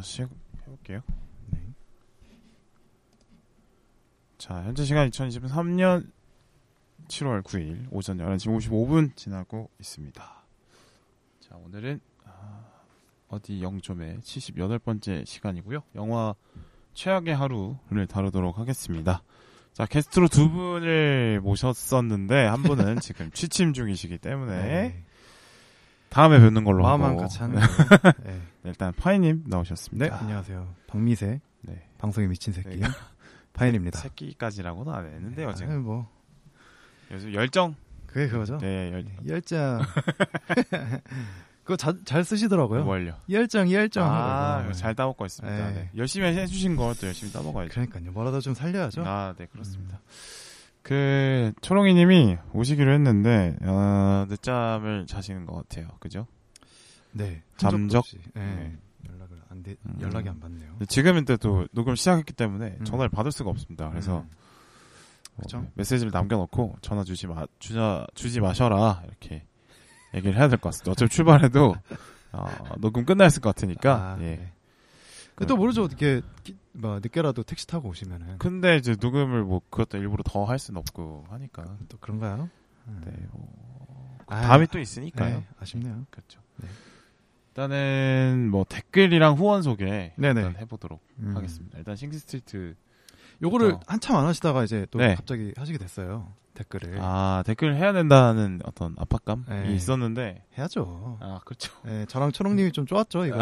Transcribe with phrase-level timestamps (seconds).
[0.00, 1.02] 자, 시작해볼게요.
[1.50, 1.58] 네.
[4.38, 6.10] 자, 현재 시간 2023년
[7.08, 10.22] 7월 9일 오전 11시 55분 지나고 있습니다.
[11.40, 12.64] 자, 오늘은 아,
[13.28, 15.82] 어디 영점의 78번째 시간이고요.
[15.96, 16.34] 영화
[16.94, 19.22] 최악의 하루를 다루도록 하겠습니다.
[19.74, 25.04] 자, 게스트로 두 분을 모셨었는데 한 분은 지금 취침 중이시기 때문에 네.
[26.10, 28.12] 다음에 뵙는 걸로 마음만 하고 같이 하는 거.
[28.24, 28.40] 네.
[28.64, 30.18] 일단 파이님 네, 나오셨습니다.
[30.20, 30.74] 안녕하세요.
[30.88, 31.88] 박미세, 네.
[31.98, 32.76] 방송에 미친 새끼.
[32.76, 32.86] 네.
[33.54, 33.98] 파인입니다.
[33.98, 35.70] 새끼까지라고는 안 했는데요, 지금.
[35.72, 36.08] 아유, 뭐,
[37.10, 37.74] 요즘 열정.
[38.06, 38.58] 그게 그거죠.
[38.58, 39.80] 네, 열, 열정.
[41.62, 42.84] 그거 자, 잘 쓰시더라고요.
[42.84, 43.14] 뭘요?
[43.28, 44.04] 열정, 열정.
[44.04, 44.64] 아, 하고.
[44.64, 45.56] 이거 잘 따먹고 있습니다.
[45.56, 45.72] 네.
[45.74, 45.90] 네.
[45.96, 47.70] 열심히 해주신 거또 열심히 따먹어야죠.
[47.70, 48.10] 그러니까요.
[48.10, 49.04] 뭐라도 좀 살려야죠.
[49.06, 50.00] 아, 네, 그렇습니다.
[50.82, 55.88] 그, 초롱이님이 오시기로 했는데, 어, 늦잠을 자시는 것 같아요.
[56.00, 56.26] 그죠?
[57.12, 57.42] 네.
[57.56, 58.04] 잠적?
[58.34, 58.40] 네.
[58.44, 58.76] 네.
[59.10, 59.98] 연락을 안 돼, 음.
[60.00, 60.76] 연락이 안 받네요.
[60.88, 62.84] 지금은 또 녹음 시작했기 때문에 음.
[62.84, 63.90] 전화를 받을 수가 없습니다.
[63.90, 64.30] 그래서, 음.
[65.36, 65.66] 어, 그쵸?
[65.74, 69.02] 메시지를 남겨놓고 전화 주지 마, 주자, 주지 마셔라.
[69.06, 69.44] 이렇게
[70.14, 70.92] 얘기를 해야 될 것 같습니다.
[70.92, 71.74] 어차피 출발해도,
[72.32, 72.46] 어,
[72.78, 74.36] 녹음 끝났을 것 같으니까, 아, 예.
[75.36, 75.46] 네.
[75.46, 75.84] 또 모르죠.
[75.84, 78.38] 어떻게, 기- 뭐, 늦게라도 택시 타고 오시면은.
[78.38, 82.48] 근데 이제 녹음을 뭐 그것도 일부러 더 할 수는 없고 하니까 또 그런가요?
[83.04, 85.38] 네, 뭐 아, 다음이 또 있으니까요.
[85.38, 86.06] 네, 아쉽네요.
[86.10, 86.40] 그렇죠.
[86.56, 86.68] 네.
[87.48, 90.40] 일단은 뭐 댓글이랑 후원 소개 네네.
[90.40, 91.36] 일단 해보도록 음.
[91.36, 91.78] 하겠습니다.
[91.78, 92.74] 일단 싱스트리트
[93.42, 93.80] 요거를 어.
[93.86, 95.14] 한참 안 하시다가 이제 또 네.
[95.16, 96.32] 갑자기 하시게 됐어요.
[96.54, 96.98] 댓글을.
[97.00, 99.72] 아 댓글 해야 된다는 어떤 압박감이 네.
[99.74, 101.18] 있었는데 해야죠.
[101.20, 101.72] 아 그렇죠.
[101.84, 103.38] 네, 저랑 초롱님이 좀 쪼았죠, 이거.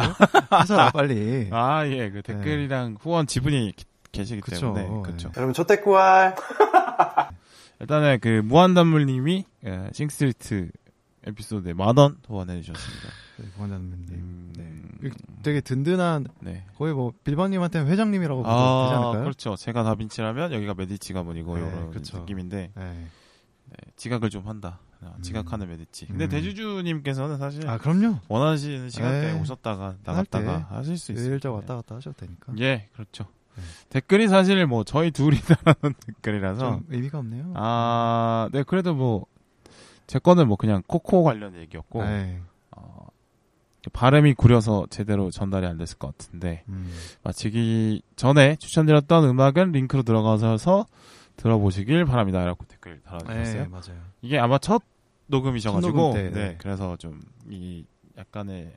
[0.51, 1.49] 하셔라, 빨리.
[1.53, 4.75] 아 예 그 댓글이랑 후원 지분이 기- 계시기 그쵸.
[4.75, 5.29] 때문에 그렇죠.
[5.29, 5.35] 네.
[5.37, 6.35] 여러분 초대꾸알
[7.81, 10.71] 일단은 그 무한단물님이 예, Sing Street
[11.29, 13.09] 에피소드에 만원 후원해 주셨습니다.
[13.39, 14.07] 네, 고관장님.
[14.11, 15.11] 음, 네.
[15.43, 16.65] 되게 든든한, 네.
[16.77, 19.23] 거의 뭐, 빌바님한테는 회장님이라고 되지 아, 않을까요?
[19.23, 19.55] 그렇죠.
[19.57, 22.19] 제가 다빈치라면 여기가 메디치 가문이고 네, 이런 그쵸.
[22.19, 22.83] 느낌인데 네.
[22.85, 24.81] 네, 지각을 좀 한다.
[25.01, 26.07] 아, 지각하는 메디치.
[26.07, 26.29] 근데 음.
[26.31, 28.19] 대주주님께서는 사실 아, 그럼요.
[28.29, 29.41] 원하시는 시간대에 네.
[29.41, 29.97] 오셨다가.
[30.03, 31.35] 나갔다가 하실 수 있어요.
[31.35, 32.53] 일자 왔다 갔다 하셔도 되니까.
[32.59, 33.27] 예, 그렇죠.
[33.55, 33.63] 네.
[33.91, 37.53] 댓글이 사실 뭐 저희 둘이 달아놓은 댓글이라서 좀 의미가 없네요.
[37.55, 39.27] 아, 네 그래도 뭐
[40.09, 42.41] 제 거는 뭐 그냥 코코 관련 얘기였고 네.
[42.73, 43.07] 어,
[43.93, 46.93] 발음이 구려서 제대로 전달이 안 됐을 것 같은데 음.
[47.23, 50.87] 마치기 전에 추천드렸던 음악은 링크로 들어가셔서
[51.37, 52.45] 들어보시길 바랍니다.
[52.45, 53.63] 라고 댓글 달아주셨어요.
[53.63, 54.03] 네, 맞아요.
[54.23, 54.83] 이게 아마 첫
[55.29, 56.57] 녹음이셔가지고, 첫 녹음 때, 네, 네.
[56.59, 57.85] 그래서 좀, 이,
[58.17, 58.75] 약간의.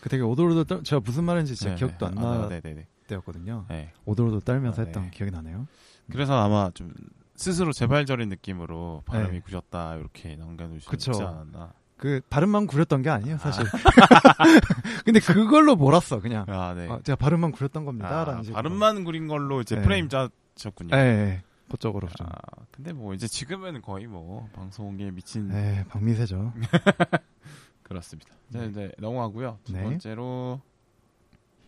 [0.00, 2.86] 그 되게 오돌오돌 떨, 제가 무슨 말인지 진짜 네, 기억도 안 아, 나 네네네.
[3.08, 3.64] 때였거든요.
[3.68, 3.92] 네.
[4.04, 5.10] 오돌오돌 떨면서 아, 했던 네.
[5.10, 5.66] 기억이 나네요.
[6.12, 6.92] 그래서 아마 좀,
[7.36, 9.40] 스스로 재발절인 느낌으로 발음이 네.
[9.40, 11.12] 구졌다, 이렇게 남겨놓으셨지 그쵸.
[11.26, 11.72] 않았나.
[11.96, 13.64] 그 발음만 구렸던 게 아니에요, 사실.
[15.04, 16.44] 근데 그걸로 몰았어, 그냥.
[16.48, 16.88] 아, 네.
[16.90, 18.54] 아, 제가 발음만 구렸던 아, 겁니다라는 식으로.
[18.54, 19.82] 발음만 구린 걸로 이제 네.
[19.82, 20.94] 프레임 짜셨군요.
[20.94, 21.42] 예, 예.
[21.70, 22.26] 그쪽으로 좀.
[22.26, 22.32] 아,
[22.70, 25.50] 근데 뭐, 이제 지금은 거의 뭐, 방송에 미친.
[25.52, 26.52] 예, 박미세죠.
[27.82, 28.30] 그렇습니다.
[28.48, 29.58] 네, 네, 넘어가고요.
[29.64, 29.82] 두 네.
[29.82, 30.60] 번째로,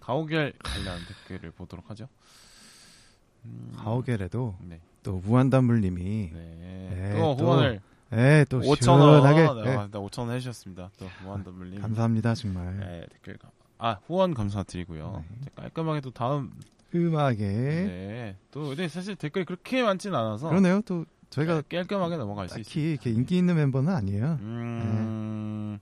[0.01, 2.09] 가오갤 관련 댓글을 보도록 하죠.
[3.49, 4.81] 음, 가오갤에도 네.
[5.03, 6.89] 또 무한단물님이 네.
[6.91, 7.81] 네, 또또 후원을
[8.13, 10.91] 예, 또 5천 원, 시원하게 네, 예, 아, 5천 원 해주셨습니다.
[10.99, 11.81] 또 무한덤블님.
[11.81, 12.79] 감사합니다 정말.
[12.79, 15.25] 네, 댓글 감- 아 후원 감사드리고요.
[15.29, 15.37] 네.
[15.57, 16.51] 깔끔하게 또 다음
[16.95, 18.37] 음악에 네.
[18.51, 20.81] 또 근데 사실 댓글이 그렇게 많진 않아서 그러네요.
[20.87, 22.85] 또 저희가 깔- 깔끔하게 넘어갈 수 있어요.
[22.93, 24.39] 이렇게 인기 있는 멤버는 아니에요.
[24.41, 25.79] 음,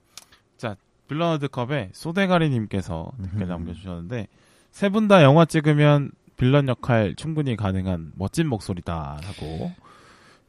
[0.57, 0.75] 자
[1.07, 3.49] 빌런드컵에 소대가리님께서 댓글 음흠.
[3.49, 4.27] 남겨주셨는데
[4.71, 9.71] 세 분 다 영화 찍으면 빌런 역할 충분히 가능한 멋진 목소리다 하고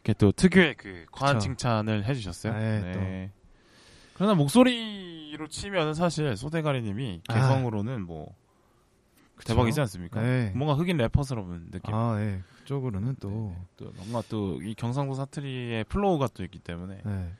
[0.04, 1.40] 이렇게 또 특유의 그 과한.
[1.40, 2.52] 칭찬을 해주셨어요.
[2.52, 3.30] 네,
[4.14, 7.34] 그러나 목소리로 치면 사실 소대가리님이 아.
[7.34, 8.34] 개성으로는 뭐
[9.36, 9.54] 그쵸?
[9.54, 10.20] 대박이지 않습니까?
[10.20, 10.52] 네.
[10.54, 11.94] 뭔가 흑인 래퍼스러운 느낌.
[11.94, 12.42] 아, 예.
[12.58, 17.32] 그쪽으로는 또또 뭔가 또 이 경상도 사투리의 flow가 또 있기 때문에 네.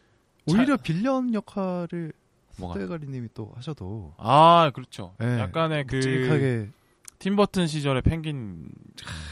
[0.47, 2.13] 오히려 빌런 역할을
[2.53, 5.15] 소대가리님이 또 하셔도 아 그렇죠.
[5.19, 5.39] 네.
[5.41, 6.71] 약간의 그 묵직하게
[7.19, 8.69] 팀버튼 시절의 펭귄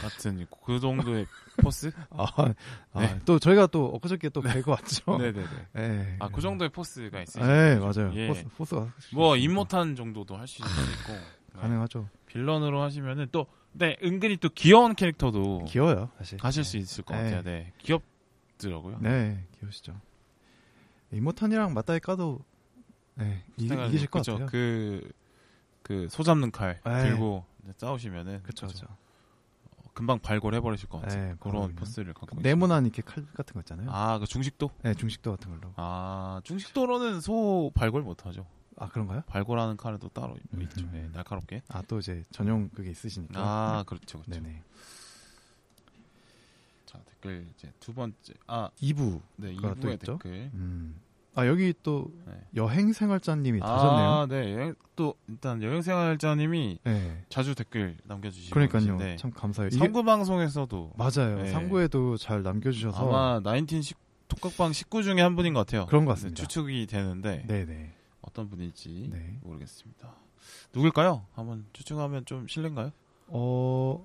[0.01, 1.25] 같은 그 정도의
[1.57, 1.91] force?
[2.11, 2.25] 아,
[2.93, 3.19] 아, 네.
[3.25, 5.17] 또 저희가 또 엊그저께 또 뵙고 왔죠.
[5.17, 5.47] 네네네.
[5.73, 6.15] 네.
[6.19, 7.45] 아 그 정도의 force가 있어요.
[7.45, 8.11] 네, 맞아요.
[8.13, 8.27] 예.
[8.27, 11.13] force, force가 뭐 임모탄 정도도 할 수 있고
[11.55, 11.61] 네.
[11.61, 12.09] 가능하죠.
[12.27, 16.37] villain으로 하시면은 또 네, 은근히 또 귀여운 캐릭터도 귀여워요, 사실.
[16.37, 17.23] 가실 수 있을 것 네.
[17.23, 17.41] 같아요.
[17.43, 18.99] 네, 귀엽더라고요.
[19.01, 19.99] 네, 귀여우시죠.
[21.11, 22.43] 이모탄이랑 맞다이 까도
[23.15, 24.33] 네, 이, 이기실 것 그쵸.
[24.33, 24.47] 같아요.
[24.47, 25.09] 그,
[25.81, 27.03] 그, 소 잡는 칼 네.
[27.03, 27.45] 들고
[27.77, 28.43] 싸우시면은.
[28.43, 28.85] 그쵸, 그쵸.
[29.77, 31.29] 어, 금방 발골해버리실 것 같아요.
[31.29, 31.75] 네, 그런.
[31.75, 32.41] 포스를 갖고 계시죠.
[32.47, 33.89] 네모난 이렇게 칼 같은 거 있잖아요.
[33.91, 34.69] 아, 그 중식도?
[34.83, 35.73] 네, 중식도 같은 걸로.
[35.75, 38.45] 아, 중식도로는 소 발골 못하죠.
[38.79, 39.21] 아 그런가요?
[39.25, 40.61] 발골하는 칼도 따로 음.
[40.61, 40.85] 있죠.
[40.91, 41.63] 네, 날카롭게.
[41.69, 43.39] 아 또 이제 전용 그게 있으시니까.
[43.41, 44.39] 아, 그렇죠, 그렇죠.
[44.39, 44.61] 네네.
[46.85, 48.33] 자, 댓글 이제 두 번째.
[48.45, 49.19] 아, 2부.
[49.37, 50.11] 네, 그거 또 2부의 있죠?
[50.19, 50.51] 댓글.
[50.53, 51.01] 음.
[51.37, 52.33] 아 여기 또 네.
[52.55, 54.09] 여행 생활자님이 다셨네요.
[54.09, 54.53] 아, 네.
[54.55, 57.23] 여행, 또 일단 여행 생활자님이 네.
[57.29, 58.81] 자주 댓글 남겨주시고 그러니까요.
[58.81, 59.69] 계신데 참 감사해요.
[59.69, 61.43] 성구 방송에서도 맞아요.
[61.43, 61.51] 네.
[61.51, 63.99] 상구에도 잘 남겨주셔서 아마 나인틴 식-
[64.29, 65.85] 톡각방 식구 중에 한 분인 것 같아요.
[65.85, 66.41] 그런 것 같습니다.
[66.41, 67.93] 추측이 되는데 네네.
[68.21, 69.37] 어떤 분일지 네.
[69.43, 70.15] 모르겠습니다.
[70.73, 71.23] 누굴까요?
[71.33, 72.91] 한번 추측하면 좀 실례인가요?
[73.27, 74.03] 어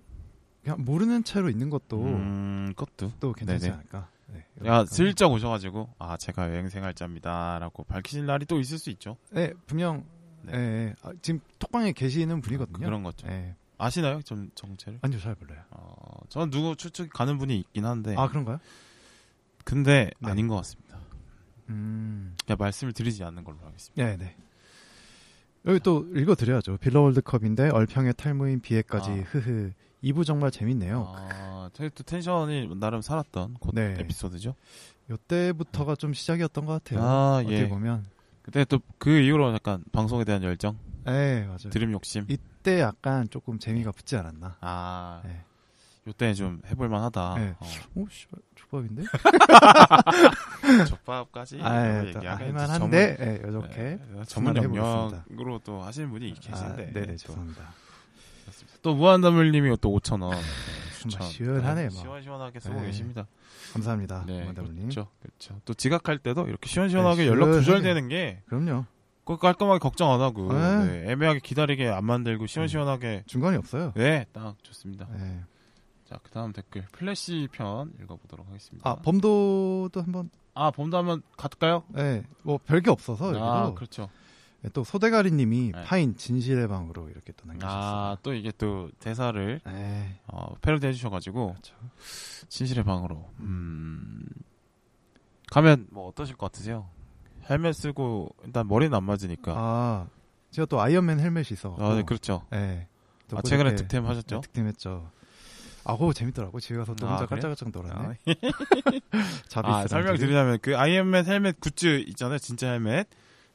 [0.63, 3.13] 그냥 모르는 채로 있는 것도 음, 그것도.
[3.21, 3.75] 또 괜찮지 네네.
[3.75, 4.11] 않을까.
[4.33, 4.69] 네.
[4.69, 9.17] 야, 슬쩍 오셔가지고 아 제가 여행생활자입니다라고 밝히실 날이 또 있을 수 있죠.
[9.31, 10.05] 네, 분명
[10.43, 10.53] 네.
[10.55, 10.95] 예, 예.
[11.03, 12.85] 아, 지금 톡방에 계시는 분이거든요.
[12.85, 13.27] 그런 거죠.
[13.29, 13.55] 예.
[13.79, 14.23] 아시나요?
[14.23, 15.01] 좀 정체를?
[15.03, 15.63] 아니요, 잘 몰라요.
[15.71, 18.59] 어, 저는 누구 추측 가는 분이 있긴 한데 아, 그런가요?
[19.65, 20.31] 근데 네.
[20.31, 20.99] 아닌 것 같습니다.
[21.69, 22.37] 음.
[22.45, 24.05] 그냥 말씀을 드리지 않는 걸로 하겠습니다.
[24.05, 24.37] 네, 네.
[25.67, 26.79] 여기 또 읽어드려야죠.
[26.79, 29.15] 빌라 월드컵인데 얼평의 탈무인 비애까지 아.
[29.15, 29.73] 흐흐.
[30.03, 31.13] 2부 정말 재밌네요.
[31.17, 33.95] 아, 또 텐션이 나름 살았던 그 네.
[33.99, 34.55] 에피소드죠.
[35.11, 37.03] 요때부터가 좀 시작이었던 것 같아요.
[37.07, 37.69] 아, 어떻게 예.
[37.69, 38.07] 보면.
[38.43, 41.71] 그때 또 그 이후로 약간 방송에 대한 열정, 네, 맞아요.
[41.71, 42.25] 드림 욕심.
[42.29, 44.57] 이때 약간 조금 재미가 붙지 않았나.
[44.61, 45.45] 아, 네.
[46.09, 47.35] 요때 좀 해볼만 하다.
[47.39, 47.55] 네.
[47.61, 47.67] 어.
[47.95, 49.05] 오, 씨발, 족밥인데?
[50.89, 53.77] 족밥까지 아, 예, 이제 할만한데, 예, 이렇게.
[53.77, 55.25] 네, 전문 해보겠습니다.
[55.31, 56.59] 영역으로 또 하시는 분이 계신데.
[56.61, 57.73] 아, 네네, 또, 죄송합니다.
[58.83, 60.37] 또 무한다물님이 또 5천 원.
[61.09, 62.01] 정말 시원하네, 뭐.
[62.01, 62.87] 시원시원하게 쓰고 네.
[62.87, 63.27] 계십니다.
[63.73, 64.25] 감사합니다.
[64.27, 64.83] 네, 원더블님.
[64.83, 65.61] 그렇죠, 그렇죠.
[65.65, 67.53] 또 지각할 때도 이렇게 시원시원하게 네, 연락.
[67.53, 68.85] 두절되는 게 그럼요.
[69.25, 70.85] 꼭 깔끔하게 걱정 안 하고 네.
[70.87, 73.93] 네, 애매하게 기다리게 안 만들고 시원시원하게 중간이 없어요.
[73.95, 75.07] 네, 딱 좋습니다.
[75.17, 75.41] 네.
[76.09, 78.89] 자, 그 다음 댓글 플래시 편 읽어보도록 하겠습니다.
[78.89, 81.85] 아, 범도도 한번, 아, 범도 한번 갈까요?
[81.97, 83.45] 예, 뭐, 별게 없어서, 여기도.
[83.45, 84.11] 아, 그렇죠.
[84.65, 85.85] 예, 또, 소대가리 님이 네.
[85.85, 87.81] 파인 진실의 방으로 이렇게 또 남겨주셨어요.
[87.81, 90.21] 아, 또 이게 또 대사를 네.
[90.27, 91.75] 어, 패러디 해주셔가지고 그렇죠.
[92.49, 94.25] 진실의 방으로 음...
[95.51, 96.89] 가면 뭐 어떠실 것 같으세요?
[97.51, 99.53] 헬멧 쓰고 일단 머리는 안 맞으니까.
[99.57, 100.07] 아,
[100.51, 101.77] 제가 또 아이언맨 헬멧이 있어.
[101.79, 102.47] 아, 네, 그렇죠.
[102.53, 102.87] 예.
[103.29, 104.37] 또 아, 최근에 득템 하셨죠?
[104.37, 105.11] 네, 득템했죠.
[105.85, 106.61] 아, 그거 재밌더라고.
[106.61, 107.41] 집에 가서 또 아, 혼자 그래요?
[107.41, 107.93] 깔짝깔짝 놀았네.
[107.95, 108.15] 아,
[109.49, 109.75] 자비스.
[109.75, 113.09] 아, 설명 드리자면 그 아이언맨 헬멧 굿즈 있잖아요, 진짜 헬멧.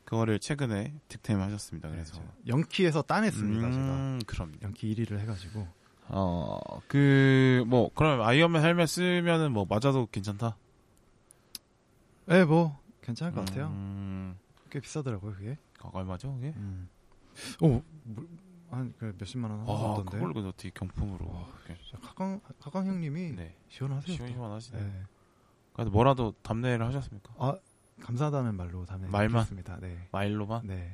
[0.07, 1.89] 그거를 최근에 득템하셨습니다.
[1.89, 3.83] 그래서 영키에서 따냈습니다, 제가.
[3.83, 4.53] 음, 그럼요.
[4.61, 5.67] 영키 1위를 해가지고.
[6.07, 10.55] 어, 그, 뭐, 그럼 아이언맨 헬멧 쓰면은 뭐, 맞아도 괜찮다?
[12.29, 13.67] 예, 뭐, 괜찮을 것 같아요.
[13.67, 14.37] 음,
[14.69, 15.57] 꽤 비싸더라고요, 그게.
[15.81, 16.53] 아, 얼마죠, 그게?
[16.55, 16.87] 음.
[17.59, 18.25] 오, 뭐,
[18.69, 20.11] 한, 그 몇십만 원 아, 하던데.
[20.19, 21.47] 그걸 그 어떻게 경품으로.
[21.65, 21.81] 이렇게.
[22.01, 23.57] 가강, 가강 형님이 네.
[23.67, 24.15] 시원하세요.
[24.15, 24.79] 시원시원 하시네.
[24.79, 25.03] 네.
[25.73, 27.33] 그래도 뭐라도 답례를 하셨습니까?
[27.37, 27.57] 아,
[28.03, 29.45] 감사하다는 말로 다음에 말만?
[29.45, 29.97] 습니다 네.
[30.11, 30.61] 마일로만?
[30.65, 30.93] 네.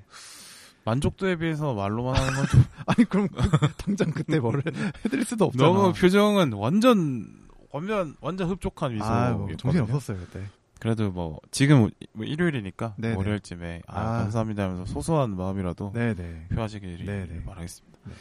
[0.85, 4.63] 만족도에 비해서 말로만 하는 건 좀 아니 그럼 그- 당장 그때 뭐를
[5.05, 5.63] 해드릴 수도 없잖아.
[5.65, 7.25] 너무 표정은 완전
[7.71, 9.05] 완전 완전 흡족한 미소.
[9.05, 10.41] 아, 뭐 정신 없었어요 그때.
[10.79, 13.15] 그래도 뭐 지금 뭐 일요일이니까 네네.
[13.15, 14.17] 월요일쯤에 아, 아.
[14.23, 16.47] 감사합니다 하면서 소소한 마음이라도 네네.
[16.53, 17.43] 표하시길 네네.
[17.45, 17.97] 바라겠습니다.
[18.05, 18.13] 네.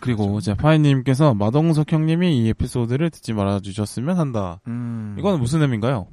[0.00, 4.60] 그리고 이제 파이님께서 마동석 형님이 이 에피소드를 듣지 말아주셨으면 한다.
[4.66, 5.16] 음.
[5.18, 6.06] 이건 무슨 의미인가요?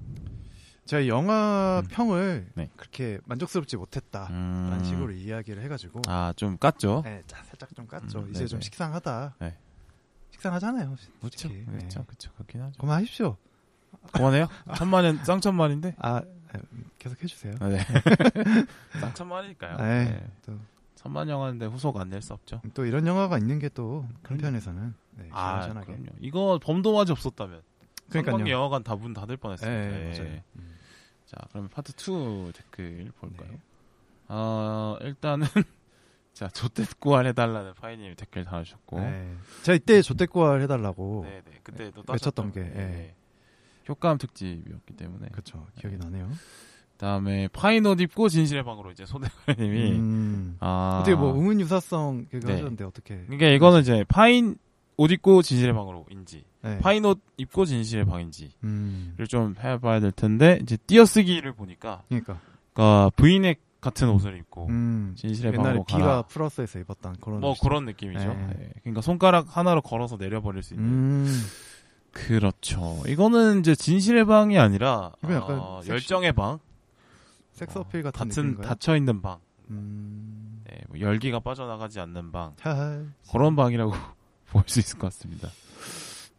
[0.89, 1.87] 제가 영화 음.
[1.87, 2.67] 평을 네.
[2.75, 4.83] 그렇게 만족스럽지 못했다라는 음...
[4.83, 7.03] 식으로 이야기를 해가지고 아 좀 깠죠.
[7.03, 8.23] 네, 자, 살짝 좀 깠죠.
[8.23, 8.61] 음, 이제 좀 네네.
[8.63, 9.35] 식상하다.
[9.39, 9.55] 네.
[10.31, 10.87] 식상하잖아요.
[10.89, 11.53] 그렇죠, 솔직히.
[11.67, 11.77] 네.
[11.77, 12.79] 그렇죠, 그렇죠, 그렇긴 하죠.
[12.81, 13.37] 그만하십시오.
[14.13, 14.47] 그만해요?
[14.75, 15.95] 천만엔 쌍천만인데.
[15.99, 16.59] 아 네,
[16.97, 17.53] 계속 해주세요.
[17.59, 17.77] 아, 네.
[18.99, 19.77] 쌍천만이니까요.
[19.77, 20.05] 네.
[20.05, 20.27] 네.
[20.45, 20.57] 또,
[20.95, 22.61] 천만 영화인데 후속 안 낼 수 없죠.
[22.73, 24.41] 또 이런 영화가 있는 게또큰 그럼요.
[24.41, 25.85] 편에서는 네, 아, 시원시원하게.
[25.93, 26.09] 그럼요.
[26.19, 27.61] 이거 범도마저 없었다면
[28.09, 28.31] 그러니까요.
[28.33, 29.69] 성관계 영화관 다 문 닫을 뻔했어요.
[29.69, 30.17] 네, 네.
[30.19, 30.39] 맞아요.
[30.57, 30.78] 음.
[31.29, 33.51] 자, 그러면 파트 2 댓글 볼까요?
[33.51, 33.59] 네.
[34.29, 35.45] 어, 일단은
[36.33, 39.35] 자, 좋댓구알 해달라는 파이님 댓글 달아주셨고, 네, 네.
[39.61, 43.15] 제가 이때 좋댓구알 해달라고 네, 그때 또 외쳤던 따셨던 게, 게 예.
[43.87, 45.29] 효과음 특집이었기 때문에.
[45.31, 46.31] 그쵸 기억이 나네요.
[46.93, 50.57] 그다음에 파인 옷 입고 진실의 방으로 이제 소대가리님이 음.
[50.59, 52.53] 아 어떻게 뭐 음운 유사성 그거 네.
[52.53, 53.17] 하셨는데 어떻게?
[53.25, 54.57] 그러니까 이거는 이제 파인
[54.99, 56.77] 옷 입고 진실의 방으로 인지 네.
[56.79, 59.15] 파인 옷 입고 진실의 방인지를 음.
[59.29, 62.41] 좀 해봐야 될 텐데 이제 띄어쓰기를 보니까 그러니까
[62.73, 65.13] 그러니까 브이넥 같은 옷을 입고 음.
[65.15, 66.21] 진실의 옛날에 방으로 비가 가라.
[66.23, 67.55] 플러스에서 입었던 그런 뭐.
[67.61, 68.27] 그런 느낌이죠.
[68.27, 68.47] 네.
[68.57, 68.69] 네.
[68.81, 70.89] 그러니까 손가락 하나로 걸어서 내려버릴 수 있는.
[70.89, 71.41] 음.
[72.11, 73.01] 그렇죠.
[73.07, 76.59] 이거는 이제 진실의 방이 아니라 어, 열정의 방,
[77.53, 78.67] 섹스 어필 같은 느낌인가요?
[78.67, 79.39] 닫혀 있는 방,
[79.69, 80.61] 음.
[80.69, 83.03] 네, 뭐 열기가 빠져나가지 않는 방 하하.
[83.31, 83.93] 그런 방이라고
[84.51, 85.49] 볼 수 있을 것 같습니다.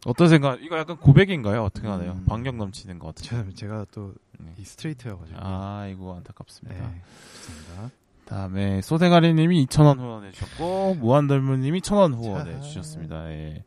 [0.05, 0.61] 어떤 생각?
[0.63, 1.63] 이거 약간 고백인가요?
[1.63, 2.13] 어떻게 하나요?
[2.13, 2.25] 음.
[2.25, 3.29] 방력 넘치는 것 같은데.
[3.29, 4.53] 제가, 제가 또 네.
[4.57, 5.37] 이 스트레이트여가지고.
[5.39, 6.75] 아, 이거 안타깝습니다.
[6.87, 7.01] 네.
[7.45, 7.91] 죄송합니다.
[8.25, 12.59] 다음에 소대가리님이 2,000원 후원해 주셨고 무한덜무님이 1,000원 후원해 자.
[12.61, 13.29] 주셨습니다.
[13.31, 13.63] 예.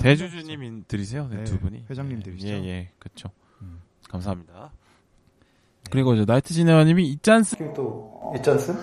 [0.00, 1.84] 대주주님 들이세요, 네, 네, 두 분이.
[1.88, 2.52] 회장님 들이시죠.
[2.52, 3.30] 예, 예, 그렇죠.
[3.62, 3.80] 음.
[4.08, 4.72] 감사합니다.
[5.90, 8.74] 그리고 이제 나이트 지네와님이 이짠스 또 있잖스?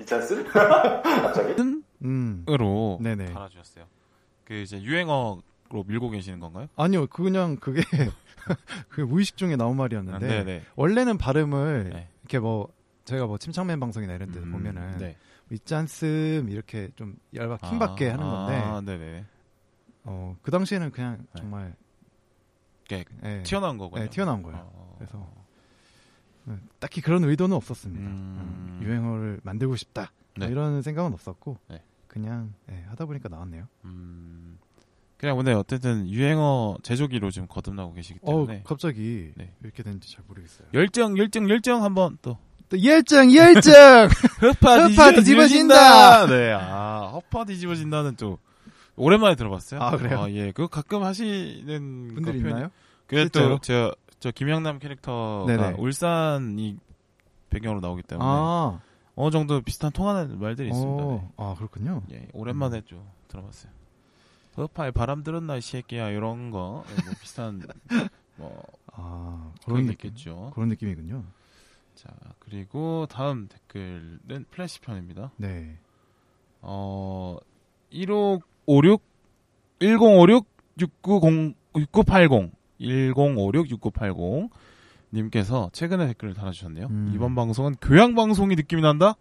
[0.00, 0.44] 이짠스?
[0.52, 1.54] 갑자기?
[2.04, 2.44] 음.
[2.48, 3.26] 으로 네네.
[3.26, 3.86] 달아주셨어요.
[4.44, 5.42] 그 이제 유행어로
[5.86, 6.68] 밀고 계시는 건가요?
[6.76, 7.82] 아니요, 그냥 그게
[8.88, 10.72] 그 무의식 중에 나온 말이었는데 아.
[10.76, 12.08] 원래는 발음을 네.
[12.22, 12.68] 이렇게 뭐
[13.04, 15.16] 제가 뭐 침착맨 방송이나 이런 데 음, 보면은 네.
[15.50, 19.24] 있잖음 이렇게 좀 얇아 킹받게 하는 건데 아, 네네.
[20.04, 21.26] 어, 그 당시에는 그냥 네.
[21.40, 21.74] 정말
[22.88, 24.02] 이렇게 예, 튀어나온 거군요.
[24.02, 24.70] 네, 튀어나온 거예요.
[24.72, 25.30] 어, 그래서
[26.78, 28.04] 딱히 그런 의도는 없었습니다.
[28.04, 28.78] 음.
[28.80, 30.46] 음, 유행어를 만들고 싶다 네.
[30.46, 31.82] 이런 생각은 없었고 네.
[32.10, 33.68] 그냥 예, 하다 보니까 나왔네요.
[33.84, 34.58] 음,
[35.16, 39.54] 그냥 오늘 어쨌든 유행어 제조기로 지금 거듭나고 계시기 어 때문에 갑자기 네.
[39.62, 40.66] 이렇게 된지 잘 모르겠어요.
[40.74, 42.36] 열정, 열정, 열정 한번 또
[42.68, 43.74] 또 열정 열정
[44.42, 46.26] 허파 허파 뒤집어진다!
[46.28, 48.38] 네, 아 허파 뒤집어진다는 또
[48.94, 49.80] 오랜만에 들어봤어요.
[49.80, 50.26] 아, 그래요?
[50.30, 52.70] 예, 그거 가끔 하시는 표현- 있나요?
[53.08, 53.56] 그게 실제로?
[53.56, 55.74] 또저 저 김영남 캐릭터가 네네.
[55.78, 56.76] 울산이
[57.50, 58.80] 배경으로 나오기 때문에 아,
[59.20, 61.04] 어느 정도 비슷한 통하는 말들이 있습니다.
[61.04, 61.10] 네.
[61.12, 62.02] 어, 아 그렇군요.
[62.12, 63.72] 예, 오랜만에 좀 들어봤어요.
[64.56, 67.62] 허파에 바람 들었나 이 새끼야 이런 거 예, 뭐 비슷한
[68.36, 70.50] 뭐 아 그런 그런 게 느낌 있겠죠.
[70.54, 71.24] 그런 느낌이군요.
[71.94, 72.08] 자
[72.38, 75.32] 그리고 다음 댓글은 플래시 편입니다.
[75.36, 75.76] 네.
[76.62, 77.36] 어
[77.90, 79.02] 1556
[79.80, 80.46] 1056
[80.78, 84.50] 690 6980 1056 6980
[85.12, 86.86] 님께서 최근에 댓글을 달아주셨네요.
[86.86, 87.12] 음.
[87.14, 89.16] 이번 방송은 교양 방송이 느낌이 난다.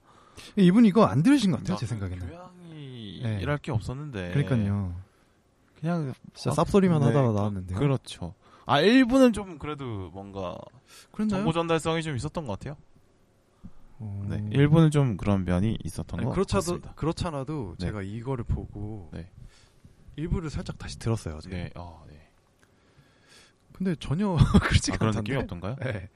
[0.56, 2.28] 이분 이거 안 들으신 것 같아요, 제나 생각에는.
[2.28, 3.40] 교양이 네.
[3.42, 4.32] 일할 게 없었는데.
[4.32, 4.96] 그러니까요.
[5.80, 7.80] 그냥 진짜 쌉소리만 네, 하다가 나왔는데요.
[7.80, 8.34] 그렇죠.
[8.66, 10.58] 아 일부는 좀 그래도 뭔가
[11.12, 11.40] 그랬나요?
[11.40, 12.78] 정보 전달성이 좀 있었던 것 같아요.
[13.98, 14.26] 어...
[14.30, 16.94] 네, 일부는 좀 그런 면이 있었던 아니, 것 그렇차도 같습니다.
[16.94, 17.86] 그렇잖아도 네.
[17.88, 19.30] 제가 이거를 보고 네.
[20.18, 21.40] 일부를 살짝 다시 들었어요.
[21.50, 22.19] 네, 어, 네.
[23.80, 25.20] 근데 전혀 그렇지 아, 가 그런 않던데.
[25.22, 25.76] 느낌이 없던가요?
[25.82, 26.10] 네.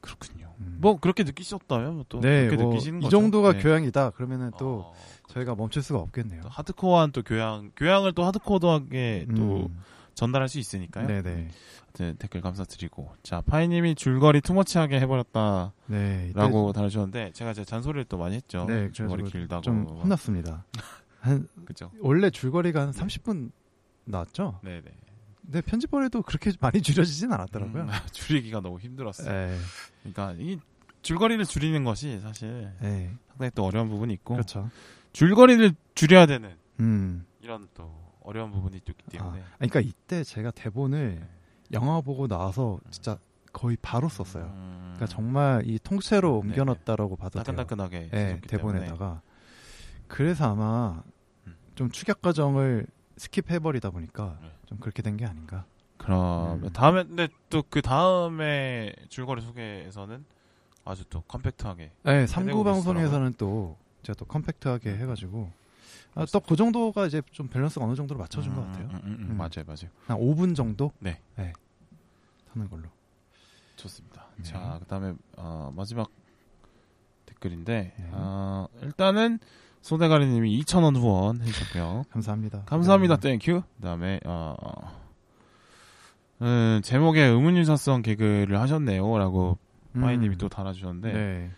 [0.00, 0.52] 그렇군요.
[0.60, 0.76] 음.
[0.80, 3.16] 뭐 그렇게 느끼셨다면 또 네, 그렇게 뭐 느끼시는 이 거죠.
[3.18, 3.62] 정도가 네.
[3.62, 4.10] 교양이다.
[4.10, 4.94] 그러면은 또 어,
[5.28, 6.42] 저희가 멈출 수가 없겠네요.
[6.42, 9.80] 또 하드코어한 또 교양, 교양을 또 하드코어하게 또 음.
[10.14, 11.06] 전달할 수 있으니까요.
[11.06, 11.48] 네네.
[11.94, 16.32] 네, 댓글 감사드리고 자 파이님이 줄거리 투머치하게 해버렸다라고 네.
[16.34, 18.66] 달아주셨는데 제가 제 잔소리를 또 많이 했죠.
[18.68, 20.64] 네, 줄거리 길다고 좀 혼났습니다.
[21.20, 21.90] 한 그죠.
[22.00, 23.52] 원래 줄거리가 한 30분
[24.04, 24.58] 나왔죠.
[24.62, 24.82] 네네.
[25.44, 27.82] 근데 편집본에도 그렇게 많이 줄여지진 않았더라고요.
[27.84, 29.30] 음, 줄이기가 너무 힘들었어요.
[29.30, 29.58] 네.
[30.02, 30.58] 그러니까 이
[31.02, 33.14] 줄거리를 줄이는 것이 사실 네.
[33.28, 34.70] 상당히 또 어려운 부분이 있고 그렇죠.
[35.12, 37.26] 줄거리를 줄여야 되는 음.
[37.40, 41.28] 이런 또 어려운 부분이 또 있기 때문에 아, 그러니까 이때 제가 대본을 네.
[41.72, 43.18] 영화 보고 나와서 진짜
[43.52, 44.44] 거의 바로 썼어요.
[44.44, 47.38] 음, 그러니까 정말 이 통째로 네, 옮겨놨다라고 봐도.
[47.38, 48.40] 따끈따끈하게 네.
[48.48, 49.20] 대본에다가.
[50.08, 51.02] 그래서 아마
[51.46, 51.54] 음.
[51.74, 52.86] 좀 축약 과정을
[53.16, 54.50] skip해버리다 보니까 네.
[54.66, 55.64] 좀 그렇게 된 게 아닌가.
[55.96, 56.72] 그럼 음.
[56.72, 60.24] 다음에 근데 또 그 다음에 줄거리 소개에서는
[60.84, 65.50] 아주 또 compact하게 네, 3구 해내고 방송에서는 또 제가 또 compact하게 해가지고
[66.14, 68.84] 아, 또 그 정도가 이제 좀 밸런스가 어느 정도로 맞춰준 음, 것 같아요.
[68.86, 69.36] 음, 음, 음, 음.
[69.36, 69.90] 맞아요, 맞아요.
[70.06, 70.92] 한 5분 정도?
[71.00, 71.20] 네.
[72.52, 72.88] 하는 걸로.
[73.76, 74.26] 좋습니다.
[74.36, 74.42] 네.
[74.44, 76.08] 자, 그 다음에 어, 마지막
[77.26, 78.08] 댓글인데 네.
[78.12, 79.38] 어, 일단은
[79.84, 82.04] 소대가리님이 2,000원 후원 해주셨고요.
[82.10, 82.62] 감사합니다.
[82.64, 83.32] 감사합니다, 네.
[83.32, 83.62] Thank you.
[83.76, 84.54] 그 다음에 어,
[86.40, 89.58] 음, 제목에 음운유사성 개그를 하셨네요 라고
[89.94, 90.00] 음.
[90.00, 91.50] 파이님이 또 달아주셨는데 네.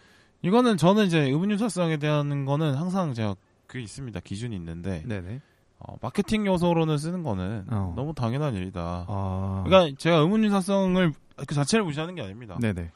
[0.42, 3.36] 이거는 저는 이제 음운유사성에 대한 거는 항상 제가
[3.68, 5.40] 그 있습니다 기준이 있는데 네네.
[5.78, 7.92] 어, 마케팅 요소로는 쓰는 거는 어.
[7.94, 9.06] 너무 당연한 일이다.
[9.06, 9.62] 아.
[9.64, 11.12] 그러니까 제가 음운유사성을
[11.46, 12.58] 그 자체를 무시하는 게 아닙니다.
[12.60, 12.90] 네네.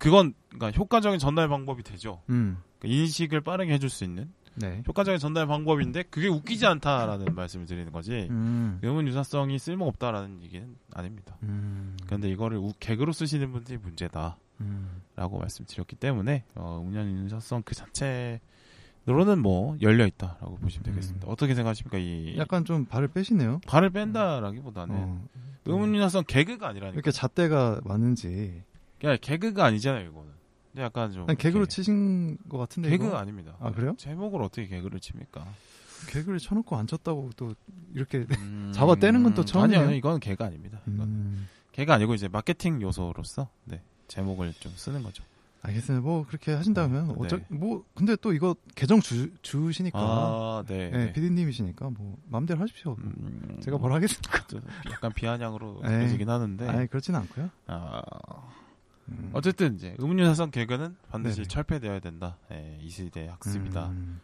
[0.00, 2.22] 그건 그러니까 효과적인 전달 방법이 되죠.
[2.30, 2.58] 음.
[2.80, 4.82] 그러니까 인식을 빠르게 해줄 수 있는 네.
[4.88, 8.26] 효과적인 전달 방법인데 그게 웃기지 않다라는 말씀을 드리는 거지.
[8.30, 8.78] 음.
[8.82, 11.36] 의문유사성이 쓸모없다라는 얘기는 아닙니다.
[11.42, 11.96] 음.
[12.06, 15.02] 그런데 이거를 우- 개그로 쓰시는 분들이 문제다라고 음.
[15.16, 21.26] 말씀드렸기 때문에 어, 의문유사성 그 자체로는 뭐 열려 있다라고 보시면 되겠습니다.
[21.26, 21.30] 음.
[21.30, 21.98] 어떻게 생각하십니까?
[21.98, 23.60] 이 약간 좀 발을 빼시네요.
[23.66, 25.24] 발을 뺀다라기보다는 어.
[25.66, 26.94] 의문유사성 개그가 아니라니까.
[26.94, 28.62] 이렇게 잣대가 많은지.
[29.00, 30.35] 그냥 개그가 아니잖아요, 이거는.
[30.78, 32.90] 약간 좀 개그로 치신 것 같은데.
[32.90, 33.18] 개그가 이거?
[33.18, 33.56] 아닙니다.
[33.60, 33.94] 아, 그래요?
[33.98, 35.46] 제목을 어떻게 개그를 칩니까?
[36.08, 37.54] 개그를 쳐놓고 안 쳤다고 또
[37.94, 38.26] 이렇게.
[38.38, 39.82] 음, 잡아 떼는 건 또 처음이에요?
[39.84, 40.80] 아니요, 이건 개그 아닙니다.
[40.86, 41.48] 이건 음.
[41.72, 45.24] 개그 아니고 이제 마케팅 요소로서 네, 제목을 좀 쓰는 거죠.
[45.62, 46.00] 알겠습니다.
[46.06, 47.14] 뭐 그렇게 하신다면 네.
[47.18, 50.90] 어쩌 뭐 근데 또 이거 계정 주 주시니까 아, 네.
[50.90, 52.94] 네, 피디님이시니까 뭐 마음대로 하십시오.
[53.00, 54.46] 음, 제가 뭘 하겠습니까?
[54.46, 54.60] 또
[54.92, 55.96] 약간 비아냥으로 네.
[55.98, 56.68] 느껴지긴 하는데.
[56.68, 57.50] 아니 그렇진 않고요.
[57.66, 58.00] 아,
[59.08, 59.30] 음.
[59.32, 61.48] 어쨌든 이제 의문유사성 개그는 반드시 네네.
[61.48, 62.36] 철폐되어야 된다.
[62.52, 63.88] 예, 이 시대의 학습이다.
[63.88, 64.20] 음.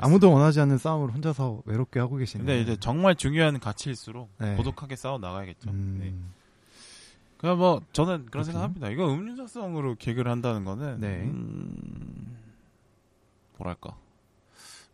[0.00, 2.46] 아무도 원하지 않는 싸움을 혼자서 외롭게 하고 계시네요.
[2.46, 4.54] 근데 이제 정말 중요한 가치일수록 네.
[4.56, 5.70] 고독하게 싸워 나가야겠죠.
[5.70, 5.98] 음.
[6.00, 6.14] 네.
[7.38, 8.44] 그냥 뭐 저는 그런.
[8.44, 8.88] 생각합니다.
[8.88, 11.22] 이거 음유사성으로 개그를 한다는 거는 네.
[11.24, 12.36] 음,
[13.58, 13.96] 뭐랄까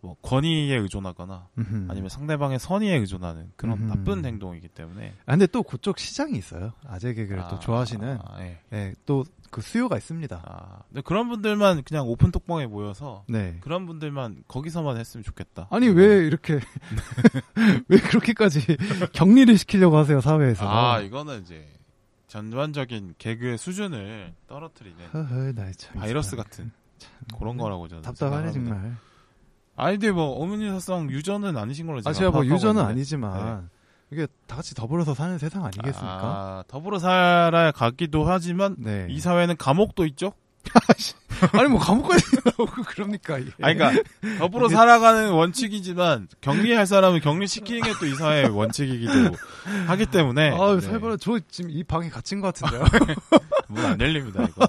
[0.03, 1.87] 뭐 권위에 의존하거나 음흠.
[1.89, 3.89] 아니면 상대방의 선의에 의존하는 그런 음흠.
[3.89, 6.73] 나쁜 행동이기 때문에 아, 근데 또 그쪽 시장이 있어요.
[6.85, 8.59] 아재 개그를 또 아, 좋아하시는 아, 예.
[8.73, 10.43] 예, 또그 수요가 있습니다.
[10.45, 13.59] 아, 근데 그런 분들만 그냥 오픈 톡방에 모여서 네.
[13.61, 15.69] 그런 분들만 거기서만 했으면 좋겠다.
[15.71, 16.59] 아니 왜 이렇게
[17.87, 18.61] 왜 그렇게까지
[19.15, 20.69] 격리를 시키려고 하세요 사회에서?
[20.69, 21.65] 아 이거는 이제
[22.27, 26.35] 전반적인 개그의 수준을 떨어뜨리는 허허, 나이 참 바이러스.
[26.35, 26.73] 같은
[27.39, 28.75] 그런 거라고 저는 답답하네 생각합니다.
[28.81, 29.12] 정말.
[29.77, 32.91] 아니 근데 뭐 어머니사성 유저는 아니신 걸로 제가 아 제가 뭐 유저는 있는데.
[32.91, 33.71] 아니지만
[34.11, 36.03] 이게 다 같이 더불어서 사는 세상 아니겠습니까?
[36.03, 39.07] 아, 더불어 살아야 가기도 하지만 네.
[39.09, 40.33] 이 사회는 감옥도 있죠.
[41.55, 43.39] 아니 뭐 감옥까지 나오고 그럽니까?
[43.39, 43.51] 이게.
[43.63, 44.03] 아니 그러니까
[44.39, 49.35] 더불어 살아가는 원칙이지만 격리할 사람은 격리시키는 게 또 이 사회의 원칙이기도
[49.89, 50.81] 하기 때문에 아우 네.
[50.83, 52.85] 살벌한 저 지금 이 방에 갇힌 것 같은데요.
[53.69, 54.69] 문안 열립니다 이거.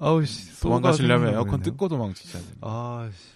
[0.00, 0.60] 아우 씨.
[0.60, 1.62] 도망가시려면 에어컨.
[1.62, 2.52] 뜯고 도망치셔야 돼요.
[2.60, 3.35] 아 씨.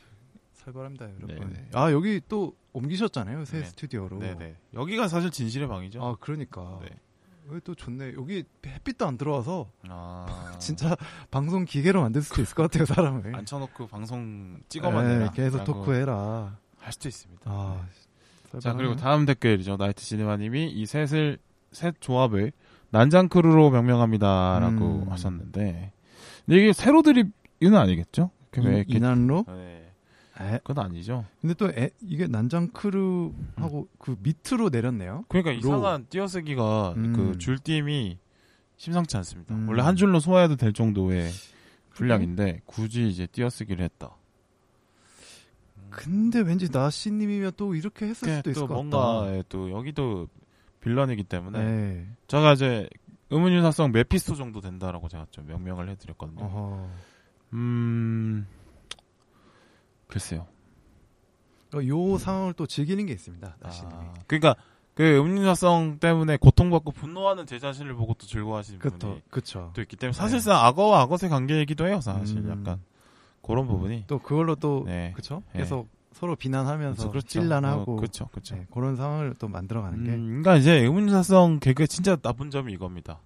[0.64, 1.28] 살벌합니다 여러분.
[1.52, 1.68] 네네.
[1.74, 3.64] 아 여기 또 옮기셨잖아요 새 네.
[3.64, 4.18] 스튜디오로.
[4.18, 4.56] 네네.
[4.74, 6.02] 여기가 사실 진실의 방이죠.
[6.04, 6.78] 아 그러니까.
[6.82, 6.88] 네.
[7.50, 8.12] 여기 또 좋네.
[8.16, 10.96] 여기 햇빛도 안 들어와서 아, 진짜
[11.32, 13.34] 방송 기계로 만들 수도 있을 것 같아요 사람을.
[13.34, 15.30] 앉혀놓고 방송 찍어만 네, 내라.
[15.32, 16.58] 계속 토크해라.
[16.78, 17.42] 할 수도 있습니다.
[17.50, 17.86] 아.
[18.60, 18.96] 자 그리고.
[18.96, 19.76] 다음 댓글이죠.
[19.76, 21.38] 나이트 시네마님이 이 셋을
[21.72, 22.52] 셋 조합을
[22.90, 25.12] 난장 크루로 명명합니다라고 음.
[25.12, 25.92] 하셨는데
[26.46, 28.30] 근데 이게 세로 드립은 아니겠죠?
[28.58, 29.44] 이- 이난로?
[29.48, 29.79] 네.
[30.40, 31.24] 에, 그건 아니죠.
[31.40, 35.24] 근데 또 에, 이게 난장 크루하고 그 밑으로 내렸네요.
[35.28, 35.56] 그러니까 로.
[35.58, 37.12] 이상한 띄어쓰기가 음.
[37.12, 38.18] 그 줄임이
[38.76, 39.54] 심상치 않습니다.
[39.54, 39.68] 음.
[39.68, 41.30] 원래 한 줄로 소화해도 될 정도의
[41.90, 44.16] 분량인데 굳이 이제 띄어쓰기를 했다.
[45.90, 49.36] 근데 왠지 나씨님이면 또 이렇게 했을 그게 수도 있을 또것 뭔가 같다.
[49.36, 50.28] 예, 또 여기도
[50.80, 52.06] 빌런이기 때문에 네.
[52.28, 52.88] 제가 이제
[53.30, 56.44] 의문유사성 메피스토 정도 된다라고 제가 좀 명명을 해드렸거든요.
[56.44, 56.88] 어허.
[57.54, 58.46] 음
[60.10, 60.46] 글쎄요.
[61.74, 63.56] 어, 요 상황을 또 즐기는 게 있습니다.
[63.60, 63.94] 나씨님이.
[63.94, 64.56] 아, 그러니까
[64.94, 69.70] 그 음유사성 때문에 고통받고 분노하는 제 자신을 보고 또 즐거워하시는 그쵸, 분이 그쵸.
[69.74, 72.00] 또 있기 때문에 사실상 악어와 악어의 관계이기도 해요.
[72.00, 72.50] 사실 음.
[72.50, 72.80] 약간
[73.42, 75.12] 그런 부분이 또 그걸로 또 네.
[75.14, 75.42] 그쵸?
[75.52, 75.60] 네.
[75.60, 77.26] 계속 서로 비난하면서 그렇죠.
[77.26, 78.56] 찔란하고 어, 그렇죠, 그렇죠.
[78.56, 83.20] 네, 그런 상황을 또 만들어가는 게 음, 그러니까 이제 의문사성 개그의 진짜 나쁜 점이 이겁니다.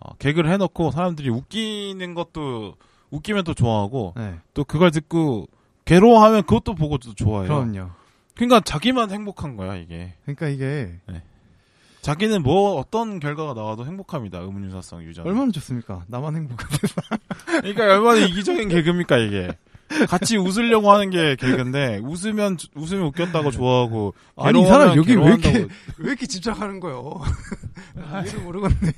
[0.00, 2.76] 어, 개그를 해놓고 사람들이 웃기는 것도
[3.10, 5.46] 웃기면 또 좋아하고 네, 또 그걸 듣고
[5.84, 7.48] 괴로워하면 그것도 보고 또 좋아해요.
[7.48, 7.90] 그럼요.
[8.34, 10.14] 그러니까 자기만 행복한 거야 이게.
[10.24, 10.98] 그러니까 이게
[12.00, 14.38] 자기는 뭐 어떤 결과가 나와도 행복합니다.
[14.40, 15.22] 의문유사성 유저.
[15.22, 16.04] 얼마나 좋습니까?
[16.08, 16.78] 나만 행복한데.
[17.60, 19.48] 그러니까 얼마나 이기적인 개그입니까 이게.
[20.08, 25.52] 같이 웃으려고 하는 게 개그인데 웃으면 웃으면 웃겼다고 좋아하고 아니 이 사람 여기 왜 이렇게
[25.98, 27.20] 왜 이렇게 집착하는 거예요?
[28.24, 28.92] 이해를 모르겠네.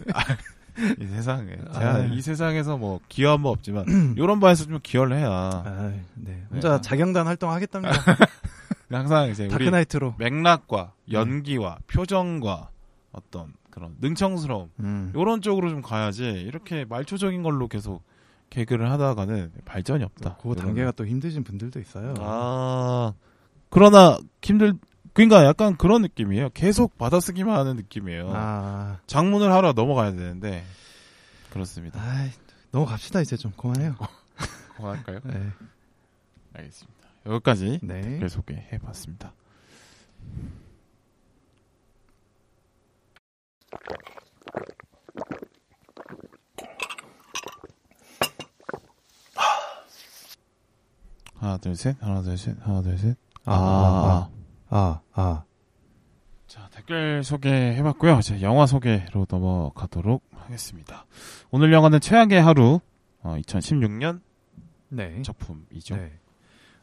[1.00, 1.78] 이 세상에 아.
[1.78, 3.84] 제가 이 세상에서 뭐 기여한 바 없지만
[4.16, 6.44] 이런 바에서 좀 기여를 해야 아, 네.
[6.50, 6.80] 혼자 네.
[6.82, 7.94] 자경단 활동하겠답니다.
[8.90, 10.14] 항상 이제 우리 다크나이트로.
[10.18, 12.70] 맥락과 연기와 표정과
[13.12, 15.12] 어떤 그런 능청스러움 음.
[15.14, 18.02] 이런 쪽으로 좀 가야지 이렇게 말초적인 걸로 계속
[18.50, 20.38] 개그를 하다가는 발전이 없다.
[20.40, 22.14] 그 단계가 또 힘드신 분들도 있어요.
[22.20, 23.12] 아
[23.68, 24.74] 그러나 힘들
[25.16, 26.50] 그러니까 약간 그런 느낌이에요.
[26.50, 28.32] 계속 받아쓰기만 하는 느낌이에요.
[28.34, 30.62] 아, 장문을 하러 넘어가야 되는데
[31.48, 31.98] 그렇습니다.
[32.02, 32.28] 아이,
[32.70, 33.94] 넘어갑시다 이제 좀 그만해요.
[34.76, 35.20] 그만할까요?
[35.24, 35.52] 네.
[36.52, 37.08] 알겠습니다.
[37.24, 38.02] 여기까지 네.
[38.02, 39.32] 댓글 소개해봤습니다.
[51.36, 53.16] 하나 둘 셋, 하나 둘 셋, 하나 둘 셋.
[53.46, 54.35] 아, 아,
[54.68, 55.44] 아, 아.
[56.46, 58.18] 자 댓글 소개해봤고요.
[58.20, 61.06] 이제 영화 소개로 넘어가도록 하겠습니다.
[61.50, 62.80] 오늘 영화는 최악의 하루,
[63.22, 64.20] 어, 2016년
[64.88, 65.22] 네.
[65.22, 65.96] 작품이죠.
[65.96, 66.12] 네.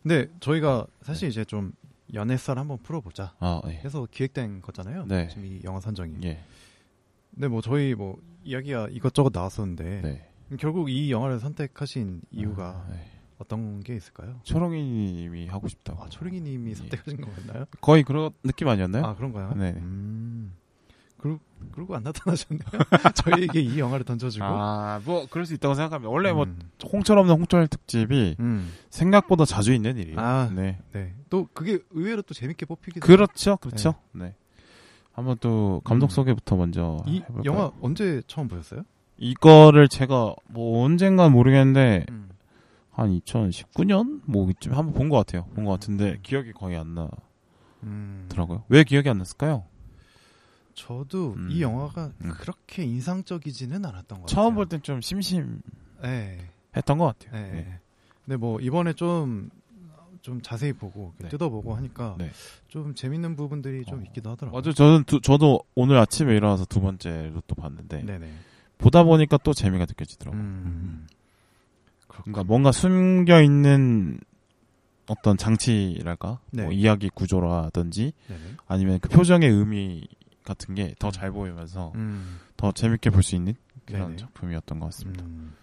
[0.01, 1.71] 근데 저희가 사실 이제 좀
[2.13, 3.71] 연애썰 한번 풀어보자 아, 예.
[3.71, 5.05] 해서 기획된 거잖아요.
[5.07, 5.29] 네.
[5.29, 6.17] 지금 이 영화 선정이.
[6.25, 6.43] 예.
[7.33, 10.29] 근데 뭐 저희 뭐 이야기가 이것저것 나왔었는데 네.
[10.59, 13.12] 결국 이 영화를 선택하신 이유가 아, 네.
[13.43, 14.39] 어떤 게 있을까요?
[14.43, 16.03] 초롱이님이 하고 싶다고.
[16.03, 16.75] 아, 초롱이님이 예.
[16.75, 17.65] 선택하신 거 맞나요?
[17.81, 19.05] 거의 그런 느낌 아니었나요?
[19.05, 19.53] 아 그런가요?
[19.55, 19.73] 네.
[19.77, 20.53] 음.
[21.17, 21.39] 그리고
[21.71, 22.61] 그리고 안 나타나셨네요.
[23.15, 24.43] 저희에게 이 영화를 던져주고.
[24.45, 26.09] 아, 뭐 그럴 수 있다고 생각합니다.
[26.09, 26.59] 원래 뭐 음.
[26.91, 28.73] 홍철 없는 홍철 특집이 음.
[28.89, 30.19] 생각보다 자주 있는 일이에요.
[30.19, 30.49] 아.
[30.53, 30.79] 네.
[30.91, 31.13] 네.
[31.29, 33.05] 또 그게 의외로 또 재밌게 뽑히기도.
[33.05, 33.95] 그렇죠, 그렇죠.
[34.11, 34.35] 네.
[35.13, 36.09] 한번 또 감독 음.
[36.09, 37.43] 소개부터 먼저 이 해볼까요?
[37.45, 38.83] 영화 언제 처음 보셨어요?
[39.17, 42.29] 이거를 제가 뭐 언젠간 모르겠는데 음.
[42.93, 45.45] 한 2019년 뭐 이쯤 한번 본 것 같아요.
[45.55, 46.95] 본 것 같은데 기억이 거의 안
[47.83, 48.25] 음.
[48.29, 48.63] 나더라고요.
[48.69, 49.65] 왜 기억이 안 났을까요?
[50.75, 51.49] 저도 음.
[51.51, 52.31] 이 영화가 음.
[52.39, 54.55] 그렇게 인상적이지는 않았던 것 처음 같아요.
[54.55, 55.61] 볼땐 좀 심심했던
[56.01, 56.37] 네.
[56.73, 57.31] 것 같아요.
[57.31, 57.51] 네.
[57.51, 57.79] 네.
[58.25, 59.49] 근데 뭐 이번에 좀,
[60.21, 61.29] 좀 자세히 보고 네.
[61.29, 62.31] 뜯어보고 하니까 네.
[62.69, 64.03] 좀 재밌는 부분들이 좀 어.
[64.03, 64.59] 있기도 하더라고요.
[64.61, 68.31] 맞아, 저는 두- 저도 오늘 아침에 일어나서 두 번째로 또 봤는데 네네.
[68.77, 70.41] 보다 보니까 또 재미가 느껴지더라고요.
[72.17, 72.21] 음.
[72.23, 74.19] 그러니까 뭔가 숨겨 있는
[75.07, 76.63] 어떤 장치랄까, 네.
[76.63, 78.39] 뭐 이야기 구조라든지 네네.
[78.67, 80.07] 아니면 그 표정의 의미
[80.45, 82.39] 같은 게 더 잘 보이면서 음.
[82.57, 83.53] 더 재밌게 볼 수 있는
[83.85, 84.15] 그런 네네.
[84.17, 85.25] 작품이었던 것 같습니다.
[85.25, 85.53] 음.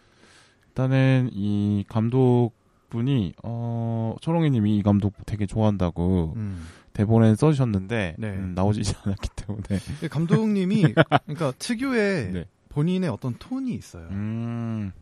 [0.69, 6.67] 일단은 이 감독분이 어 초롱이님이 이 감독 되게 좋아한다고 음.
[6.93, 8.29] 대본에 써주셨는데 네.
[8.29, 10.83] 음, 나오지 않았기 때문에 감독님이
[11.25, 12.45] 그러니까 특유의 네.
[12.69, 14.07] 본인의 어떤 톤이 있어요.
[14.11, 14.93] 음,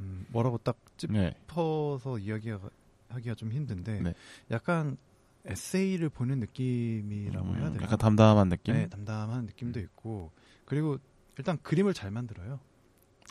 [0.00, 0.76] 음, 뭐라고 딱
[1.08, 1.34] 네.
[1.48, 2.70] 짚어서 이야기하기가
[3.08, 4.14] 하기가 좀 힘든데 네.
[4.50, 4.96] 약간
[5.44, 7.84] 에세이를 보는 느낌이라고 해야 음, 되나?
[7.84, 8.74] 약간 담담한 느낌.
[8.74, 10.32] 네, 담담한 느낌도 있고
[10.64, 10.98] 그리고
[11.38, 12.58] 일단 그림을 잘 만들어요.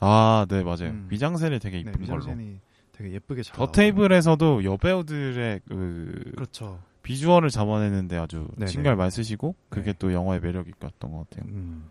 [0.02, 0.90] 아, 네 맞아요.
[0.92, 1.08] 음.
[1.10, 2.20] 미장센이 되게 네, 이쁜 걸로.
[2.20, 2.60] 미장센이
[2.94, 3.56] 되게 예쁘게 잘.
[3.58, 3.72] 더.
[3.72, 6.82] 테이블에서도 여배우들의 그 그렇죠.
[7.04, 8.72] 비주얼을 잡아내는데 아주 네네.
[8.72, 9.98] 신경을 많이 쓰시고 그게 네.
[10.00, 11.52] 또 영화의 매력이 있었던 것 같아요.
[11.52, 11.90] 음.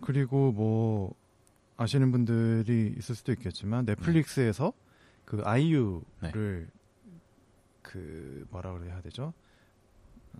[0.00, 1.14] 그리고 뭐
[1.82, 4.72] 아시는 분들이 있을 수도 있겠지만 넷플릭스에서
[5.24, 6.68] 그 아이유를
[7.82, 9.32] 그 뭐라 그래야 되죠?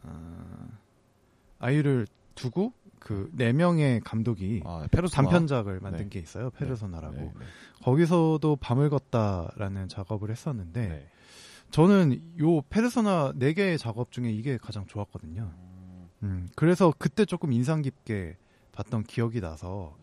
[0.03, 0.69] 아,
[1.59, 4.87] 아이유를 두고 그 네 명의 감독이 아.
[4.91, 6.09] 단편작을 만든 네.
[6.09, 6.51] 게 있어요.
[6.51, 7.15] 페르소나라고.
[7.17, 7.45] 네, 네.
[7.83, 11.09] 거기서도 밤을 걷다라는 작업을 했었는데 네.
[11.71, 15.53] 저는 요 페르소나 네 개의 작업 중에 이게 가장 좋았거든요.
[15.53, 18.37] 음, 음, 그래서 그때 조금 인상 깊게
[18.73, 19.97] 봤던 기억이 나서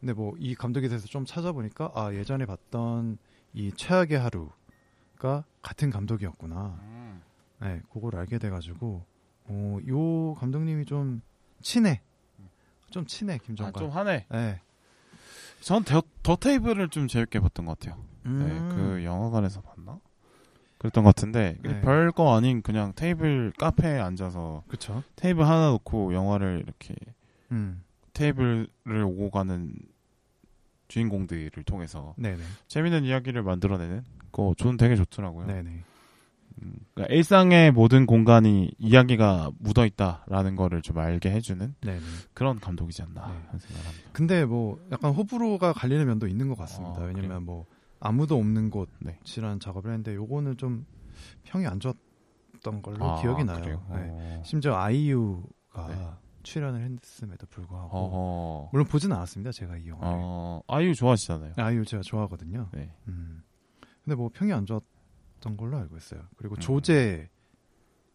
[0.00, 3.18] 근데 뭐 이 감독에 대해서 좀 찾아보니까 아 예전에 봤던
[3.54, 6.78] 이 최악의 하루가 같은 감독이었구나.
[6.82, 7.22] 음.
[7.60, 9.04] 네, 그걸 알게 돼가지고
[9.44, 11.22] 어, 요 감독님이 좀
[11.60, 12.00] 친해.
[12.90, 13.72] 좀 친해 아, 김정관.
[13.74, 14.26] 좀 하네.
[14.30, 14.60] 네.
[15.60, 18.02] 전 더, 더 테이블을 좀 재밌게 봤던 것 같아요.
[18.26, 18.38] 음.
[18.38, 19.98] 네, 그 영화관에서 봤나?
[20.78, 21.80] 그랬던 것 같은데 네.
[21.80, 25.02] 별거 아닌 그냥 테이블 카페에 앉아서 그쵸.
[25.16, 26.94] 테이블 하나 놓고 영화를 이렇게
[27.50, 27.82] 음.
[28.18, 28.68] 테이블을
[29.04, 29.72] 오고 가는
[30.88, 32.42] 주인공들을 통해서 네네.
[32.66, 34.02] 재밌는 이야기를 만들어내는
[34.32, 35.46] 거 저는 되게 좋더라고요.
[35.46, 35.84] 네네.
[36.60, 42.00] 음, 그러니까 일상의 모든 공간이 이야기가 묻어 있다라는 거를 좀 알게 해주는 네네.
[42.34, 43.58] 그런 감독이지 않나 네.
[43.58, 44.10] 생각합니다.
[44.12, 47.02] 근데 뭐 약간 호불호가 갈리는 면도 있는 것 같습니다.
[47.02, 47.66] 아, 왜냐면 뭐
[48.00, 49.18] 아무도 없는 네.
[49.22, 50.84] 곳이라는 작업을 했는데 요거는 좀
[51.44, 53.86] 평이 안 좋았던 걸로 아, 기억이 나요.
[53.90, 54.06] 네.
[54.10, 54.42] 어.
[54.44, 56.27] 심지어 아이유가 네.
[56.48, 58.68] 출연을 했음에도 불구하고 어허.
[58.72, 59.52] 물론 보지는 않았습니다.
[59.52, 61.54] 제가 이 영화를 어, 아이유 좋아하시잖아요.
[61.56, 62.70] 아이유 제가 좋아하거든요.
[62.72, 62.90] 네.
[63.08, 63.42] 음.
[64.02, 66.22] 근데 뭐 평이 안 좋았던 걸로 알고 있어요.
[66.36, 66.60] 그리고 음.
[66.60, 67.28] 조제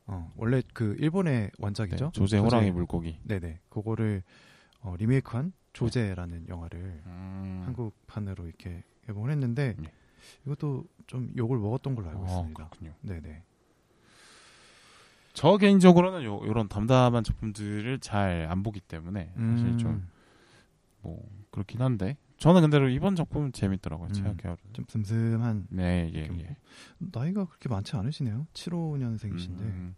[0.08, 2.06] 어, 원래 그 일본의 원작이죠.
[2.06, 3.20] 네, 조제 호랑이 물고기.
[3.24, 3.60] 네네.
[3.70, 4.24] 그거를
[4.82, 7.64] 어, 리메이크한 조제라는 영화를 음.
[7.66, 9.92] 한국판으로 이렇게 개봉을 했는데 네.
[10.46, 12.68] 이것도 좀 욕을 먹었던 걸로 알고 아, 있습니다.
[12.70, 12.94] 그렇군요.
[13.02, 13.44] 네네.
[15.34, 20.08] 저 개인적으로는 요, 요런 담담한 작품들을 잘 안 보기 때문에 사실 음,
[21.02, 24.10] 좀뭐 그렇긴 한데 저는 근데 이번 작품은 재밌더라고요.
[24.18, 24.38] 음.
[24.44, 24.58] 하루.
[24.74, 26.56] 좀 슴슴한 네, 예, 좀 예.
[26.98, 28.48] 나이가 그렇게 많지 않으시네요.
[28.54, 29.96] 75년생이신데 음,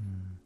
[0.00, 0.38] 음.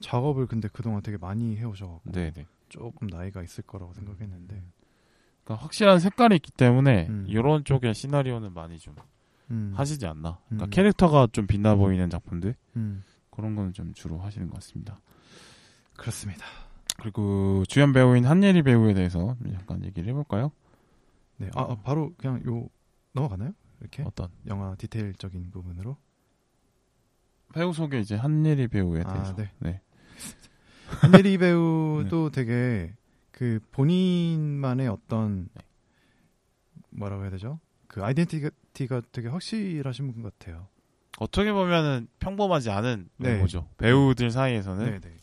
[0.00, 2.46] 작업을 근데 그동안 되게 많이 해오셔갖고 네, 네.
[2.68, 4.62] 조금 나이가 있을 거라고 생각했는데
[5.44, 7.24] 그러니까 확실한 색깔이 있기 때문에 음.
[7.28, 8.94] 이런 쪽의 시나리오는 많이 좀
[9.50, 9.72] 음.
[9.74, 10.38] 하시지 않나.
[10.48, 10.70] 그러니까 음.
[10.70, 13.02] 캐릭터가 좀 빛나 보이는 작품들 음.
[13.38, 15.00] 그런 거는 좀 주로 하시는 것 같습니다.
[15.96, 16.44] 그렇습니다.
[17.00, 20.50] 그리고 주연 배우인 한예리 배우에 대해서 잠깐 얘기를 해볼까요?
[21.36, 22.68] 네, 아, 아, 바로 그냥 요
[23.12, 23.52] 넘어가나요?
[23.80, 25.96] 이렇게 어떤 영화 디테일적인 부분으로.
[27.54, 29.36] 배우 소개 이제 한예리 배우에 아, 대해서.
[29.36, 29.52] 네.
[29.60, 29.82] 네.
[31.00, 32.92] 한예리 배우도 되게
[33.30, 35.62] 그 본인만의 어떤 네.
[36.90, 37.60] 뭐라고 해야 되죠?
[37.86, 40.66] 그 아이덴티티가 되게 확실하신 분 같아요.
[41.20, 43.32] 어떻게 보면은 평범하지 않은 네.
[43.34, 43.68] 외모죠.
[43.76, 45.16] 배우들 사이에서는 네, 네.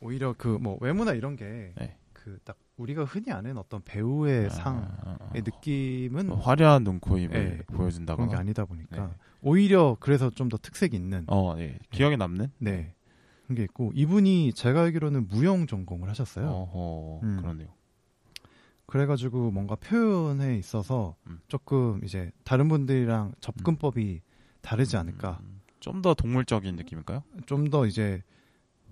[0.00, 1.96] 오히려 그 뭐 외모나 이런 게그 네.
[2.44, 5.30] 딱 우리가 흔히 아는 어떤 배우의 아, 상의 아, 아.
[5.34, 7.58] 느낌은 뭐 화려한 눈코입을 네.
[7.74, 8.26] 보여준다거나.
[8.28, 9.12] 그런 게 아니다 보니까 네.
[9.42, 11.78] 오히려 그래서 좀 더 특색 있는 어, 네.
[11.90, 12.52] 기억에 남는?
[12.58, 12.94] 네
[13.46, 16.46] 그런 게 있고 이분이 제가 알기로는 무용 전공을 하셨어요.
[16.46, 17.36] 어허, 음.
[17.40, 17.68] 그러네요.
[18.86, 21.40] 그래가지고 뭔가 표현에 있어서 음.
[21.48, 24.22] 조금 이제 다른 분들이랑 접근법이
[24.68, 25.40] 다르지 않을까.
[25.80, 27.22] 좀더 동물적인 느낌일까요?
[27.46, 28.22] 좀 더 이제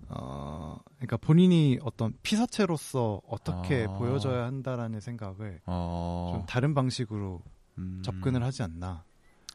[0.09, 3.93] 어, 그러니까 본인이 어떤 피사체로서 어떻게 아.
[3.97, 7.43] 보여져야 한다라는 생각을 어, 좀 다른 방식으로
[7.77, 8.01] 음.
[8.03, 9.03] 접근을 하지 않나.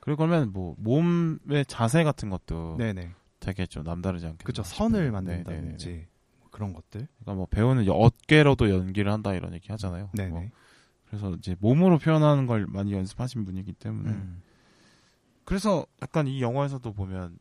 [0.00, 3.12] 그리고 그러면 뭐 몸의 자세 같은 것도 네네.
[3.40, 4.62] 되게 좀 남다르지 않겠나.
[4.62, 4.64] 싶어요.
[4.64, 6.08] 선을 네, 네, 만든다든지 네, 네.
[6.38, 7.08] 뭐 그런 것들.
[7.18, 10.10] 그러니까 뭐 배우는 어깨로도 연기를 한다 이런 얘기 하잖아요.
[10.14, 10.30] 네네.
[10.30, 10.44] 뭐
[11.06, 14.42] 그래서 이제 몸으로 표현하는 걸 많이 연습하신 분이기 때문에 음.
[15.44, 17.38] 그래서 약간 이 영화에서도 보면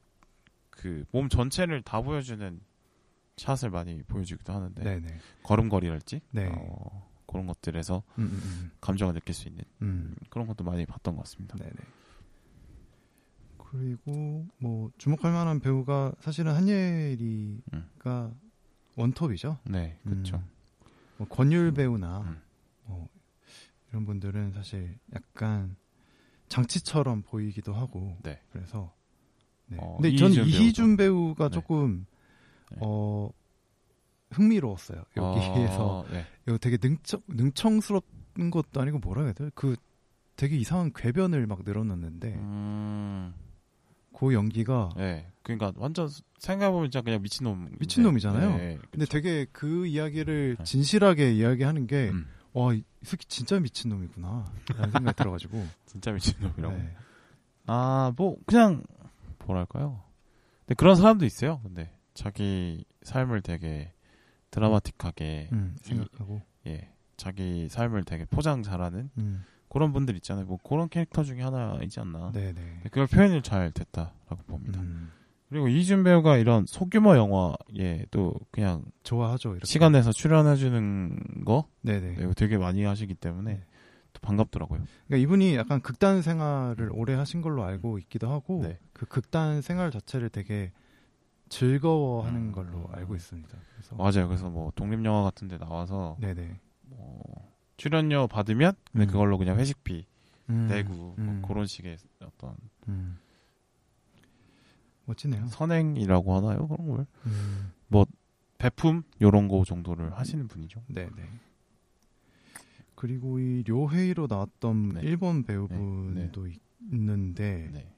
[0.70, 2.60] 그 몸 전체를 다 보여주는
[3.38, 5.20] 샷을 많이 보여주기도 하는데 네네.
[5.44, 6.52] 걸음걸이랄지 네.
[6.56, 9.88] 어, 그런 것들에서 음, 음, 감정을 느낄 수 있는 음.
[9.88, 10.16] 음.
[10.30, 11.58] 그런 것도 많이 봤던 것 같습니다.
[11.58, 11.72] 네네.
[13.58, 18.32] 그리고 뭐 주목할 만한 배우가 사실은 한예리가
[18.98, 19.60] 원톱이죠.
[19.66, 20.38] 네, 그렇죠.
[20.38, 20.50] 음.
[21.18, 22.42] 뭐 권율 배우나 음.
[22.86, 23.08] 뭐
[23.90, 25.78] 이런 분들은 사실 약간
[26.52, 28.40] 장치처럼 보이기도 하고 네.
[28.52, 28.94] 그래서
[29.68, 29.78] 네.
[29.80, 31.54] 어, 근데 저는 이희준 배우가 네.
[31.54, 32.06] 조금
[32.72, 32.78] 네.
[32.82, 33.30] 어
[34.32, 36.26] 흥미로웠어요 여기에서 어, 네.
[36.46, 39.50] 이거 되게 능청 능청스럽은 것도 아니고 뭐라 해야 돼?
[39.56, 39.78] 그
[40.36, 43.34] 되게 이상한 궤변을 막 늘어놓는데 음,
[44.14, 45.32] 그 연기가 네.
[45.44, 46.10] 그러니까 완전
[46.40, 47.70] 생각해보면 진짜 그냥 미친놈.
[47.80, 48.58] 미친놈이잖아요.
[48.58, 50.64] 네, 근데 되게 그 이야기를 네.
[50.64, 54.52] 진실하게 이야기하는 게 음, 와, 이 새끼 진짜 미친놈이구나.
[54.76, 55.66] 라는 생각이 들어가지고.
[55.86, 56.76] 진짜 미친놈이라고.
[56.76, 56.96] 네.
[57.68, 58.84] 아, 뭐 그냥
[59.46, 60.04] 뭐랄까요.
[60.66, 61.60] 근데 그런 사람도 있어요.
[61.64, 63.94] 근데 자기 삶을 되게
[64.52, 66.42] 드라마틱하게 음, 생각하고.
[66.68, 70.46] 예, 자기 삶을 되게 포장 잘하는 음, 그런 분들 있잖아요.
[70.46, 72.32] 뭐 그런 캐릭터 중에 하나이지 않나.
[72.34, 72.54] 네네.
[72.54, 74.82] 근데 그걸 표현을 잘 됐다라고 봅니다.
[74.82, 75.12] 음,
[75.52, 79.50] 그리고 이준 배우가 이런 소규모 영화에 또 그냥 좋아하죠.
[79.50, 79.66] 이렇게.
[79.66, 82.16] 시간 내서 출연해주는 거 네네.
[82.16, 83.66] 네, 되게 많이 하시기 때문에 네.
[84.14, 84.80] 또 반갑더라고요.
[85.08, 88.80] 그러니까 이분이 약간 극단 생활을 오래 하신 걸로 알고 있기도 하고, 네.
[88.94, 90.72] 그 극단 생활 자체를 되게
[91.50, 92.52] 즐거워하는 음.
[92.54, 93.58] 걸로 알고 있습니다.
[93.74, 93.96] 그래서.
[93.96, 94.30] 맞아요.
[94.30, 96.62] 그래서 뭐 독립 영화 같은데 나와서 네네.
[96.84, 97.22] 뭐
[97.76, 99.08] 출연료 받으면 근데 음.
[99.08, 100.06] 그걸로 그냥 회식비
[100.50, 101.42] 음, 내고 음.
[101.42, 102.56] 뭐 그런 식의 어떤
[102.88, 103.18] 음.
[105.06, 105.48] 멋지네요.
[105.48, 106.68] 선행이라고 하나요?
[106.68, 107.72] 그런 걸 음.
[108.58, 110.84] 배품 요런 거 정도를 하시는 분이죠.
[110.88, 111.24] 네 네.
[112.96, 115.02] 그리고 이 료헤이로 나왔던 네.
[115.02, 116.62] 일본 배우분도 있-
[116.92, 117.92] 있는데 네.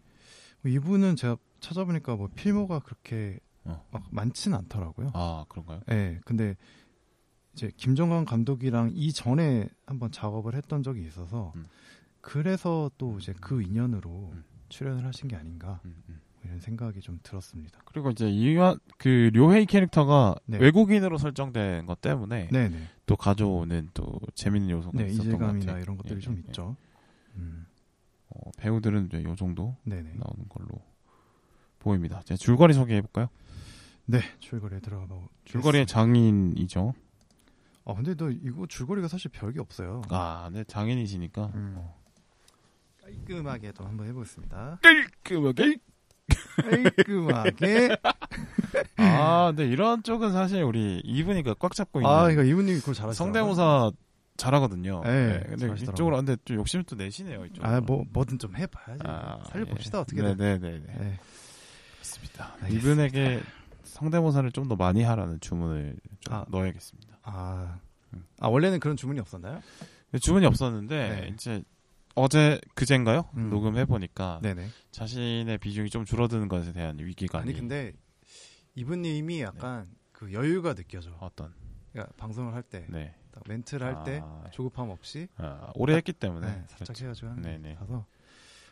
[0.62, 3.86] 뭐 이분은 제가 찾아보니까 뭐 필모가 그렇게 어.
[3.92, 5.12] 막 많지는 않더라고요.
[5.14, 5.82] 아 그런가요?
[5.88, 6.56] 네, 근데
[7.54, 11.66] 이제 김정관 감독이랑 이전에 한번 작업을 했던 적이 있어서 음.
[12.22, 14.44] 그래서 또 이제 그 인연으로 음.
[14.70, 16.22] 출연을 하신 게 아닌가 음, 음.
[16.33, 17.80] 뭐 이런 생각이 좀 들었습니다.
[17.86, 20.58] 그리고 이제 이와 그 료헤이 캐릭터가 네.
[20.58, 22.78] 외국인으로 설정된 것 때문에 네네.
[23.06, 25.82] 또 가져오는 또 재밌는 요소가 네, 있었던 것 같아요.
[25.82, 26.42] 이런 것들이 예, 좀 예, 예.
[26.42, 26.76] 있죠.
[27.36, 27.66] 음,
[28.30, 30.14] 어, 배우들은 이제 요 정도 네네.
[30.16, 30.82] 나오는 걸로
[31.80, 32.20] 보입니다.
[32.22, 33.28] 이제 줄거리 소개해 볼까요?
[34.06, 35.16] 네, 줄거리에 들어가 봐.
[35.46, 36.94] 줄거리의 장인이죠.
[37.86, 40.02] 아 근데 너 이거 줄거리가 사실 별게 없어요.
[40.10, 41.78] 아, 네 장인이시니까 음.
[43.02, 44.80] 깔끔하게 또 한번 해보겠습니다.
[44.82, 45.78] 깔끔하게.
[46.62, 47.90] 깔끔하게.
[48.98, 53.14] 아, 근데 이런 쪽은 사실 우리 이분이가 꽉 잡고 있는 아, 이거 이분님이 그걸 잘하시더라고요.
[53.16, 53.92] 성대모사
[54.38, 55.02] 잘하거든요.
[55.04, 55.94] 네, 근데 잘하시더라고요.
[55.94, 57.46] 이쪽으로 근데 좀 욕심을 또 내시네요.
[57.46, 57.66] 이쪽.
[57.66, 59.04] 아, 뭐 뭐든 좀 해봐야지.
[59.06, 60.02] 아, 살려봅시다 예.
[60.02, 60.38] 어떻게든.
[60.38, 60.80] 네네네.
[60.80, 61.20] 네.
[61.96, 62.56] 그렇습니다.
[62.62, 62.78] 알겠습니다.
[62.92, 63.42] 이분에게
[63.84, 66.46] 성대모사를 좀 더 많이 하라는 주문을 좀 아.
[66.50, 67.18] 넣어야겠습니다.
[67.24, 67.78] 아,
[68.14, 68.24] 음.
[68.40, 69.62] 아 원래는 그런 주문이 없었나요?
[70.22, 71.32] 주문이 없었는데 네.
[71.34, 71.64] 이제
[72.16, 73.30] 어제 그젠가요?
[73.38, 73.50] 음.
[73.50, 74.40] 녹음해 보니까.
[74.92, 77.94] 자신의 비중이 좀 줄어드는 것에 대한 위기감이 아니 근데
[78.76, 81.12] 이분님이 약간 그 여유가 느껴져.
[81.20, 81.54] 어떤
[81.92, 86.54] 그러니까 방송을 할 때, 네딱 멘트를 할때 아, 조급함 없이 아, 오래 했기 때문에 네,
[86.68, 87.06] 살짝 그렇죠.
[87.06, 87.76] 해가지고 하는 네네.
[87.76, 88.06] 가서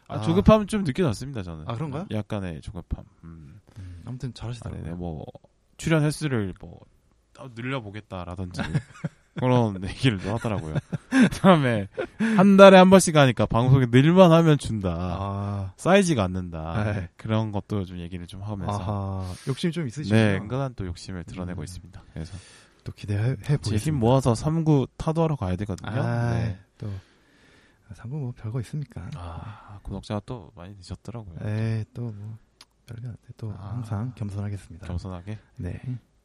[0.07, 0.21] 아, 아.
[0.21, 1.65] 조급함은 좀 느껴졌습니다 저는.
[1.67, 2.05] 아, 그런가요?
[2.11, 3.05] 약간의 조급함.
[3.23, 3.59] 음.
[3.79, 4.83] 음, 아무튼 아, 잘하시더라고요.
[4.83, 5.23] 네네 뭐
[5.77, 6.79] 출연 횟수를 뭐
[7.55, 8.61] 늘려보겠다라든지
[9.39, 10.75] 그런 얘기를 또 하더라고요.
[11.09, 14.89] 그다음에 한 달에 한 번씩 하니까 방송에 늘만 하면 준다.
[14.93, 16.83] 아, 쌓이지가 않는다.
[16.93, 17.09] 네.
[17.17, 20.21] 그런 것도 좀 얘기를 좀 하면서 아하, 욕심 좀 있으시구나.
[20.21, 21.63] 네, 은근한 또 욕심을 드러내고 음.
[21.63, 22.03] 있습니다.
[22.13, 22.37] 그래서
[22.83, 23.69] 또 기대해 보겠습니다.
[23.69, 25.91] 제힘 모아서 3구 타도하러 가야 되거든요.
[25.91, 26.59] 아, 네.
[26.77, 26.89] 또
[27.93, 29.09] 상부 뭐 별거 있습니까?
[29.15, 31.37] 아, 구독자가 또 많이 드셨더라고요.
[31.47, 32.37] 에이 또뭐
[32.85, 33.33] 별거 안 돼.
[33.37, 33.71] 또 아.
[33.73, 34.87] 항상 겸손하겠습니다.
[34.87, 35.81] 겸손하게 네.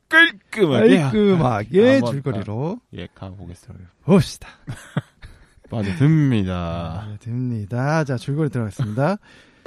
[0.09, 3.91] 깔끔하게 깔끔하게 줄거리로 예, 가보겠습니다.
[4.05, 4.49] 봅시다.
[5.71, 6.55] 빠져듭니다.
[6.55, 8.05] 아, 됩니다.
[8.05, 9.17] 자, 줄거리 들어가겠습니다.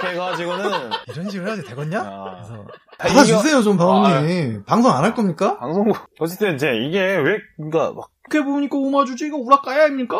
[0.02, 0.64] 해가지고는
[1.08, 2.00] 이런 식으로 해야지 되겠냐?
[2.00, 2.66] 아, 그래서
[2.98, 4.64] 아, 받아주세요 좀 아, 방송님.
[4.64, 5.58] 방송 안 할 겁니까?
[5.58, 10.18] 방송국 어쨌든 이제 이게 왜 그러니까 막 어떻게 보니까 오마주지 이거 우라카야 아닙니까?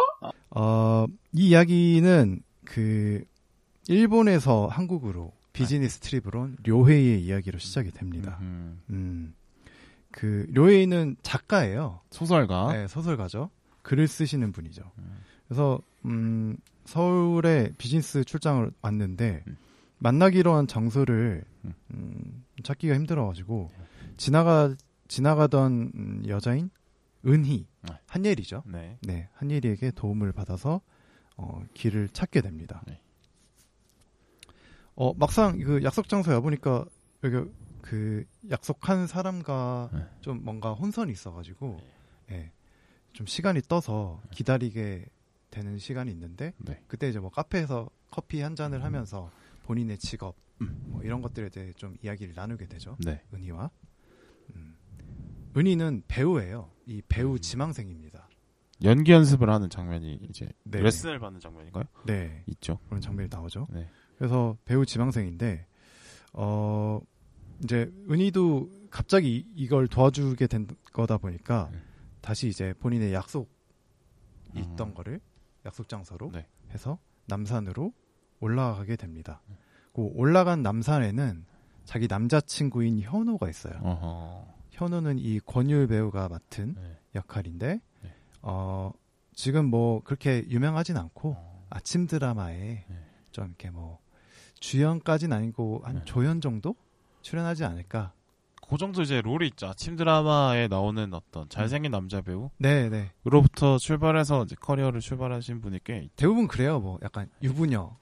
[0.51, 3.25] 어, 이 이야기는 그
[3.89, 8.37] 일본에서 한국으로 비즈니스 트립으로 온 료헤이의 이야기로 시작이 됩니다.
[8.43, 9.35] 음, 음.
[10.13, 12.01] 그 료에이는 작가예요.
[12.11, 12.73] 소설가.
[12.73, 13.51] 네, 소설가죠.
[13.83, 14.83] 글을 쓰시는 분이죠.
[14.99, 15.19] 음.
[15.47, 19.57] 그래서 음, 서울에 비즈니스 출장을 왔는데 음.
[19.99, 21.75] 만나기로 한 장소를 음.
[21.93, 23.71] 음, 찾기가 힘들어가지고
[24.17, 24.75] 지나가
[25.09, 26.71] 지나가던 음, 여자인
[27.27, 27.95] 은희 네.
[28.07, 28.63] 한예리죠.
[28.67, 28.99] 네.
[29.03, 30.81] 네, 한예리에게 도움을 받아서
[31.37, 32.83] 어, 길을 찾게 됩니다.
[32.87, 33.01] 네.
[34.95, 36.85] 어, 막상 그 약속 장소에 와 보니까
[37.25, 37.51] 여기
[37.83, 40.07] 그 약속한 사람과 네.
[40.21, 41.81] 좀 뭔가 혼선이 있어가지고
[42.31, 42.53] 예,
[43.13, 45.07] 좀 시간이 떠서 기다리게
[45.51, 46.83] 되는 시간이 있는데 네.
[46.87, 48.85] 그때 이제 뭐 카페에서 커피 한 잔을 음.
[48.85, 49.31] 하면서
[49.65, 50.81] 본인의 직업 음.
[50.87, 52.97] 뭐 이런 것들에 대해 좀 이야기를 나누게 되죠.
[53.05, 53.23] 네.
[53.35, 53.71] 은희와
[54.55, 54.77] 음.
[55.57, 56.71] 은희는 배우예요.
[56.87, 57.39] 이 배우 음.
[57.39, 58.29] 지망생입니다.
[58.83, 60.81] 연기 연습을 하는 장면이 이제 네.
[60.81, 61.85] 레슨을 받는 장면인가요?
[62.07, 62.79] 네, 있죠.
[62.87, 63.67] 그런 장면이 나오죠.
[63.71, 63.89] 네.
[64.17, 65.67] 그래서 배우 지망생인데
[66.33, 67.01] 어
[67.63, 71.79] 이제 은희도 갑자기 이- 이걸 도와주게 된 거다 보니까 네.
[72.21, 73.49] 다시 이제 본인의 약속
[74.55, 74.59] 음.
[74.59, 75.21] 있던 거를
[75.65, 76.47] 약속 장소로 네.
[76.73, 77.93] 해서 남산으로
[78.41, 79.43] 올라가게 됩니다.
[79.49, 79.57] 네.
[79.93, 81.45] 그 올라간 남산에는
[81.85, 83.75] 자기 남자친구인 현호가 있어요.
[83.83, 84.55] 어허.
[84.71, 86.99] 현호는 이 권율 배우가 맡은 네.
[87.15, 88.15] 역할인데 네.
[88.43, 88.93] 어
[89.35, 91.67] 지금 뭐 그렇게 유명하진 않고 어.
[91.71, 93.07] 아침 드라마에 네.
[93.31, 93.99] 좀 이렇게 뭐
[94.61, 96.05] 주연까지는 아니고 한 네.
[96.05, 96.75] 조연 정도
[97.23, 98.13] 출연하지 않을까.
[98.69, 99.67] 그 정도 이제 롤이 있죠.
[99.67, 103.11] 아침 드라마에 나오는 어떤 잘생긴 남자 배우로부터 네, 네.
[103.81, 106.11] 출발해서 이제 커리어를 출발하신 분이 꽤 있...
[106.15, 106.79] 대부분 그래요.
[106.79, 107.97] 뭐 약간 유부녀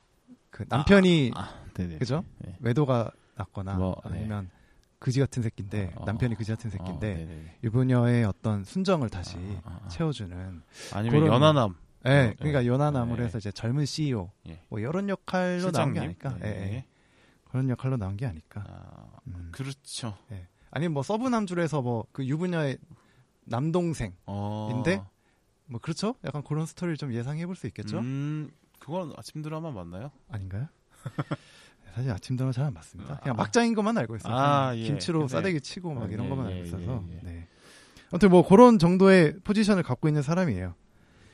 [0.51, 1.99] 그 남편이 아, 네네.
[1.99, 2.23] 그죠?
[2.39, 2.55] 네.
[2.61, 4.19] 외도가 났거나 뭐, 네.
[4.19, 4.51] 아니면
[4.99, 6.05] 그지 같은 새끼인데 어.
[6.05, 7.59] 남편이 그지 같은 어, 새끼인데 네네네.
[7.65, 9.89] 유부녀의 어떤 순정을 다시 아, 아, 아.
[9.89, 11.77] 채워주는 아니면 그런- 연하남.
[12.07, 12.69] 예, 어, 그러니까 예.
[12.69, 13.27] 연하남으로 예.
[13.27, 14.61] 해서 이제 젊은 CEO 예.
[14.69, 16.01] 뭐 이런 역할로 나온 게?
[16.01, 16.37] 아닐까.
[16.41, 16.47] 네.
[16.49, 16.85] 예, 예.
[17.49, 18.65] 그런 역할로 나온 게 아닐까.
[18.69, 19.49] 아, 음.
[19.53, 20.17] 그렇죠.
[20.71, 22.79] 아니면 뭐 서브 남주에서 뭐 그 유부녀의
[23.45, 24.71] 남동생 어.
[24.75, 25.03] 인데?
[25.67, 26.15] 뭐 그렇죠?
[26.25, 27.99] 약간 그런 스토리를 좀 예상해 볼 수 있겠죠?
[27.99, 30.11] 음, 그건 아침 드라마 맞나요?
[30.31, 30.69] 아닌가요?
[31.95, 33.19] 사실 아침 드라마 잘 안 봤습니다.
[33.21, 33.43] 그냥 아.
[33.43, 34.35] 막장인 것만 알고 있어요.
[34.35, 34.83] 아, 예.
[34.83, 37.05] 김치로 근데- 싸대기 치고 막 어, 이런 예, 것만 예, 알고 있어서.
[37.11, 37.21] 예, 예.
[37.23, 37.49] 네.
[38.11, 40.75] 아무튼 뭐 그런 정도의 포지션을 갖고 있는 사람이에요.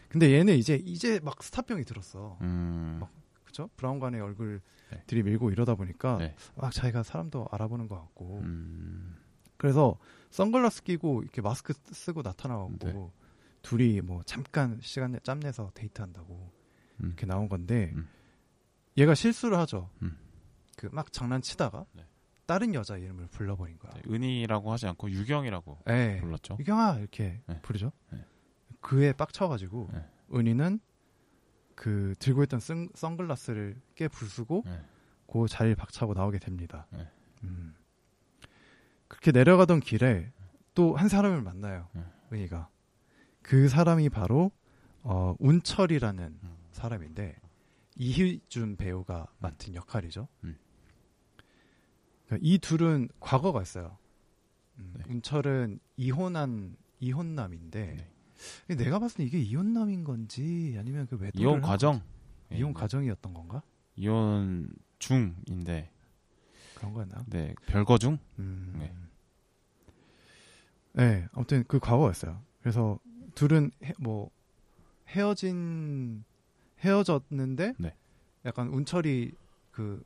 [0.08, 2.38] 근데 얘는 이제 이제 막 스타병이 들었어.
[2.40, 2.98] 음.
[3.00, 3.10] 막
[3.54, 3.70] 그쵸?
[3.76, 5.02] 브라운관의 얼굴 네.
[5.06, 6.34] 들이 밀고 이러다 보니까 네.
[6.56, 9.16] 막 자기가 사람도 알아보는 것 같고 음.
[9.56, 9.96] 그래서
[10.30, 13.10] 선글라스 끼고 이렇게 마스크 쓰고 나타나고 네.
[13.62, 16.50] 둘이 뭐 잠깐 시간 내 짬내서 데이트한다고
[17.00, 17.06] 음.
[17.06, 18.08] 이렇게 나온 건데 음.
[18.98, 19.88] 얘가 실수를 하죠.
[20.02, 20.18] 음.
[20.76, 22.04] 그막 장난치다가 네.
[22.46, 23.92] 다른 여자 이름을 불러버린 거야.
[23.94, 26.18] 네, 은희라고 하지 않고 유경이라고 예.
[26.20, 26.56] 불렀죠.
[26.58, 27.60] 유경아 이렇게 네.
[27.62, 27.92] 부르죠.
[28.12, 28.24] 네.
[28.80, 30.04] 그에 빡쳐가지고 네.
[30.34, 30.80] 은희는
[31.74, 34.80] 그 들고 있던 선, 선글라스를 깨 부수고 네.
[35.30, 36.86] 그 자리를 박차고 나오게 됩니다.
[36.90, 37.08] 네.
[37.42, 37.74] 음.
[39.08, 40.32] 그렇게 내려가던 길에
[40.74, 41.88] 또 한 사람을 만나요.
[41.92, 42.04] 네.
[42.32, 42.68] 은희가
[43.42, 44.50] 그 사람이 바로
[45.02, 46.56] 어, 운철이라는 음.
[46.72, 47.36] 사람인데
[47.96, 50.28] 이희준 배우가 맡은 역할이죠.
[50.44, 50.56] 음.
[52.26, 53.98] 그러니까 이 둘은 과거가 있어요.
[54.78, 55.04] 음, 네.
[55.08, 58.10] 운철은 이혼한 이혼남인데
[58.68, 61.92] 내가 봤을 때 이게 이혼남인 건지 아니면 그 외도를 이혼 한 과정.
[61.92, 62.06] 건지,
[62.52, 62.80] 이혼 네.
[62.80, 63.62] 과정이었던 건가?
[63.96, 65.90] 이혼 중인데
[66.74, 67.24] 그런 거였나요?
[67.28, 68.18] 네 별거 중.
[68.38, 68.74] 음.
[68.78, 68.92] 네.
[70.92, 72.40] 네, 아무튼 그 과거였어요.
[72.60, 72.98] 그래서
[73.34, 74.30] 둘은 헤, 뭐
[75.08, 76.24] 헤어진
[76.80, 77.94] 헤어졌는데 네.
[78.44, 79.32] 약간 운철이
[79.70, 80.04] 그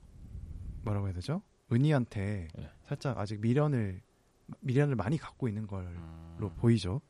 [0.82, 1.42] 뭐라고 해야 되죠?
[1.70, 2.70] 은희한테 네.
[2.86, 4.00] 살짝 아직 미련을
[4.60, 6.50] 미련을 많이 갖고 있는 걸로 음.
[6.56, 7.02] 보이죠.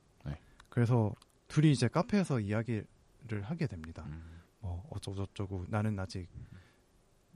[0.79, 0.85] 네.
[0.85, 1.12] 그래서
[1.49, 4.05] 둘이 이제 카페에서 이야기를 하게 됩니다.
[4.07, 4.41] 음.
[4.61, 6.29] 뭐 어쩌고저쩌고 나는 아직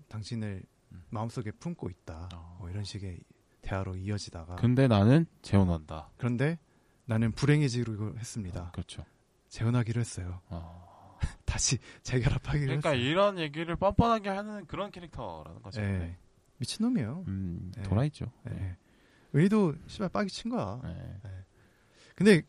[0.08, 1.02] 당신을 음.
[1.10, 2.28] 마음속에 품고 있다.
[2.34, 2.56] 어.
[2.60, 3.18] 뭐 이런 식의
[3.62, 6.10] 대화로 이어지다가 근데 나는 재혼한다.
[6.16, 6.58] 그런데
[7.04, 8.70] 나는 불행해지기로 했습니다.
[8.72, 9.04] 그렇죠.
[9.48, 10.40] 재혼하기로 했어요.
[10.48, 11.18] 어.
[11.44, 13.04] 다시 재결합하기로 그러니까 했어요.
[13.04, 15.80] 이런 얘기를 뻔뻔하게 하는 그런 캐릭터라는 거죠.
[15.80, 15.86] 예.
[15.86, 16.18] 네.
[16.58, 17.24] 미친놈이에요.
[17.26, 17.82] 음, 네.
[17.82, 18.26] 돌아있죠.
[18.50, 18.76] 예.
[19.34, 20.80] 은희도 씨발 빡이 친 거야.
[20.84, 21.20] 네.
[22.14, 22.42] 근데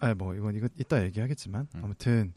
[0.00, 1.84] 아뭐 이건 이거 이따 얘기하겠지만 음.
[1.84, 2.34] 아무튼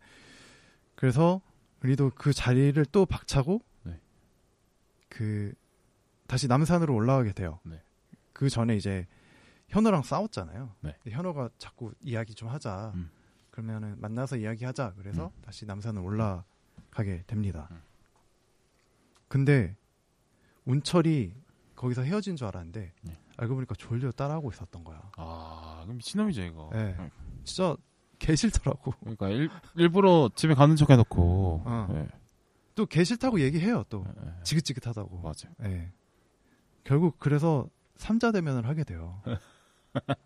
[0.96, 1.42] 그래서
[1.84, 4.00] 은희도 그 자리를 또 박차고 네.
[5.10, 5.54] 그
[6.28, 7.60] 다시 남산으로 올라가게 돼요.
[7.64, 7.82] 네.
[8.34, 9.08] 그 전에 이제
[9.70, 10.76] 현호랑 싸웠잖아요.
[10.82, 10.96] 네.
[11.08, 12.92] 현호가 자꾸 이야기 좀 하자.
[12.96, 13.10] 음.
[13.52, 14.94] 그러면은 만나서 이야기하자.
[14.98, 17.68] 그래서 다시 남산을 올라가게 됩니다.
[17.72, 17.82] 음.
[19.28, 19.76] 근데
[20.66, 21.34] 운철이
[21.76, 23.20] 거기서 헤어진 줄 알았는데 네.
[23.38, 25.12] 알고 보니까 졸려 따라하고 있었던 거야.
[25.18, 26.70] 아, 그럼 미친놈이죠, 이거.
[26.74, 26.96] 네.
[26.98, 27.10] 네.
[27.50, 27.76] 진짜
[28.20, 28.94] 개 싫더라고.
[29.00, 31.64] 그러니까 일, 일부러 집에 가는 척 해놓고.
[31.66, 31.88] 어.
[31.92, 32.08] 네.
[32.76, 33.84] 또개 싫다고 얘기해요.
[33.90, 34.32] 또 네, 네.
[34.44, 35.18] 지긋지긋하다고.
[35.22, 35.54] 맞아요.
[35.64, 35.92] 예.
[36.84, 39.22] 결국 그래서 삼자 대면을 하게 돼요.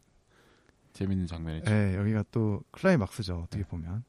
[0.94, 1.72] 재밌는 장면이죠.
[1.72, 3.44] 네, 여기가 또 클라이막스죠.
[3.44, 3.70] 어떻게 네.
[3.70, 4.04] 보면.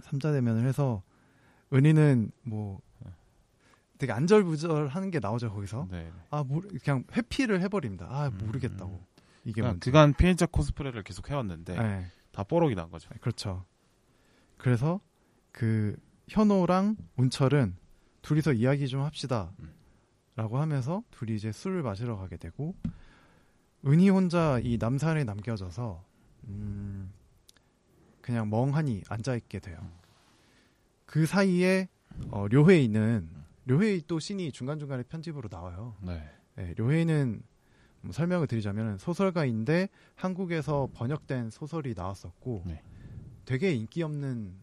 [0.00, 1.02] 삼자 대면을 해서
[1.72, 3.12] 은희는 뭐 네.
[3.98, 5.86] 되게 안절부절하는 게 나오죠 거기서.
[5.90, 6.10] 네.
[6.30, 8.06] 아 모르, 그냥 회피를 해버립니다.
[8.10, 8.92] 아 음, 모르겠다고.
[8.92, 9.17] 음.
[9.48, 9.82] 이게 그러니까.
[9.82, 12.06] 그간 피해자 코스프레를 계속 해왔는데 네.
[12.32, 13.08] 다 뽀록이 난 거죠.
[13.20, 13.64] 그렇죠.
[14.58, 15.00] 그래서
[15.52, 15.96] 그
[16.28, 17.74] 현호랑 운철은
[18.20, 19.52] 둘이서 이야기 좀 합시다.
[19.60, 19.72] 음.
[20.36, 22.74] 라고 하면서 둘이 이제 술을 마시러 가게 되고
[23.86, 26.04] 은희 혼자 이 남산에 남겨져서
[26.48, 27.10] 음
[28.20, 29.78] 그냥 멍하니 앉아 있게 돼요.
[31.06, 31.88] 그 사이에
[32.30, 33.30] 어, 료헤이는
[33.64, 35.96] 료헤이 또 신이 중간 중간에 편집으로 나와요.
[36.02, 36.22] 네.
[36.54, 37.47] 네, 료헤이는 뭐
[38.10, 42.82] 설명을 드리자면 소설가인데 한국에서 번역된 소설이 나왔었고 네.
[43.44, 44.54] 되게 인기 없는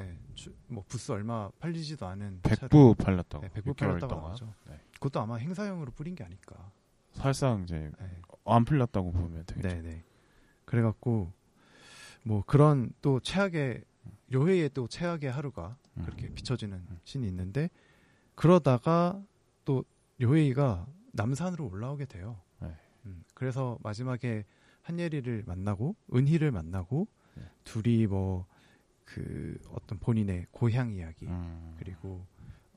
[0.00, 3.44] 예, 주- 뭐 부스 얼마 팔리지도 않은 백부 팔렸다고.
[3.44, 4.14] 네, 백부 6개월 팔렸다고.
[4.28, 4.52] 나오죠.
[4.66, 4.80] 네.
[4.94, 6.72] 그것도 아마 행사용으로 뿌린 게 아닐까.
[7.12, 8.20] 사실상 이제 네.
[8.44, 9.68] 안 풀렸다고 보면 되겠죠.
[9.68, 10.02] 네, 네.
[10.64, 11.32] 그래갖고
[12.24, 13.84] 뭐 그런 또 최악의
[14.30, 16.02] 료헤이의 또 최악의 하루가 음.
[16.04, 16.98] 그렇게 비춰지는 음.
[17.04, 17.70] 신이 있는데
[18.34, 19.22] 그러다가
[19.64, 19.84] 또
[20.18, 22.40] 료헤이가 남산으로 올라오게 돼요.
[23.04, 23.10] 네.
[23.10, 24.44] 음, 그래서 마지막에
[24.82, 27.44] 한예리를 만나고 은희를 만나고 네.
[27.64, 28.46] 둘이 뭐
[29.04, 31.74] 그 어떤 본인의 고향 이야기 음.
[31.78, 32.26] 그리고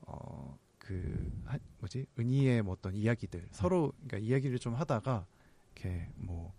[0.06, 0.58] 어
[0.88, 1.30] 그
[1.80, 5.26] 뭐지 은희의 뭐 어떤 이야기들 서로 그러니까 이야기를 좀 하다가
[5.74, 6.54] 이렇게 뭐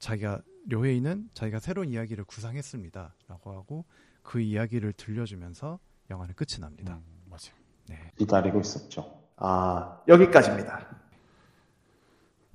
[0.00, 3.84] 자기가 료헤이는 자기가 새로운 이야기를 구상했습니다라고 하고
[4.24, 5.78] 그 이야기를 들려주면서
[6.10, 6.94] 영화는 끝이 납니다.
[6.96, 7.54] 음, 맞아요.
[7.88, 8.10] 네.
[8.16, 9.22] 기다리고 있었죠.
[9.36, 11.01] 아, 여기까지입니다.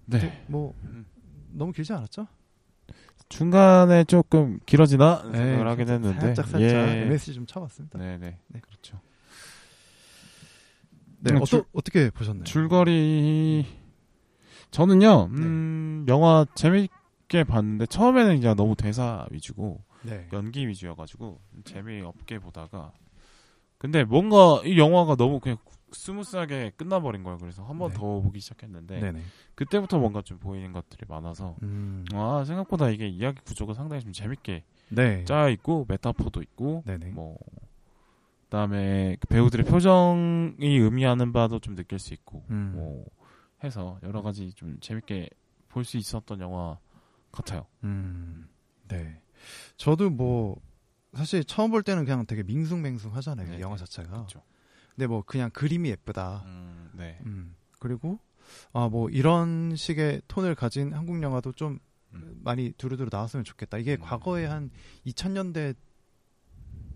[0.07, 0.43] 네.
[0.47, 1.05] 뭐 음.
[1.51, 2.27] 너무 길지 않았죠?
[3.29, 7.01] 중간에 조금 길어지나 네, 생각을 하긴 했는데 살짝 살짝 예.
[7.05, 7.99] MSG 좀 쳐봤습니다.
[7.99, 8.37] 네, 네.
[8.47, 8.59] 네.
[8.61, 8.99] 그렇죠.
[11.19, 12.43] 네, 음, 어떠, 줄- 어떻게 보셨나요?
[12.45, 13.65] 줄거리
[14.71, 15.27] 저는요.
[15.29, 15.41] 네.
[15.43, 20.27] 음, 영화 재밌게 봤는데 처음에는 이제 너무 대사 위주고 네.
[20.31, 22.91] 연기 위주여가지고 재미없게 보다가
[23.77, 25.57] 근데 뭔가 이 영화가 너무 그냥
[25.91, 27.37] smooth하게 끝나버린 거예요.
[27.37, 27.95] 그래서 한번 네.
[27.95, 29.21] 더 보기 시작했는데 네네.
[29.55, 34.63] 그때부터 뭔가 좀 보이는 것들이 많아서 음, 아 생각보다 이게 이야기 구조가 상당히 좀 재밌게
[34.89, 35.25] 네.
[35.25, 37.11] 짜 있고 메타포도 있고 네네.
[37.11, 37.37] 뭐
[38.45, 42.71] 그다음에 그 배우들의 표정이 의미하는 바도 좀 느낄 수 있고 음.
[42.75, 43.05] 뭐
[43.63, 45.29] 해서 여러 가지 좀 재밌게
[45.69, 46.79] 볼 수 있었던 영화
[47.31, 47.67] 같아요.
[47.83, 48.47] 음,
[48.87, 49.21] 네.
[49.75, 50.59] 저도 뭐
[51.13, 53.47] 사실 처음 볼 때는 그냥 되게 밍숭맹숭 하잖아요.
[53.51, 53.85] 네, 영화 네.
[53.85, 54.09] 자체가.
[54.09, 54.41] 그렇죠.
[54.97, 56.41] 근데 뭐 그냥 그림이 예쁘다.
[56.47, 57.19] 음, 네.
[57.23, 57.55] 음.
[57.79, 58.19] 그리고
[58.73, 61.77] 아 뭐 이런 식의 톤을 가진 한국 영화도 좀
[62.13, 62.39] 음.
[62.43, 63.77] 많이 두루두루 나왔으면 좋겠다.
[63.77, 64.01] 이게 음.
[64.01, 64.71] 과거에 한
[65.05, 65.75] 2000년대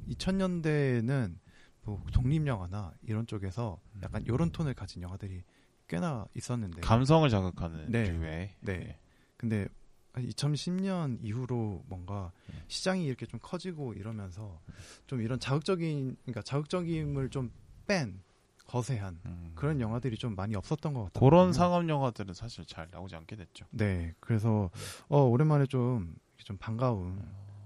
[0.10, 1.38] 2000년대에는
[1.84, 5.44] 뭐 독립 영화나 이런 쪽에서 약간 이런 톤을 가진 영화들이
[5.88, 8.10] 꽤나 있었는데 감성을 자극하는 네.
[8.10, 8.98] 류의 네.
[9.38, 9.68] 근데
[10.16, 12.56] 2010년 이후로 뭔가 네.
[12.68, 14.60] 시장이 이렇게 좀 커지고 이러면서
[15.06, 17.52] 좀 이런 자극적인 그러니까 자극적임을 좀
[17.88, 18.22] 뺀
[18.68, 19.52] 거세한 음.
[19.56, 21.30] 그런 영화들이 좀 많이 없었던 것 같아요.
[21.30, 23.66] 그런 상업 영화들은 사실 잘 나오지 않게 됐죠.
[23.72, 24.70] 네, 그래서
[25.10, 27.22] 어 오랜만에 좀 좀 반가운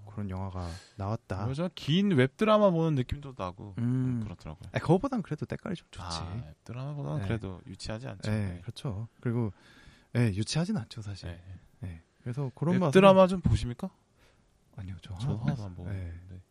[0.09, 1.47] 그런 영화가 나왔다.
[1.49, 4.21] 요즘 긴 웹드라마 보는 느낌도 나고 음.
[4.23, 4.69] 그렇더라고요.
[4.71, 6.17] 아, 그거보단 그래도 때깔이 좀 좋지.
[6.19, 7.27] 아, 웹드라마보다는 네.
[7.27, 8.31] 그래도 유치하지 않죠.
[8.31, 9.07] 네, 그렇죠.
[9.19, 9.51] 그리고
[10.13, 11.29] 네, 유치하진 않죠 사실.
[11.29, 11.59] 네.
[11.79, 13.89] 네, 그래서 그런 웹드라마 좀 보십니까?
[14.77, 15.89] 아니요, 저 하나도 안 보고.
[15.89, 16.13] 네.
[16.29, 16.41] 네.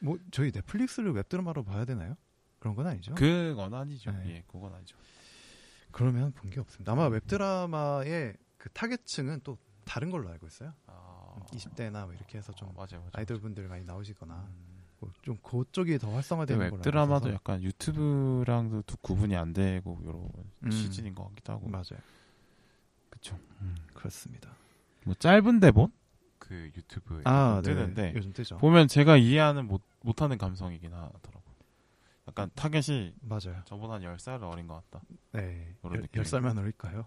[0.00, 2.16] 뭐 저희 넷플릭스를 웹드라마로 봐야 되나요?
[2.60, 3.14] 그런 건 아니죠.
[3.14, 4.12] 그건 아니죠.
[4.12, 4.36] 네.
[4.36, 4.96] 예, 그건 아니죠.
[5.90, 6.92] 그러면 본 게 없습니다.
[6.92, 10.72] 아마 웹드라마의 그 타겟층은 또 다른 걸로 알고 있어요.
[10.86, 13.10] 아, 20대나 뭐 이렇게 해서 좀 아, 맞아요, 맞아요.
[13.14, 14.84] 아이돌 분들 많이 나오시거나 음.
[15.00, 17.34] 뭐 좀 그쪽이 더 활성화되는 걸로 웹드라마도 알고.
[17.34, 20.28] 약간 유튜브랑도 또 구분이 안 되고 이런
[20.64, 20.70] 음.
[20.70, 21.68] 시즌인 것 같기도 하고.
[21.68, 21.98] 맞아요.
[23.08, 23.38] 그쵸.
[23.94, 24.50] 그렇습니다.
[25.04, 25.90] 뭐 짧은 대본
[26.38, 27.74] 그 유튜브에 아, 네.
[27.74, 28.58] 뜨는데 요즘 뜨죠.
[28.58, 31.38] 보면 제가 이해하는 못 못하는 감성이긴 하더라고.
[31.38, 31.39] 요
[32.28, 33.62] 약간 타겟이 맞아요.
[33.64, 35.04] 저보다 한 10살 어린 것 같다.
[35.32, 35.74] 네.
[35.80, 36.24] 그런 열, 느낌이.
[36.24, 37.06] 10 살만 어릴까요?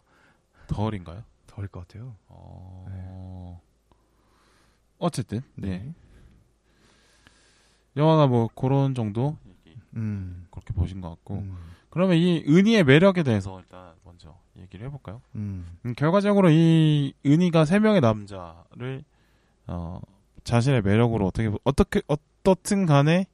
[0.68, 1.24] 더 어린가요?
[1.48, 2.16] 더 어릴 것 같아요.
[2.28, 3.62] 어...
[4.98, 5.80] 어쨌든 네.
[5.80, 5.94] 네.
[7.96, 9.38] 영화가 뭐 그런 정도
[9.96, 10.48] 음.
[10.50, 11.58] 그렇게 보신 것 같고 음.
[11.90, 15.22] 그러면 이 은희의 매력에 대해서 일단 먼저 얘기를 해볼까요?
[15.36, 15.78] 음.
[15.86, 19.04] 음, 결과적으로 이 은희가 세 명의 남자를
[19.68, 20.00] 어,
[20.44, 23.33] 자신의 매력으로 어떻게 보- 어떻게 어떻든 간에 어,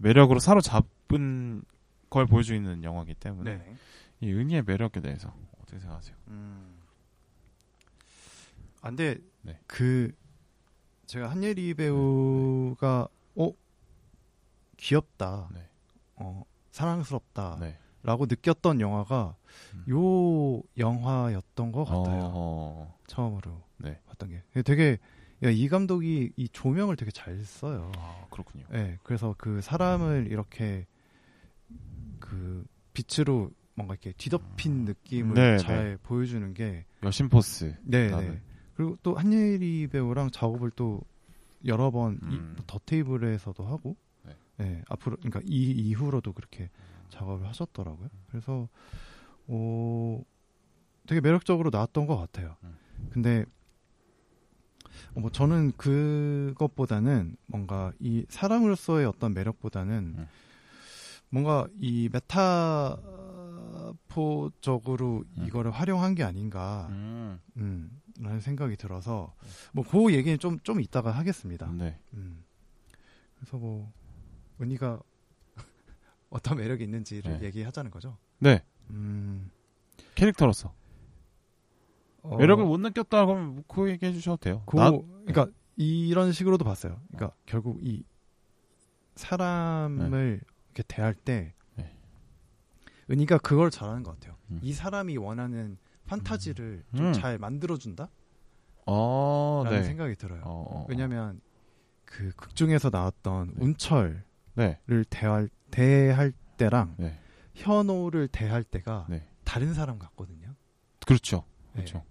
[0.00, 1.62] 매력으로 사로잡은
[2.10, 3.76] 걸 보여주는 영화이기 때문에 네.
[4.20, 6.16] 이 은희의 매력에 대해서 어떻게 생각하세요?
[6.28, 6.80] 음.
[8.82, 9.58] 아, 근데 네.
[9.66, 10.12] 그
[11.06, 13.52] 제가 한예리 배우가 어
[14.76, 15.68] 귀엽다, 네.
[16.16, 17.78] 어 사랑스럽다라고 네.
[18.02, 19.36] 느꼈던 영화가
[19.74, 19.84] 음.
[19.90, 22.30] 요 영화였던 것 같아요.
[22.34, 23.62] 어, 처음으로.
[23.78, 24.00] 네.
[24.06, 24.96] 봤던 게 되게 야,
[25.42, 27.90] 이 감독이 이 조명을 되게 잘 써요.
[27.96, 28.64] 아, 그렇군요.
[28.70, 30.86] 네, 그래서 그 사람을 이렇게
[32.18, 37.74] 그 빛으로 뭔가 이렇게 뒤덮인 느낌을 네, 잘 보여주는 게 여신 포스.
[37.82, 38.10] 네.
[38.10, 38.40] 네.
[38.74, 41.02] 그리고 또 한예리 배우랑 작업을 또
[41.66, 42.56] 여러 번 음.
[42.86, 44.36] 테이블에서도 하고 네.
[44.58, 44.82] 네.
[44.88, 46.70] 앞으로 그러니까 이 이후로도 그렇게
[47.08, 48.08] 작업을 하셨더라고요.
[48.28, 48.68] 그래서
[49.46, 50.22] 어
[51.06, 52.56] 되게 매력적으로 나왔던 것 같아요.
[52.64, 52.76] 음.
[53.10, 53.59] 근데 어,
[55.14, 60.26] 뭐 저는 그것보다는 뭔가 이 사람으로서의 어떤 매력보다는 음.
[61.30, 62.08] 뭔가 이
[64.14, 65.44] 메타포적으로 음.
[65.46, 67.40] 이거를 활용한 게 아닌가 음.
[67.56, 69.34] 음, 라는 생각이 들어서
[69.72, 71.70] 뭐 그 얘기는 좀 좀 이따가 하겠습니다.
[71.72, 71.98] 네.
[72.14, 72.44] 음.
[73.36, 73.92] 그래서 뭐
[74.60, 75.00] 은희가
[76.30, 77.46] 어떤 매력이 있는지를 네.
[77.46, 78.18] 얘기하자는 거죠.
[78.38, 78.62] 네.
[78.90, 79.50] 음.
[80.14, 80.74] 캐릭터로서
[82.22, 84.62] 어, 매력을 못 느꼈다 그러면 그 얘기 해 주셔도 돼요.
[84.66, 85.46] 그, 나- 그러니까
[85.76, 87.00] 이런 식으로도 봤어요.
[87.08, 88.04] 그러니까 결국 이
[89.14, 91.94] 사람을 이렇게 대할 때 네.
[93.10, 94.36] 은희가 그걸 잘하는 것 같아요.
[94.50, 94.60] 음.
[94.62, 96.96] 이 사람이 원하는 판타지를 음.
[96.96, 98.08] 좀잘 만들어준다?
[98.86, 99.84] 어, 라는 네.
[99.84, 100.40] 생각이 들어요.
[100.42, 100.86] 어, 어, 어.
[100.88, 101.40] 왜냐면
[102.04, 103.64] 그 극 중에서 나왔던 네.
[103.64, 104.78] 운철을 네.
[105.10, 107.18] 대할 대할 때랑 네.
[107.54, 109.26] 현호를 대할 때가 네.
[109.44, 110.54] 다른 사람 같거든요.
[111.06, 111.44] 그렇죠.
[111.72, 111.84] 네.
[111.84, 112.02] 그렇죠.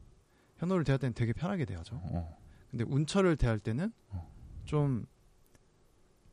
[0.59, 1.99] 현호를 대할 때는 되게 편하게 대하죠.
[2.03, 2.37] 어.
[2.69, 4.31] 근데 운철을 대할 때는 어.
[4.65, 5.05] 좀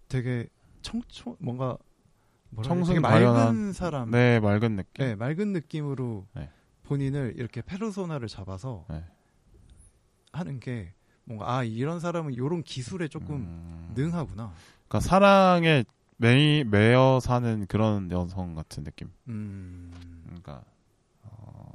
[0.08, 0.48] 되게
[0.82, 1.78] 청초 뭔가
[2.62, 5.04] 청순 맑은 사람, 네, 맑은 느낌.
[5.04, 6.50] 네, 맑은 느낌으로 네.
[6.84, 9.04] 본인을 이렇게 페르소나를 잡아서 네.
[10.32, 10.92] 하는 게
[11.24, 13.92] 뭔가 아 이런 사람은 이런 기술에 조금 음.
[13.94, 14.52] 능하구나.
[14.88, 15.84] 그러니까 사랑에
[16.18, 19.10] 매, 매여 사는 그런 여성 같은 느낌.
[19.28, 19.92] 음,
[20.24, 20.64] 그러니까
[21.22, 21.72] 어,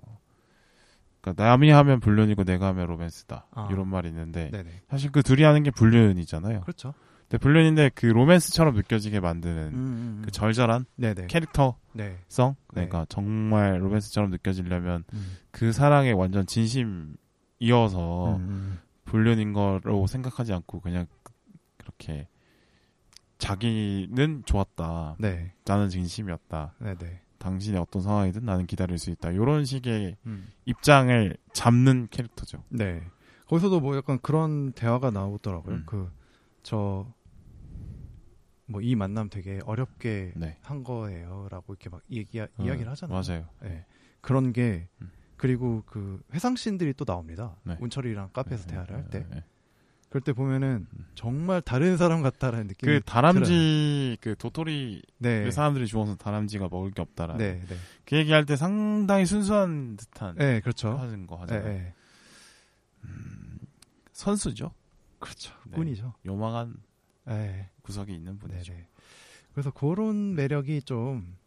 [1.21, 3.47] 그러니까 남이 하면 불륜이고 내가 하면 로맨스다.
[3.51, 3.69] 아.
[3.71, 6.61] 이런 말이 있는데 네네, 사실 그 둘이 하는 게 불륜이잖아요.
[6.61, 6.93] 그렇죠.
[7.21, 12.17] 근데 불륜인데 그 로맨스처럼 느껴지게 만드는 음, 음, 그 절절한 네네, 캐릭터성 네,
[12.67, 18.79] 그러니까 정말 로맨스처럼 느껴지려면 음, 그 사랑에 완전 진심이어서 음, 음.
[19.05, 21.05] 불륜인 거로 생각하지 않고 그냥
[21.77, 22.27] 그렇게
[23.37, 25.15] 자기는 좋았다.
[25.19, 26.73] 네, 나는 진심이었다.
[26.79, 29.31] 네네, 당신의 어떤 상황이든 나는 기다릴 수 있다.
[29.31, 30.47] 이런 식의 음.
[30.65, 32.63] 입장을 잡는 캐릭터죠.
[32.69, 33.01] 네.
[33.47, 35.75] 거기서도 뭐 약간 그런 대화가 나오더라고요.
[35.75, 35.83] 음.
[35.85, 36.09] 그,
[36.63, 37.11] 저,
[38.67, 40.57] 뭐 이 만남 되게 어렵게 네.
[40.61, 41.47] 한 거예요.
[41.51, 43.21] 라고 이렇게 막 얘기, 어, 이야기를 하잖아요.
[43.21, 43.45] 맞아요.
[43.61, 43.85] 네.
[44.21, 45.11] 그런 게, 음.
[45.35, 47.57] 그리고 그 회상 씬들이 또 나옵니다.
[47.63, 47.75] 네.
[47.81, 49.25] 운철이랑 카페에서 네, 대화를 할 때.
[50.11, 50.19] 네, 네.
[50.19, 51.05] 그럴 때 보면은 음.
[51.15, 52.91] 정말 다른 사람 같다라는 느낌이.
[52.91, 55.43] 그 다람쥐 그 도토리 네.
[55.45, 57.75] 그 사람들이 죽어서 다람쥐가 먹을 게 없다라는 네, 네.
[58.05, 60.97] 그 얘기할 때 상당히 순수한 듯한 네, 그렇죠.
[60.97, 61.65] 하는 거 네, 하잖아요.
[61.65, 61.93] 네.
[64.11, 64.73] 선수죠.
[65.19, 65.53] 그렇죠.
[65.65, 65.77] 네.
[65.77, 66.13] 꾼이죠.
[66.25, 66.75] 요망한
[67.25, 67.69] 네.
[67.81, 68.73] 구석이 있는 분이죠.
[69.53, 71.37] 그래서 그런 매력이 좀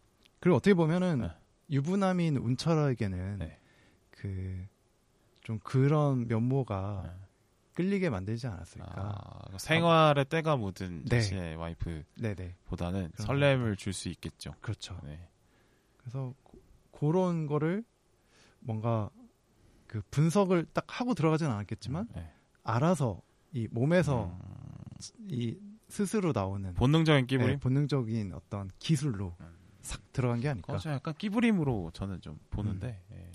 [0.40, 1.30] 그리고 어떻게 보면은 네.
[1.70, 3.58] 유부남인 운철에게는 네.
[4.10, 7.23] 그좀 그런 면모가 네.
[7.74, 8.92] 끌리게 만들지 않았을까.
[8.96, 11.20] 아, 생활에 때가 묻은 네.
[11.20, 13.10] 자신의 와이프보다는.
[13.16, 14.54] 설렘을 줄 수 있겠죠.
[14.60, 14.98] 그렇죠.
[15.04, 15.28] 네.
[15.98, 16.60] 그래서 고-
[16.92, 17.84] 그런 거를
[18.60, 19.10] 뭔가
[19.86, 22.32] 그 분석을 딱 하고 들어가진 않았겠지만 네.
[22.62, 23.20] 알아서
[23.52, 25.56] 이 몸에서 음, 이
[25.88, 27.50] 스스로 나오는 본능적인 끼부림.
[27.52, 29.54] 네, 본능적인 어떤 기술로 음.
[29.82, 30.76] 싹 들어간 게 아닐까.
[30.76, 33.30] 그거 약간 끼부림으로 저는 좀 보는데 예.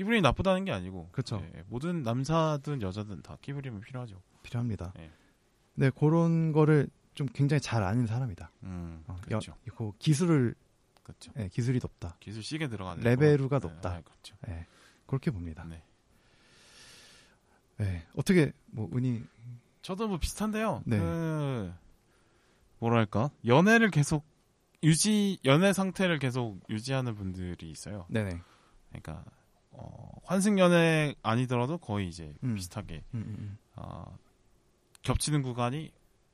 [0.00, 1.12] 끼부림이 나쁘다는 게 아니고 음.
[1.12, 1.46] 그쵸.
[1.54, 4.22] 예, 모든 남자든 여자든 다 끼부림은 필요하죠.
[4.42, 4.94] 필요합니다.
[4.96, 5.10] 네.
[5.74, 8.50] 네, 그런 거를 좀 굉장히 잘 아는 사람이다.
[8.62, 9.52] 음, 어, 그렇죠.
[9.52, 10.54] 여- 그 기술을
[11.02, 11.32] 그렇죠.
[11.36, 12.16] 예, 기술이 높다.
[12.18, 13.68] 기술 시계 들어가는 레벨루가 거.
[13.68, 13.96] 높다.
[13.96, 14.36] 네, 그렇죠.
[14.48, 14.64] 예,
[15.04, 15.64] 그렇게 봅니다.
[15.64, 15.82] 네.
[17.80, 19.22] 예, 어떻게 뭐 은희
[19.82, 20.82] 저도 뭐 비슷한데요.
[20.86, 20.98] 네.
[20.98, 21.74] 그
[22.78, 24.24] 뭐랄까 연애를 계속
[24.82, 28.06] 유지 연애 상태를 계속 유지하는 분들이 있어요.
[28.08, 28.40] 네네.
[28.88, 29.24] 그러니까
[29.80, 32.54] 어, 환승 연애 아니더라도 거의 이제 음.
[32.54, 33.58] 비슷하게 음, 음, 음.
[33.76, 34.16] 어,
[35.02, 35.90] 겹치는 구간이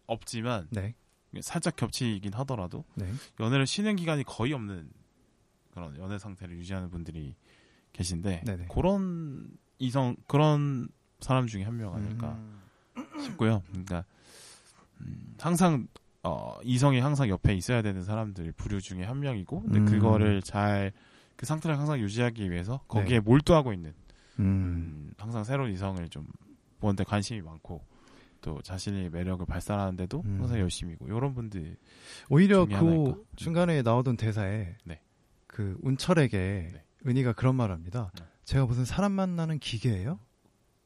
[0.07, 0.95] 없지만 네,
[1.41, 4.91] 살짝 겹치긴 하더라도 네, 연애를 쉬는 기간이 거의 없는
[5.73, 7.35] 그런 연애 상태를 유지하는 분들이
[7.93, 8.67] 계신데 네네.
[8.69, 10.89] 그런 이성 그런
[11.21, 12.61] 사람 중에 한 명 아닐까 음,
[13.21, 13.63] 싶고요.
[13.69, 14.05] 그러니까
[15.01, 15.87] 음, 항상
[16.23, 19.85] 어, 이성이 항상 옆에 있어야 되는 사람들 부류 중에 한 명이고 근데 음.
[19.85, 20.93] 그거를 잘
[21.37, 23.21] 그 상태를 항상 유지하기 위해서 거기에 네.
[23.21, 23.93] 몰두하고 있는
[24.39, 26.27] 음, 음, 항상 새로운 이성을 좀
[26.81, 27.85] 보는데 관심이 많고
[28.41, 30.37] 또 자신의 매력을 발산하는데도 음.
[30.41, 31.77] 항상 열심이고 이런 분들
[32.29, 33.13] 오히려 중에 하나일까?
[33.15, 35.01] 그 중간에 나오던 대사에 네.
[35.47, 36.85] 그 운철에게 네.
[37.07, 38.11] 은희가 그런 말을 합니다.
[38.19, 38.25] 네.
[38.45, 40.19] 제가 무슨 사람 만나는 기계예요?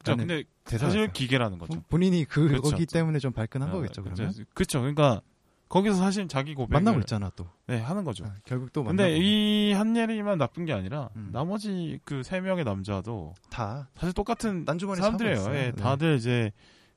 [0.03, 1.01] 자, 근데 대사였어요.
[1.03, 1.75] 사실 기계라는 거죠.
[1.75, 2.87] 본- 본인이 그거기 그렇죠.
[2.87, 4.03] 때문에 좀 발끈한 아, 거겠죠.
[4.03, 4.45] 그러면 그죠.
[4.55, 4.81] 그쵸.
[4.81, 5.21] 그러니까
[5.71, 7.47] 거기서 사실 자기 고백을 만나고 있잖아 또.
[7.69, 8.25] 네, 하는 거죠.
[8.27, 11.31] 아, 결국 또 근데 이 한예리만 나쁜 게 아니라 음.
[11.33, 15.47] 나머지 그 세 명의 남자도 다 사실 똑같은 사람들이에요.
[15.55, 15.73] 예, 네.
[15.73, 16.51] 다들 이제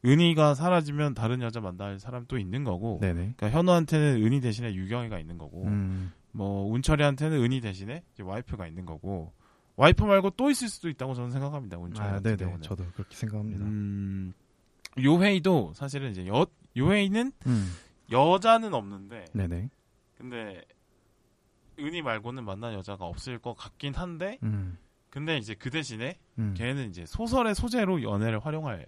[0.03, 2.97] 은희가 사라지면 다른 여자 만날 사람 또 있는 거고.
[2.99, 3.35] 네네.
[3.37, 5.63] 그러니까 현우한테는 은희 대신에 유경이가 있는 거고.
[5.65, 9.31] 음, 뭐 운철이한테는 은희 대신에 와이프가 있는 거고.
[9.75, 11.77] 와이프 말고 또 있을 수도 있다고 저는 생각합니다.
[11.77, 12.37] 운철 아, 네네.
[12.37, 12.61] 경우는.
[12.63, 13.63] 저도 그렇게 생각합니다.
[13.65, 14.33] 음,
[15.01, 16.45] 요회이도 사실은 이제 여
[16.75, 17.71] 요회이는 음,
[18.13, 19.69] 여자는 없는데 네네.
[20.17, 20.61] 근데
[21.79, 24.77] 은희 말고는 만난 여자가 없을 것 같긴 한데 음,
[25.09, 28.85] 근데 이제 그 대신에 음, 걔는 이제 소설의 소재로 연애를 활용할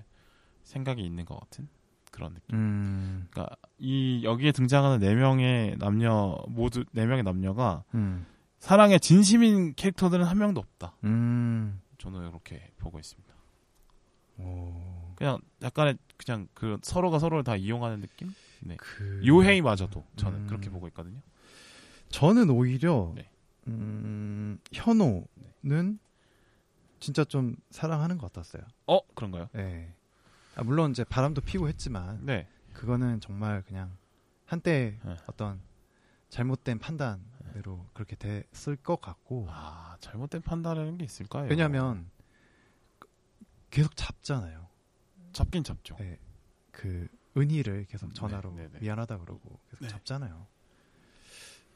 [0.63, 1.67] 생각이 있는 것 같은
[2.11, 2.55] 그런 느낌.
[2.55, 8.25] 음, 그러니까 이 여기에 등장하는 네 명의 남녀 모두 네 명의 남녀가 음,
[8.59, 10.95] 사랑에 진심인 캐릭터들은 한 명도 없다.
[11.03, 11.81] 음.
[11.97, 13.33] 저는 이렇게 보고 있습니다.
[14.37, 18.33] 오, 그냥 약간의 그냥 그 서로가 서로를 다 이용하는 느낌?
[18.77, 20.47] 그 요해이마저도 저는 음.
[20.47, 21.21] 그렇게 보고 있거든요.
[22.09, 23.29] 저는 오히려 네.
[23.67, 25.99] 음, 현호는
[26.99, 28.63] 진짜 좀 사랑하는 것 같았어요.
[28.87, 29.49] 어 그런가요?
[29.53, 29.93] 네.
[30.55, 32.47] 아, 물론 이제 바람도 피고 했지만 네.
[32.73, 33.95] 그거는 정말 그냥
[34.45, 35.15] 한때 네.
[35.27, 35.59] 어떤
[36.29, 41.47] 잘못된 판단으로 그렇게 됐을 것 같고 아 잘못된 판단이라는 게 있을까요?
[41.49, 42.09] 왜냐하면
[43.69, 44.67] 계속 잡잖아요.
[45.33, 45.95] 잡긴 잡죠.
[45.99, 46.17] 네.
[46.71, 47.07] 그
[47.37, 48.79] 은희를 계속 네, 전화로 네, 네.
[48.79, 49.87] 미안하다 그러고 계속 네.
[49.89, 50.47] 잡잖아요.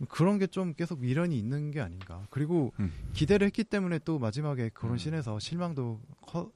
[0.08, 2.26] 그런 게 좀 계속 미련이 있는 게 아닌가.
[2.30, 2.92] 그리고 음.
[3.14, 4.98] 기대를 했기 때문에 또 마지막에 그런 음.
[4.98, 6.50] 씬에서 실망도 커,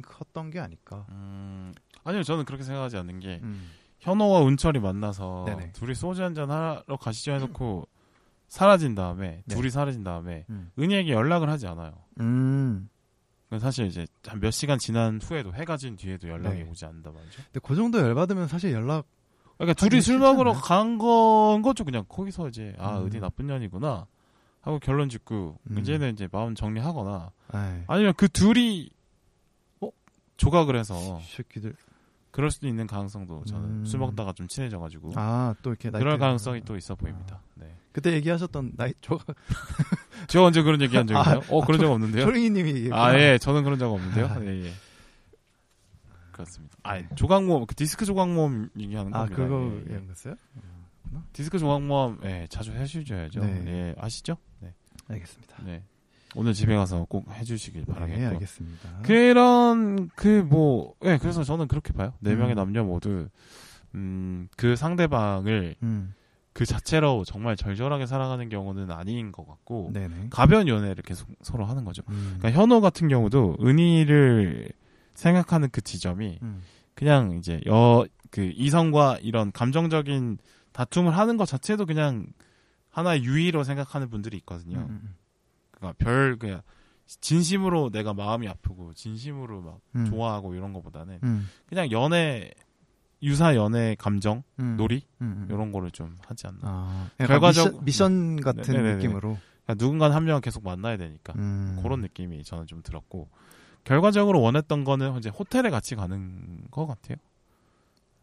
[0.00, 1.04] 컸던 게 아닐까.
[1.10, 1.74] 음,
[2.04, 3.68] 아니요 저는 그렇게 생각하지 않는 게 음.
[4.00, 5.72] 현호와 운철이 만나서 네네.
[5.72, 7.88] 둘이 소주 한잔 하러 가시죠 해놓고
[8.48, 9.54] 사라진 다음에 네.
[9.54, 10.70] 둘이 사라진 다음에 음.
[10.78, 11.92] 은희에게 연락을 하지 않아요.
[12.20, 12.88] 음.
[13.60, 16.68] 사실 이제 한 몇 시간 지난 후에도 해가 진 뒤에도 연락이 네.
[16.70, 17.42] 오지 않는단 말이죠.
[17.44, 19.06] 근데 그 정도 열받으면 사실 연락
[19.58, 20.52] 그러니까 둘이 술 먹으러?
[20.54, 21.84] 간 건 거죠.
[21.84, 23.06] 그냥 거기서 이제 아 음.
[23.06, 24.06] 은희 나쁜 년이구나
[24.60, 25.78] 하고 결론 짓고 음.
[25.78, 28.90] 이제는 이제 마음 정리하거나 아이, 아니면 그 둘이
[29.80, 29.88] 어?
[30.36, 31.74] 조각을 해서 이 새끼들.
[32.32, 33.84] 그럴 수도 있는 가능성도 저는 음.
[33.84, 37.40] 술 먹다가 좀 친해져가지고 아, 또 이렇게 그럴 가능성이 또 있어 보입니다.
[37.54, 37.76] 네.
[37.92, 39.26] 그때 얘기하셨던 나이 조각
[40.28, 41.42] 제가 언제 그런 얘기 한 적 있나요?
[41.50, 42.24] 어 그런 적 없는데요?
[42.24, 44.26] 초ring이 님이 아 예, 저는 그런 적 없는데요.
[44.26, 44.42] 아.
[44.44, 44.72] 예, 예.
[46.32, 46.76] 그렇습니다.
[46.82, 49.36] 아 조각모험 그 디스크 조각모험 얘기하는 아, 겁니다.
[49.36, 49.96] 그거 예, 예.
[49.98, 50.34] 얘기했어요?
[51.34, 53.40] 디스크 조각모험 예, 자주 해주셔야죠.
[53.40, 53.64] 네.
[53.66, 54.38] 예, 아시죠?
[54.60, 54.72] 네.
[55.08, 55.62] 알겠습니다.
[55.64, 55.84] 네.
[56.34, 58.20] 오늘 집에 가서 꼭 해주시길 바라겠고.
[58.20, 59.02] 네, 알겠습니다.
[59.02, 62.14] 그런 그 뭐, 예, 그래서 저는 그렇게 봐요.
[62.20, 62.38] 네 음.
[62.38, 63.28] 명의 남녀 모두
[63.94, 66.14] 음, 그 상대방을 음.
[66.52, 70.28] 그 자체로 정말 절절하게 사랑하는 경우는 아닌 것 같고 네네.
[70.30, 72.02] 가벼운 연애를 계속 서로 하는 거죠.
[72.10, 72.36] 음.
[72.38, 74.68] 그러니까 현호 같은 경우도 은희를
[75.14, 76.62] 생각하는 그 지점이 음.
[76.94, 80.38] 그냥 이제 여 그 이성과 이런 감정적인
[80.72, 82.26] 다툼을 하는 것 자체도 그냥
[82.90, 84.78] 하나의 유의로 생각하는 분들이 있거든요.
[84.78, 85.14] 음, 음,
[85.82, 86.62] 그러니까 별 그냥
[87.06, 90.06] 진심으로 내가 마음이 아프고 진심으로 막 음.
[90.06, 91.48] 좋아하고 이런 것보다는 음.
[91.66, 92.50] 그냥 연애
[93.22, 94.76] 유사 연애 감정 음.
[94.76, 95.46] 놀이 음, 음.
[95.48, 96.58] 이런 거를 좀 하지 않나.
[96.62, 98.94] 아, 결과적- 미션, 미션 같은 네네네.
[98.96, 101.78] 느낌으로 그러니까 누군가는 한 명은 계속 만나야 되니까 음.
[101.82, 103.28] 그런 느낌이 저는 좀 들었고
[103.84, 107.16] 결과적으로 원했던 거는 이제 호텔에 같이 가는 것 같아요.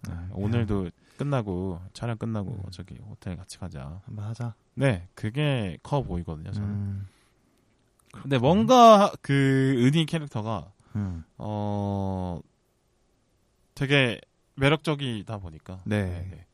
[0.07, 2.71] 네, 아, 오늘도 끝나고 촬영 끝나고 음.
[2.71, 4.01] 저기 호텔 같이 가자.
[4.05, 4.55] 한번 하자.
[4.75, 6.51] 네, 그게 커 보이거든요.
[6.51, 6.67] 저는.
[6.69, 7.07] 음.
[8.11, 11.23] 근데 뭔가 그 은희 캐릭터가 음.
[11.37, 12.39] 어
[13.75, 14.19] 되게
[14.55, 16.45] 매력적이다 보니까 네.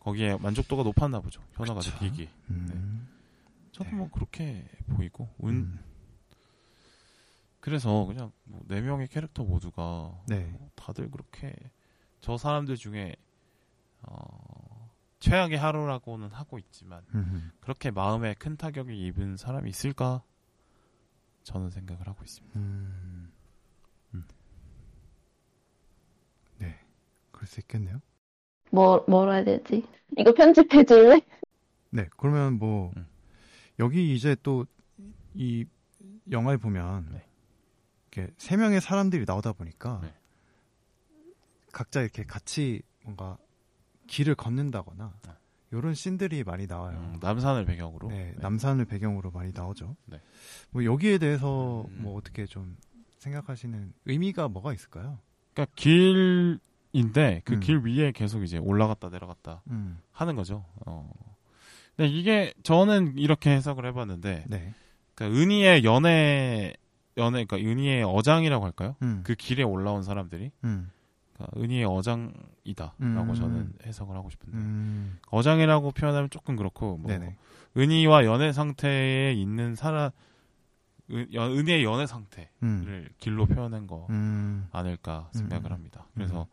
[0.00, 1.42] 거기에 만족도가 높았나 보죠.
[1.52, 1.92] 현아가 그쵸.
[1.92, 2.28] 느끼기.
[2.50, 3.08] 음.
[3.72, 3.96] 저도 네.
[3.96, 5.78] 뭐 그렇게 보이고 운 음.
[7.60, 10.44] 그래서 그냥 뭐네 명의 캐릭터 모두가 네.
[10.52, 11.54] 뭐 다들 그렇게
[12.20, 13.16] 저 사람들 중에
[14.02, 17.50] 어 최악의 하루라고는 하고 있지만 음.
[17.60, 20.22] 그렇게 마음에 큰 타격을 입은 사람이 있을까?
[21.46, 22.58] 저는 생각을 하고 있습니다.
[22.58, 23.30] 음.
[24.14, 24.24] 음.
[26.58, 26.78] 네.
[27.30, 28.00] 그럴 수 있겠네요.
[28.72, 29.86] 뭐, 뭐라 해야 되지?
[30.18, 31.20] 이거 편집해 줄래?
[31.90, 32.08] 네.
[32.16, 33.06] 그러면 뭐 음.
[33.78, 34.66] 여기 이제 또
[35.38, 35.66] 이
[36.30, 37.22] 영화에 보면 네.
[38.10, 40.14] 이렇게 세 명의 사람들이 나오다 보니까 네.
[41.72, 43.36] 각자 이렇게 같이 뭔가
[44.06, 45.32] 길을 걷는다거나 네.
[45.72, 46.96] 이런 씬들이 많이 나와요.
[46.98, 48.08] 음, 남산을 배경으로.
[48.08, 48.34] 네, 네.
[48.38, 49.96] 남산을 배경으로 많이 나오죠.
[50.06, 50.20] 네.
[50.70, 52.02] 뭐 여기에 대해서 음.
[52.02, 52.76] 뭐 어떻게 좀
[53.18, 55.18] 생각하시는 의미가 뭐가 있을까요?
[55.52, 57.60] 그러니까 길인데 그 음.
[57.60, 59.98] 길 위에 계속 이제 올라갔다 내려갔다 음.
[60.12, 60.64] 하는 거죠.
[60.86, 61.10] 어.
[61.96, 64.74] 근데 이게 저는 이렇게 해석을 해봤는데 네.
[65.14, 66.74] 그러니까 은희의 연애
[67.16, 68.96] 연애, 그러니까 은희의 어장이라고 할까요?
[69.02, 69.22] 음.
[69.24, 70.90] 그 길에 올라온 사람들이 음.
[71.36, 73.34] 그러니까 은희의 어장이다라고 음.
[73.34, 75.18] 저는 해석을 하고 싶은데 음.
[75.30, 77.36] 어장이라고 표현하면 조금 그렇고 뭐 네네.
[77.76, 80.10] 은희와 연애 상태에 있는 사람
[81.10, 83.06] 은, 연- 은희의 연애 상태를 음.
[83.18, 84.66] 길로 표현한 거 음.
[84.72, 85.38] 아닐까 음.
[85.38, 86.06] 생각을 합니다.
[86.14, 86.46] 그래서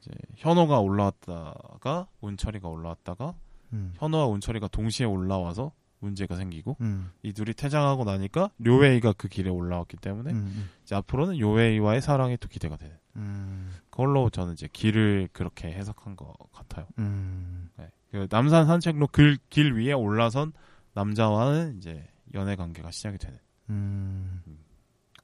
[0.00, 3.34] 이제 현호가 올라왔다가 운철이가 올라왔다가
[3.72, 3.92] 음.
[3.96, 7.12] 현호와 운철이가 동시에 올라와서 문제가 생기고 음.
[7.22, 10.68] 이 둘이 퇴장하고 나니까 료웨이가 그 길에 올라왔기 때문에 음.
[10.82, 13.72] 이제 앞으로는 요웨이와의 사랑이 또 기대가 되는 음.
[13.90, 16.86] 그걸로 저는 이제 길을 그렇게 해석한 것 같아요.
[16.98, 17.70] 음.
[17.76, 17.90] 네.
[18.10, 20.52] 그 남산 산책로 길, 길 위에 올라선
[20.94, 23.38] 남자와는 이제 연애 관계가 시작이 되는
[23.70, 24.42] 음.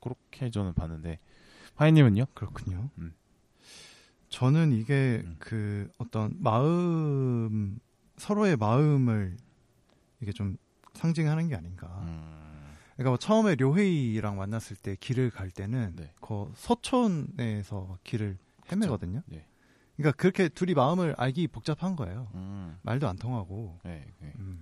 [0.01, 1.18] 그렇게 저는 봤는데
[1.76, 2.26] 파이님은요?
[2.34, 2.91] 그렇군요.
[2.99, 3.14] 음.
[4.28, 5.36] 저는 이게 음.
[5.39, 7.78] 그 어떤 마음
[8.16, 9.36] 서로의 마음을
[10.20, 10.57] 이게 좀
[10.95, 11.86] 상징하는 게 아닌가.
[12.99, 16.12] 음, 그러니까 뭐 처음에 료헤이랑 만났을 때 길을 갈 때는 네.
[16.20, 18.36] 그 서촌에서 막 길을
[18.70, 19.22] 헤매거든요.
[19.26, 19.46] 네.
[19.96, 22.28] 그러니까 그렇게 둘이 마음을 알기 복잡한 거예요.
[22.34, 24.32] 음, 말도 안 통하고 네, 네.
[24.38, 24.61] 음.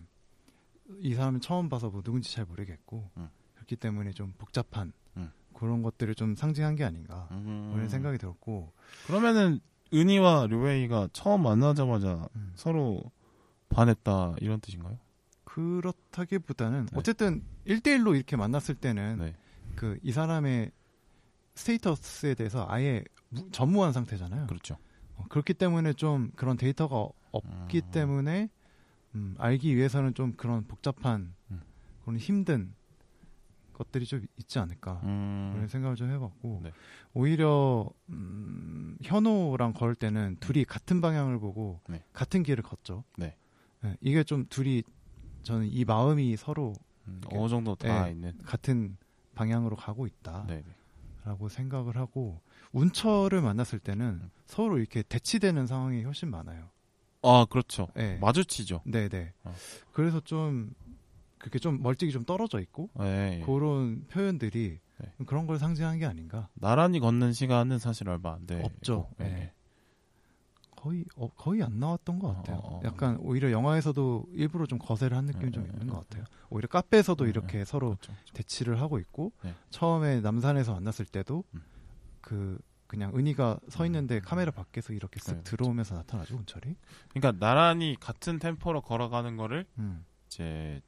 [1.01, 3.29] 이 사람은 처음 봐서 뭐 누군지 잘 모르겠고 음.
[3.55, 5.31] 그렇기 때문에 좀 복잡한 음.
[5.53, 7.71] 그런 것들을 좀 상징한 게 아닌가 음.
[7.75, 8.73] 그런 생각이 들었고
[9.07, 9.61] 그러면은
[9.93, 12.53] 은희와 료웨이가 처음 만나자마자 음.
[12.55, 13.03] 서로
[13.69, 14.99] 반했다 이런 뜻인가요?
[15.45, 16.99] 그렇다기보다는 네.
[16.99, 19.35] 어쨌든 1대1로 이렇게 만났을 때는 네.
[19.75, 20.71] 그이 사람의
[21.55, 24.47] 스테이터스에 대해서 아예 무- 전무한 상태잖아요.
[24.47, 24.77] 그렇죠.
[25.17, 27.91] 어, 그렇기 때문에 좀 그런 데이터가 없기 음.
[27.91, 28.51] 때문에
[29.15, 31.61] 음, 알기 위해서는 좀 그런 복잡한 음.
[32.03, 32.75] 그런 힘든
[33.73, 36.73] 것들이 좀 있지 않을까 음, 그런 생각을 좀 해봤고 네.
[37.13, 42.03] 오히려 음, 현호랑 걸을 때는 둘이 같은 방향을 보고 네.
[42.13, 43.05] 같은 길을 걷죠.
[43.19, 43.37] 네.
[43.83, 44.83] 네, 이게 좀 둘이
[45.43, 46.73] 저는 이 마음이 서로
[47.09, 48.13] 음, 어느 정도 다 네.
[48.13, 48.37] 있는.
[48.45, 48.97] 같은
[49.35, 51.49] 방향으로 가고 있다라고 네, 네.
[51.49, 52.41] 생각을 하고
[52.73, 54.31] 운철을 만났을 때는 음.
[54.47, 56.71] 서로 이렇게 대치되는 상황이 훨씬 많아요.
[57.23, 57.89] 아, 그렇죠.
[57.95, 58.19] 네.
[58.19, 58.83] 마주치죠.
[58.85, 59.33] 네네.
[59.45, 59.55] 어.
[59.93, 60.73] 그래서 좀
[61.39, 63.43] 그렇게 좀 멀찍이 좀 떨어져 있고 네.
[63.45, 65.13] 그런 표현들이 네.
[65.27, 66.49] 그런 걸 상징한 게 아닌가.
[66.55, 68.63] 나란히 걷는 시간은 사실 얼마 안 돼.
[68.63, 69.11] 없죠.
[69.19, 69.53] 네.
[70.77, 70.83] 네.
[70.83, 72.57] 거의 어, 거의 안 나왔던 것 같아요.
[72.59, 72.81] 어, 어, 어.
[72.85, 76.25] 약간 오히려 영화에서도 일부러 좀 거세를 한 느낌이 네, 좀 네, 있는 네, 것 같아요.
[76.51, 77.65] 오히려 카페에서도 네, 이렇게 네.
[77.65, 78.35] 서로 그렇죠, 그렇죠.
[78.35, 79.55] 대치를 하고 있고 네.
[79.71, 81.63] 처음에 남산에서 만났을 때도 음.
[82.21, 84.21] 그 그냥 은희가 서 있는데 음.
[84.25, 86.77] 카메라 밖에서 이렇게 쓱 네, 들어오면서 나타나죠 운철이.
[87.11, 90.05] 그러니까 나란히 같은 템포로 걸어가는 거를 음.
[90.27, 90.81] 이제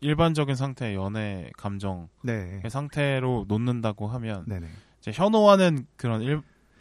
[0.00, 2.62] 일반적인 상태의 연애 감정의 네.
[2.68, 4.66] 상태로 놓는다고 하면 네네.
[4.98, 6.22] 이제 현호와는 그런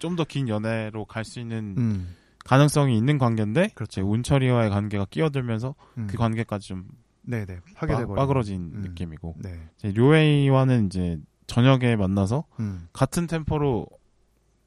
[0.01, 2.15] 좀 더 긴 연애로 갈 수 있는 음.
[2.43, 4.01] 가능성이 있는 관계인데 그렇죠.
[4.01, 6.07] 운철이와의 관계가 끼어들면서 음.
[6.07, 6.87] 그 관계까지 좀
[7.21, 8.15] 네네 파괴돼 버려.
[8.19, 8.81] 빠그러진 음.
[8.81, 9.69] 느낌이고 네.
[9.77, 12.87] 이제 료웨이와는 이제 저녁에 만나서 음.
[12.93, 13.85] 같은 템포로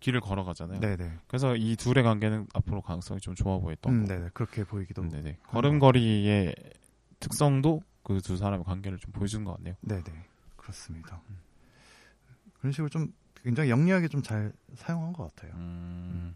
[0.01, 0.81] 길을 걸어가잖아요.
[0.81, 1.13] 네네.
[1.27, 4.09] 그래서 이 둘의 관계는 앞으로 가능성이 좀 좋아 보였던 음, 거.
[4.15, 5.03] 네네 그렇게 보이기도.
[5.03, 5.39] 음, 네네.
[5.49, 6.55] 걸음걸이의
[7.21, 9.75] 특성도 그 두 사람의 관계를 좀 보여주는 것 같네요.
[9.81, 10.05] 네네
[10.57, 11.21] 그렇습니다.
[12.61, 13.13] 그런 식으로 좀
[13.45, 15.53] 굉장히 영리하게 좀 잘 사용한 것 같아요.
[15.57, 16.35] 음,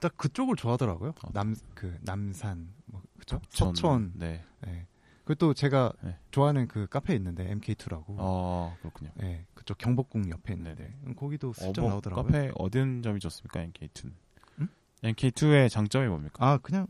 [0.00, 1.10] 딱 그쪽을 좋아하더라고요.
[1.22, 1.28] 어.
[1.32, 3.40] 남그 남산 뭐 그죠?
[3.50, 4.12] 전- 서촌.
[4.16, 4.44] 네.
[4.62, 4.86] 네.
[5.24, 6.18] 그또 제가 네.
[6.32, 8.04] 좋아하는 그 카페 있는데 MK2라고.
[8.18, 9.10] 어 그렇군요.
[9.14, 10.96] 네, 그쪽 경복궁 옆에 있는데 네네.
[11.06, 12.24] 음, 거기도 어, 슬쩍 뭐 나오더라고요.
[12.24, 13.60] 카페 어떤 점이 좋습니까?
[13.66, 14.12] NK2는.
[14.60, 14.68] 음?
[15.04, 16.34] NK2의 장점이 뭡니까?
[16.44, 16.88] 아 그냥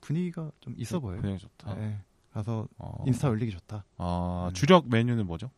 [0.00, 1.20] 분위기가 좀 있어 보여요.
[1.20, 1.74] 그냥 좋다.
[1.74, 1.98] 네.
[2.32, 3.84] 가서 어, 인스타 올리기 좋다.
[3.98, 4.54] 아, 음.
[4.54, 5.50] 주력 메뉴는 뭐죠?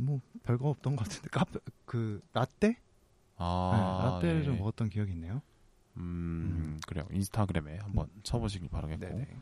[0.00, 2.76] 뭐 별거 없던 것 같은데 카페 그 라떼?
[3.36, 4.44] 아, 네, 라떼를 예.
[4.44, 5.42] 좀 먹었던 기억이 있네요.
[5.96, 7.06] 음, 그래요.
[7.10, 9.00] 인스타그램에 한번 쳐보시길 바라겠고.
[9.00, 9.36] 네네.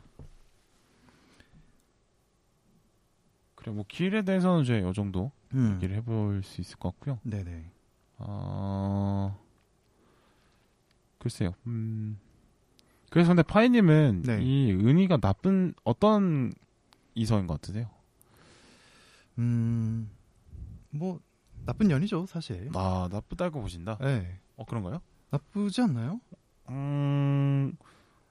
[3.55, 5.73] 그래, 뭐 길에 대해서는 이제 이 정도 음.
[5.75, 7.19] 얘기를 해볼 수 있을 것 같고요.
[7.23, 7.71] 네네.
[8.17, 9.37] 아,
[11.17, 11.53] 글쎄요.
[11.67, 12.19] 음.
[13.09, 14.41] 그래서 근데 파이님은 네.
[14.41, 16.53] 이 은희가 나쁜 어떤
[17.15, 17.89] 이성인 것 같으세요?
[19.39, 20.09] 음.
[20.91, 21.19] 뭐
[21.65, 22.69] 나쁜 년이죠 사실.
[22.73, 23.97] 아, 나쁘다고 보신다.
[23.99, 24.39] 네.
[24.55, 25.01] 어 그런가요?
[25.29, 26.19] 나쁘지 않나요?
[26.69, 27.73] 음,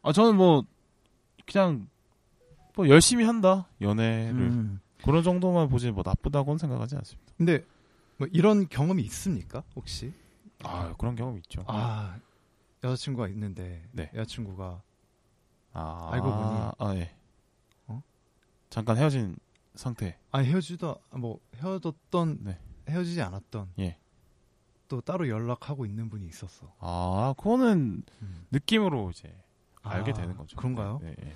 [0.02, 0.64] 아 저는 뭐
[1.46, 1.88] 그냥
[2.74, 4.80] 뭐 열심히 한다 연애를 음.
[5.02, 7.32] 그런 정도만 보지 뭐 나쁘다고는 생각하지 않습니다.
[7.36, 7.64] 근데
[8.16, 10.12] 뭐 이런 경험이 있습니까 혹시?
[10.64, 11.64] 아 그런 경험 있죠.
[11.66, 12.16] 아
[12.82, 14.10] 여자친구가 있는데 네.
[14.14, 14.82] 여자친구가
[15.72, 16.60] 아, 알고 보니.
[16.78, 17.14] 아 예.
[17.86, 18.02] 어?
[18.70, 19.36] 잠깐 헤어진
[19.78, 20.18] 상태.
[20.32, 22.58] 아 헤어지다 뭐 헤어졌던 네.
[22.88, 23.96] 헤어지지 않았던 예.
[24.88, 26.74] 또 따로 연락하고 있는 분이 있었어.
[26.80, 28.46] 아 그거는 음.
[28.50, 29.32] 느낌으로 이제
[29.82, 30.56] 알게 아, 되는 거죠.
[30.56, 30.98] 그런가요?
[31.02, 31.34] 네, 네, 네.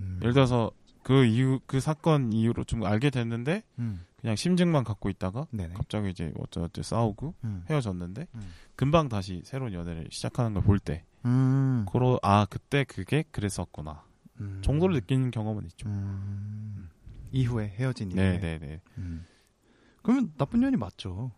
[0.00, 0.18] 음.
[0.22, 0.70] 예를 들어서
[1.02, 4.04] 그 이후 그 사건 이후로 좀 알게 됐는데 음.
[4.20, 5.74] 그냥 심증만 갖고 있다가 네네.
[5.74, 7.64] 갑자기 이제 어쩌어쩌 싸우고 음.
[7.68, 8.52] 헤어졌는데 음.
[8.76, 11.86] 금방 다시 새로운 연애를 시작하는 걸 볼때 음.
[11.90, 14.04] 그러 아 그때 그게 그랬었구나
[14.40, 14.60] 음.
[14.62, 15.88] 정도로 느끼는 경험은 있죠.
[15.88, 16.90] 음.
[17.32, 18.38] 이후에 헤어진 이후에.
[18.38, 18.80] 네네네.
[18.98, 19.26] 음.
[20.02, 21.32] 그러면 나쁜 년이 맞죠.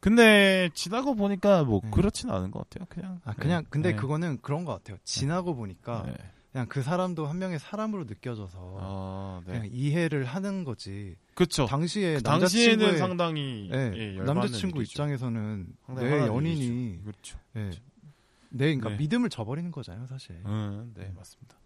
[0.00, 1.90] 근데 지나고 보니까 뭐 네.
[1.90, 2.86] 그렇진 않은 것 같아요.
[2.90, 3.68] 그냥 아 그냥 네.
[3.70, 3.96] 근데 네.
[3.96, 4.98] 그거는 그런 것 같아요.
[5.04, 6.14] 지나고 보니까 네.
[6.52, 9.52] 그냥 그 사람도 한 명의 사람으로 느껴져서 아, 네.
[9.52, 11.16] 그냥 이해를 하는 거지.
[11.34, 11.66] 그쵸.
[11.66, 14.92] 당시에 그 당시에는 상당히 예, 예, 남자친구 일이죠.
[14.92, 15.66] 입장에서는
[15.96, 17.00] 내 연인이.
[17.02, 17.38] 그렇죠.
[17.56, 17.70] 예,
[18.50, 18.96] 내 그러니까 네.
[18.98, 20.36] 믿음을 저버리는 거잖아요, 사실.
[20.44, 21.56] 음, 네 맞습니다.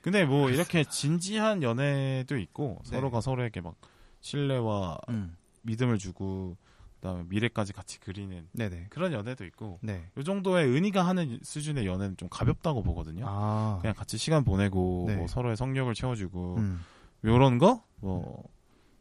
[0.00, 2.96] 근데 뭐 이렇게 진지한 연애도 있고 네.
[2.96, 3.74] 서로가 서로에게 막
[4.20, 5.36] 신뢰와 음.
[5.62, 6.56] 믿음을 주고
[6.96, 8.86] 그다음에 미래까지 같이 그리는 네네.
[8.90, 10.10] 그런 연애도 있고 네.
[10.18, 13.24] 이 정도의 은희가 하는 수준의 연애는 좀 가볍다고 보거든요.
[13.26, 13.78] 아.
[13.80, 15.16] 그냥 같이 시간 보내고 네.
[15.16, 16.80] 뭐 서로의 성욕을 채워주고 음.
[17.22, 18.42] 이런 거 뭐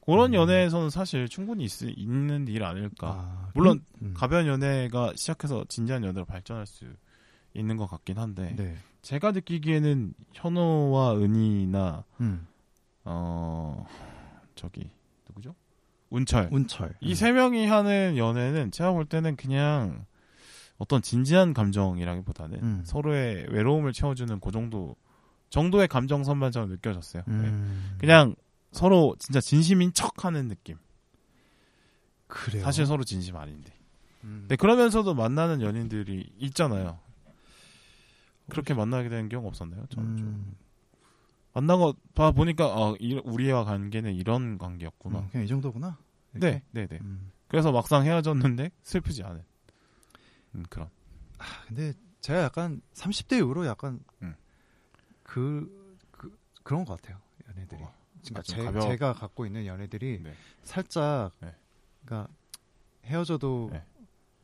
[0.05, 0.35] 그런 음.
[0.35, 3.07] 연애에서는 사실 충분히 있, 있는 일 아닐까.
[3.07, 4.13] 아, 물론 음.
[4.15, 6.85] 가벼운 연애가 시작해서 진지한 연애로 발전할 수
[7.53, 8.75] 있는 것 같긴 한데 네.
[9.01, 12.47] 제가 느끼기에는 현호와 은희나 음.
[13.05, 13.85] 어
[14.55, 14.89] 저기
[15.27, 15.55] 누구죠?
[16.09, 16.95] 운철 운철.
[17.01, 20.05] 이세 명이 하는 연애는 제가 볼 때는 그냥
[20.77, 22.81] 어떤 진지한 감정이라기보다는 음.
[22.85, 24.95] 서로의 외로움을 채워주는 그 정도
[25.49, 27.23] 정도의 감정선만 저는 느껴졌어요.
[27.25, 27.33] 네.
[27.33, 27.95] 음.
[27.99, 28.35] 그냥
[28.71, 30.77] 서로 진짜 진심인 척하는 느낌.
[32.27, 32.63] 그래요.
[32.63, 33.73] 사실 서로 진심 아닌데.
[34.23, 34.45] 음.
[34.47, 36.99] 네 그러면서도 만나는 연인들이 있잖아요.
[38.49, 39.85] 그렇게 만나게 되는 경우 없었나요?
[39.87, 40.55] 저는 좀 음.
[41.53, 45.19] 만나고 봐 보니까 어, 이- 우리와 관계는 이런 관계였구나.
[45.19, 45.97] 음, 그냥 이 정도구나.
[46.33, 46.63] 네, 이렇게?
[46.71, 46.99] 네, 네.
[47.01, 47.31] 음.
[47.47, 49.43] 그래서 막상 헤어졌는데 슬프지 않은
[50.55, 50.89] 음, 그런.
[51.39, 54.35] 아, 근데 제가 약간 30대 이후로 약간 음.
[55.23, 57.19] 그, 그 그런 것 같아요.
[57.47, 57.81] 연애들이.
[57.81, 57.91] 어,
[58.21, 58.87] 그러니까 아, 좀 제, 가벼워.
[58.89, 60.33] 제가 갖고 있는 연애들이 네.
[60.63, 61.55] 살짝 네.
[62.05, 62.31] 그러니까
[63.05, 63.83] 헤어져도 네.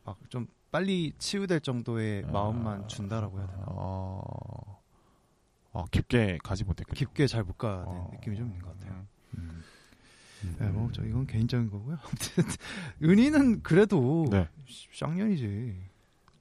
[0.05, 3.63] 막좀 빨리 치유될 정도의 아, 마음만 준다라고 해야 되나?
[3.67, 4.82] 어,
[5.71, 6.95] 어, 깊게 가지 못했군요.
[6.97, 9.05] 깊게 잘 못 가는 어, 느낌이 좀 있는 것 같아요.
[9.38, 9.63] 음.
[10.43, 10.55] 음.
[10.59, 11.97] 네, 뭐, 저 이건 개인적인 거고요.
[13.01, 14.49] 은희는 그래도 네.
[14.93, 15.78] 쌍년이지.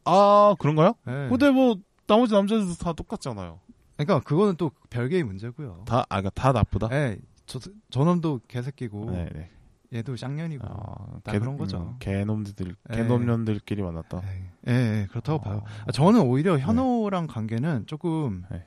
[0.07, 0.95] 아 그런가요?
[1.07, 1.29] 네.
[1.29, 1.77] 근데 뭐
[2.09, 3.61] 나머지 남자들도 다 똑같잖아요.
[3.97, 5.85] 그러니까 그거는 또 별개의 문제고요.
[5.87, 6.89] 다, 아, 그러니까 다 나쁘다.
[6.89, 7.61] 네, 저,
[7.91, 9.51] 저놈도 개새끼고, 네, 네.
[9.95, 10.67] 얘도 쌍년이고.
[10.67, 11.79] 아, 다 그런 거죠.
[11.79, 12.97] 음, 개놈들, 네.
[12.97, 14.23] 개놈년들끼리 만났다.
[14.67, 15.59] 예, 예, 그렇다고 봐요.
[15.59, 15.65] 어.
[15.87, 18.67] 아, 저는 오히려 현호랑 관계는 조금 네.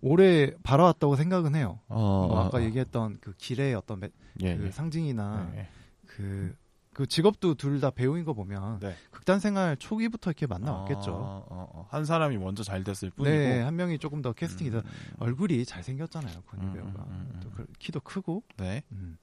[0.00, 1.80] 오래 바라왔다고 생각은 해요.
[1.88, 4.10] 어, 뭐 아까 어, 얘기했던 그 길의 어떤 매-
[4.42, 4.70] 예, 그 예.
[4.70, 5.68] 상징이나 예, 예.
[6.06, 6.54] 그,
[6.92, 8.94] 그 직업도 둘 다 배우인 거 보면 네.
[9.10, 11.12] 극단 생활 초기부터 이렇게 만나왔겠죠.
[11.12, 11.86] 어, 어, 어.
[11.90, 13.34] 한 사람이 먼저 잘 됐을 뿐이고.
[13.34, 14.82] 네, 한 명이 조금 더 캐스팅이 더 음,
[15.18, 17.04] 얼굴이 잘 생겼잖아요, 권희 음, 배우가.
[17.04, 18.42] 음, 음, 또 그- 키도 크고.
[18.58, 18.82] 네.
[18.92, 19.16] 음.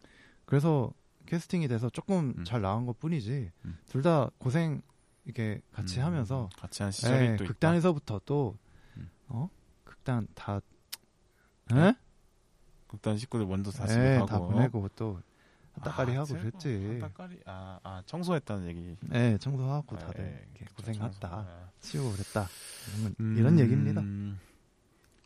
[0.46, 0.92] 그래서
[1.26, 2.44] 캐스팅이 돼서 조금 음.
[2.44, 3.52] 잘 나온 것 뿐이지.
[3.66, 3.78] 음.
[3.90, 4.82] 둘다 고생
[5.26, 8.58] 이렇게 같이 음, 하면서 같이 한 시절이 예, 또 극단에서부터 또
[8.98, 9.10] 음.
[9.28, 9.50] 어?
[9.84, 10.62] 극단 다
[11.72, 11.88] 네?
[11.88, 11.90] 에?
[11.90, 12.00] 있다.
[12.88, 15.20] 극단 식구들 먼저 다시 예, 가고 다 보내고 또
[15.84, 16.78] 따까리 아, 하고 쟤 그랬지.
[16.78, 18.96] 뭐, 따까리 아, 아 청소했다는 얘기.
[19.14, 21.28] 예, 청소하고 아, 다들 예, 이렇게 고생했다.
[21.28, 21.70] 아.
[21.82, 22.48] 치우고 그랬다.
[23.00, 24.02] 이런, 음, 이런 얘기입니다.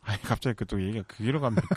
[0.02, 1.68] 아니 갑자기 그쪽 얘기가 그기로 갑니까?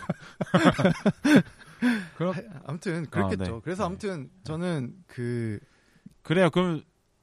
[2.17, 3.43] 그럼 하- 아무튼 그랬겠죠.
[3.55, 3.59] 네.
[3.63, 3.85] 그래서 네.
[3.87, 5.59] 아무튼 저는 그
[6.21, 6.49] 그래요.
[6.49, 6.81] 그럼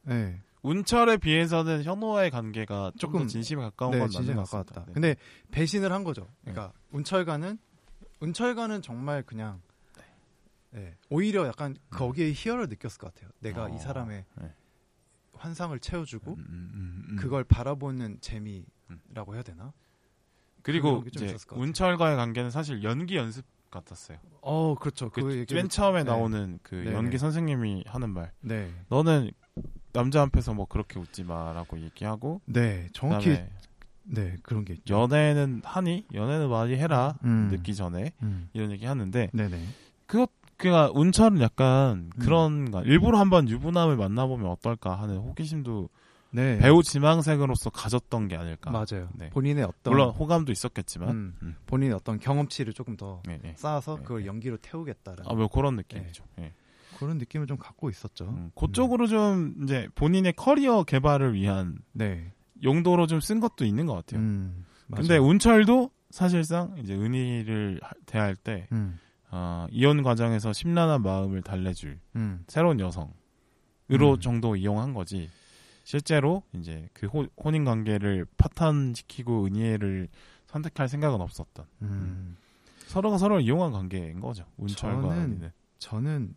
[0.09, 0.41] 예.
[0.63, 4.43] 운철에 비해서는 현호와의 관계가 조금 진심에 가까운 네, 건 맞는 것.
[4.43, 4.85] 같습니다.
[4.87, 4.93] 네.
[4.93, 5.17] 근데
[5.51, 6.29] 배신을 한 거죠.
[6.43, 7.59] 그러니까 운철가는
[8.21, 9.63] 운철가는 정말 그냥
[10.75, 13.31] 예, 오히려 약간 거기에 희열을 느꼈을 것 같아요.
[13.41, 14.55] 내가 어, 이 사람의 네.
[15.33, 17.17] 환상을 채워주고 음, 음, 음, 음.
[17.17, 19.73] 그걸 바라보는 재미라고 해야 되나?
[20.63, 21.35] 그리고 이제.
[21.53, 24.18] 운철과의 관계는 사실 연기 연습 같았어요.
[24.43, 25.11] 어, 그렇죠.
[25.11, 26.11] 그 얘기를- 맨 처음에 네.
[26.11, 26.93] 나오는 그 네네.
[26.95, 28.33] 연기 선생님이 하는 말.
[28.41, 29.31] 네, 너는
[29.93, 33.39] 남자 앞에서 뭐 그렇게 웃지 마라고 얘기하고 네, 정확히
[34.03, 34.95] 네 그런 게 있죠.
[34.95, 37.49] 연애는 하니 연애는 많이 해라 음.
[37.51, 38.49] 늦기 전에 음.
[38.53, 39.64] 이런 얘기 하는데 네네.
[40.07, 42.21] 그것 그가 운철은 약간 음.
[42.21, 45.89] 그런가 일부러 한번 유부남을 만나보면 어떨까 하는 호기심도
[46.33, 48.70] 네, 배우 지망생으로서 가졌던 게 아닐까.
[48.70, 49.09] 맞아요.
[49.14, 49.31] 네.
[49.31, 51.57] 본인의 어떤 물론 호감도 있었겠지만, 음, 음.
[51.66, 53.55] 본인의 어떤 경험치를 조금 더 네, 네.
[53.57, 54.26] 쌓아서 네, 그걸 네.
[54.26, 56.24] 연기로 태우겠다라는 아, 뭐 그런 느낌이죠.
[56.39, 56.53] 예.
[56.99, 58.26] 그런 느낌을 좀 갖고 있었죠.
[58.26, 62.33] 음, 그쪽으로 좀 이제 본인의 커리어 개발을 위한 네.
[62.62, 64.20] 용도로 좀 쓴 것도 있는 것 같아요.
[64.20, 64.64] 음,
[64.95, 65.16] 근데.
[65.16, 68.99] 운철도 사실상 이제 은희를 하- 대할 때 음,
[69.31, 73.12] 어, 이혼 과정에서 심란한 마음을 달래줄 음, 새로운 여성으로
[74.14, 74.20] 음.
[74.20, 75.31] 정도 이용한 거지.
[75.95, 80.07] 실제로 이제 그 호- 혼인 관계를 파탄시키고 은희를
[80.47, 81.66] 선택할 생각은 없었던.
[81.82, 82.36] 음.
[82.86, 84.45] 서로가 서로를 이용한 관계인 거죠.
[84.57, 85.53] 운철과 저는- 은희는.
[85.80, 86.36] 저는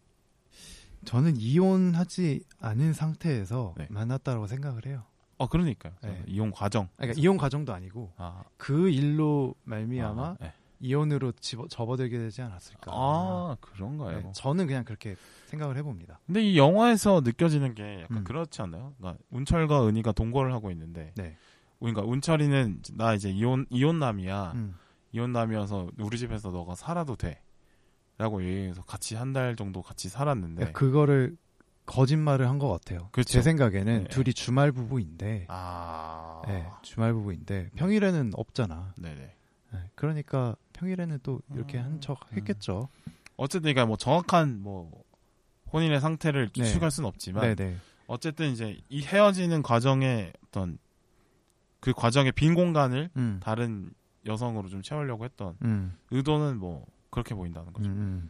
[1.06, 3.86] 저는 이혼하지 않은 상태에서 네.
[3.92, 5.04] 만났다고 생각을 해요.
[5.38, 5.94] 어 그러니까요.
[6.02, 6.24] 네.
[6.26, 6.88] 이용 과정.
[6.96, 10.52] 그러니까 이혼 과정도 아니고 아, 그 일로 말미암아 아, 네.
[10.88, 12.92] 이혼으로 집어, 접어들게 되지 않았을까.
[12.94, 14.18] 아 그런가요?
[14.20, 15.16] 네, 저는 그냥 그렇게
[15.48, 16.20] 생각을 해봅니다.
[16.26, 18.24] 근데 이 영화에서 느껴지는 게 약간 음.
[18.26, 18.94] 그렇지 않나요?
[18.98, 21.38] 그러니까 운철과 은희가 동거를 하고 있는데, 네.
[21.80, 24.52] 그러니까 운철이는 나 이제 이혼 이혼남이야.
[24.56, 24.76] 음.
[25.14, 31.38] 이혼남이어서 우리 집에서 너가 살아도 돼.라고 얘기해서 같이 한 달 정도 같이 살았는데, 그러니까 그거를
[31.86, 33.10] 거짓말을 한 것 같아요.
[33.12, 33.32] 그렇죠.
[33.34, 34.10] 제 생각에는 네.
[34.10, 38.94] 둘이 주말 부부인데, 아, 네, 주말 부부인데 평일에는 없잖아.
[38.98, 39.36] 네네.
[39.74, 41.84] 네, 그러니까 평일에는 또 이렇게 음.
[41.84, 42.90] 한척 했겠죠.
[43.38, 45.04] 어쨌든 그러니까 뭐 정확한 뭐
[45.72, 46.64] 혼인의 상태를 네.
[46.64, 47.78] 추측할 수는 없지만, 네네.
[48.08, 50.78] 어쨌든 이제 이 헤어지는 과정에 어떤
[51.80, 53.40] 그 과정의 빈 공간을 음.
[53.42, 53.92] 다른
[54.26, 55.98] 여성으로 좀 채우려고 했던 음.
[56.12, 57.90] 의도는 뭐 그렇게 보인다는 거죠.
[57.90, 58.30] 음, 음.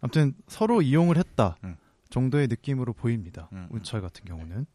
[0.00, 1.76] 아무튼 서로 이용을 했다 음.
[2.10, 3.48] 정도의 느낌으로 보입니다.
[3.52, 3.68] 음, 음.
[3.70, 4.66] 운철 같은 경우는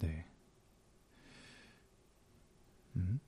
[0.00, 0.26] 네.
[2.96, 3.20] 음.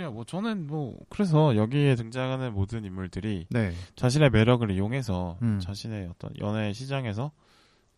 [0.00, 0.12] 그래요.
[0.12, 3.74] 뭐 저는 뭐 그래서 여기에 등장하는 모든 인물들이 네.
[3.96, 5.60] 자신의 매력을 이용해서 음.
[5.60, 7.32] 자신의 어떤 연애 시장에서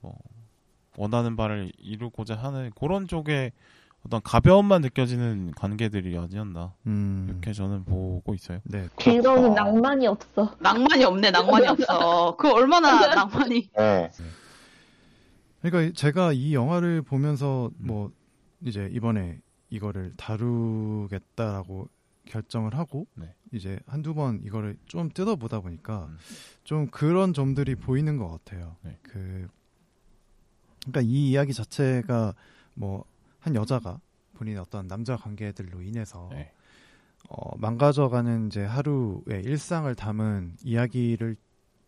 [0.00, 0.18] 뭐
[0.96, 3.52] 원하는 바를 이루고자 하는 그런 쪽에
[4.04, 7.26] 어떤 가벼움만 느껴지는 관계들이 아니었나 음.
[7.30, 8.58] 이렇게 저는 보고 있어요.
[8.64, 8.88] 네.
[8.98, 10.56] 즐거운 낭만이 없어.
[10.58, 12.34] 낭만이 없네, 낭만이 없어.
[12.34, 13.70] 그 얼마나 낭만이.
[13.78, 14.10] 네.
[15.60, 17.86] 그러니까 제가 이 영화를 보면서 음.
[17.86, 18.10] 뭐
[18.60, 19.38] 이제 이번에
[19.72, 21.88] 이거를 다루겠다라고
[22.26, 23.34] 결정을 하고 네.
[23.52, 26.18] 이제 한두 번 이거를 좀 뜯어보다 보니까 음.
[26.64, 28.76] 좀 그런 점들이 보이는 것 같아요.
[28.82, 28.98] 네.
[29.02, 29.48] 그
[30.80, 32.34] 그러니까 이 이야기 자체가
[32.74, 33.12] 뭐
[33.42, 34.00] 한 여자가
[34.34, 36.52] 본인의 어떤 남자 관계들로 인해서 네.
[37.28, 41.36] 어, 망가져가는 이제 하루의 일상을 담은 이야기를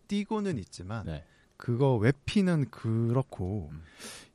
[0.07, 1.23] 띄고는 있지만 네.
[1.57, 3.81] 그거 웹피는 그렇고 음.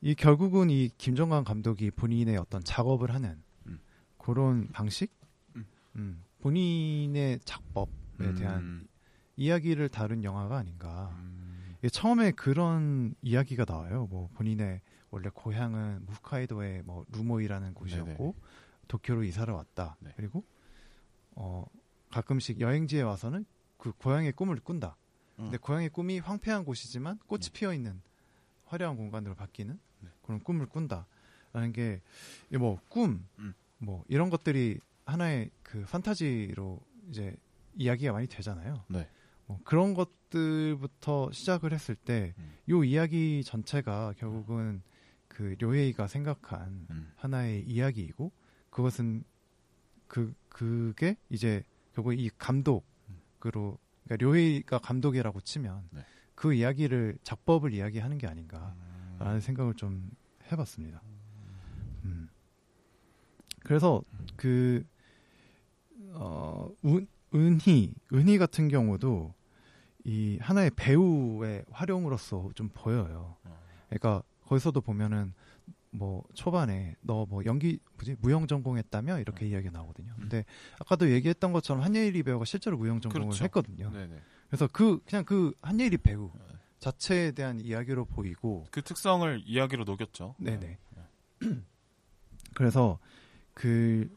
[0.01, 3.79] 이 결국은 이 김정관 감독이 본인의 어떤 작업을 하는 음.
[4.17, 5.13] 그런 방식,
[5.57, 5.67] 음.
[5.97, 7.91] 음, 본인의 작법에
[8.21, 8.35] 음.
[8.37, 8.89] 대한
[9.37, 11.15] 이야기를 다룬 영화가 아닌가.
[11.19, 11.77] 음.
[11.79, 14.07] 이게 처음에 그런 이야기가 나와요.
[14.11, 18.35] 뭐 본인의 원래 고향은 홋카이도의 뭐 루모이라는 곳이었고
[18.87, 19.97] 도쿄로 이사를 왔다.
[20.01, 20.13] 네.
[20.17, 20.45] 그리고
[21.37, 21.65] 어
[22.11, 23.45] 가끔씩 여행지에 와서는
[23.77, 24.97] 그 고향의 꿈을 꾼다.
[25.41, 25.45] 음.
[25.45, 27.51] 근데 고향의 꿈이 황폐한 곳이지만 꽃이 네.
[27.53, 28.01] 피어 있는
[28.67, 30.09] 화려한 공간으로 바뀌는 네.
[30.23, 32.01] 그런 꿈을 꾼다라는 게
[32.59, 33.55] 뭐 꿈, 음.
[33.79, 37.35] 뭐 이런 것들이 하나의 그 판타지로 이제
[37.77, 38.85] 이야기가 많이 되잖아요.
[38.89, 39.09] 네.
[39.47, 42.53] 뭐 그런 것들부터 시작을 했을 때, 음.
[42.69, 44.83] 요 이야기 전체가 결국은
[45.29, 47.13] 그 료헤이가 생각한 음.
[47.17, 48.31] 하나의 이야기이고,
[48.71, 49.25] 그것은
[50.07, 51.65] 그, 그게 이제
[51.95, 53.79] 결국 이 감독으로,
[54.11, 56.05] 그러니까 료헤이가 감독이라고 치면 네.
[56.35, 59.17] 그 이야기를, 작법을 이야기하는 게 아닌가, 음.
[59.21, 60.11] 라는 생각을 좀
[60.51, 61.01] 해봤습니다.
[62.05, 62.29] 음.
[63.61, 64.03] 그래서
[64.37, 64.85] 그,
[66.13, 69.33] 어, 은, 은희, 은희 같은 경우도
[70.05, 73.37] 이 하나의 배우의 활용으로서 좀 보여요.
[73.45, 73.63] 어.
[73.89, 75.35] 그러니까 거기서도 보면은
[75.93, 80.13] 뭐 초반에 너 뭐 연기 뭐지 무용 전공했다며 이렇게 이야기가 나오거든요.
[80.17, 80.21] 음.
[80.21, 80.45] 근데
[80.79, 83.45] 아까도 얘기했던 것처럼 한예일이 배우가 실제로 무용 전공을 그렇죠.
[83.45, 83.91] 했거든요.
[83.91, 84.21] 네네.
[84.49, 86.45] 그래서 그 그냥 그 한예일이 배우 네.
[86.79, 90.35] 자체에 대한 이야기로 보이고 그 특성을 이야기로 녹였죠.
[90.39, 90.79] 네네.
[92.55, 92.99] 그래서
[93.55, 94.09] 그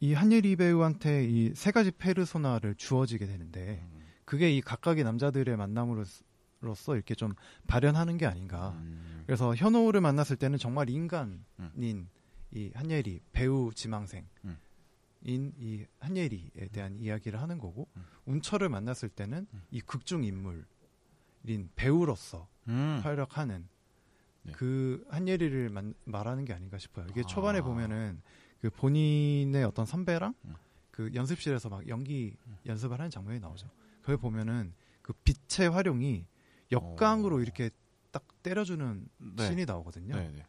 [0.00, 4.02] 이 한예리 배우한테 이 세 가지 페르소나를 주어지게 되는데 음.
[4.24, 6.04] 그게 이 각각의 남자들의 만남으로
[6.74, 7.32] 서 이렇게 좀
[7.66, 8.70] 발현하는 게 아닌가.
[8.80, 9.22] 음.
[9.26, 12.08] 그래서 현호를 만났을 때는 정말 인간인
[12.50, 14.58] 이 한예리 배우 지망생인 음.
[15.24, 18.04] 이 한예리에 대한 이야기를 하는 거고 음.
[18.26, 19.62] 운철을 만났을 때는 음.
[19.70, 20.64] 이 극중 인물인
[21.76, 23.00] 배우로서 음.
[23.04, 23.68] 활약하는
[24.42, 24.52] 네.
[24.52, 27.06] 그 한예리를 만- 말하는 게 아닌가 싶어요.
[27.10, 27.24] 이게 아.
[27.24, 28.20] 초반에 보면은
[28.60, 30.54] 그 본인의 어떤 선배랑 음.
[30.90, 32.56] 그 연습실에서 막 연기 음.
[32.66, 33.70] 연습을 하는 장면이 나오죠.
[34.02, 36.26] 거기 보면은 그 빛의 활용이
[36.70, 37.40] 역광으로 어.
[37.40, 37.70] 이렇게
[38.10, 39.46] 딱 때려주는 네.
[39.46, 40.14] 씬이 나오거든요.
[40.14, 40.44] 네네.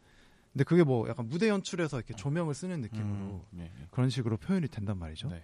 [0.52, 3.42] 근데 그게 뭐 약간 무대 연출에서 이렇게 조명을 쓰는 느낌으로 음.
[3.52, 3.72] 네.
[3.78, 3.88] 네.
[3.92, 5.30] 그런 식으로 표현이 된단 말이죠.
[5.30, 5.44] 네.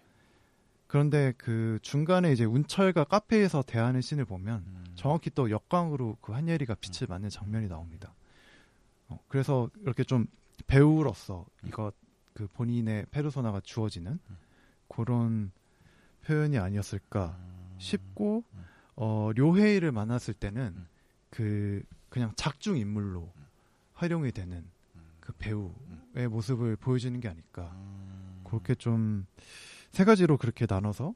[0.87, 4.85] 그런데 그 중간에 이제 운철과 카페에서 대하는 씬을 보면 음.
[4.95, 8.13] 정확히 또 역광으로 그 한예리가 빛을 맞는 장면이 나옵니다.
[9.07, 10.27] 어, 그래서 이렇게 좀
[10.67, 11.91] 배우로서 이거
[12.33, 14.37] 그 본인의 페르소나가 주어지는 음.
[14.87, 15.51] 그런
[16.25, 17.75] 표현이 아니었을까 음.
[17.77, 18.54] 싶고 음.
[18.95, 20.87] 어 료헤이를 만났을 때는 음.
[21.29, 23.31] 그 그냥 작중 인물로
[23.93, 24.65] 활용이 되는
[25.19, 28.41] 그 배우의 모습을 보여주는 게 아닐까 음.
[28.45, 29.25] 그렇게 좀
[29.91, 31.15] 세 가지로 그렇게 나눠서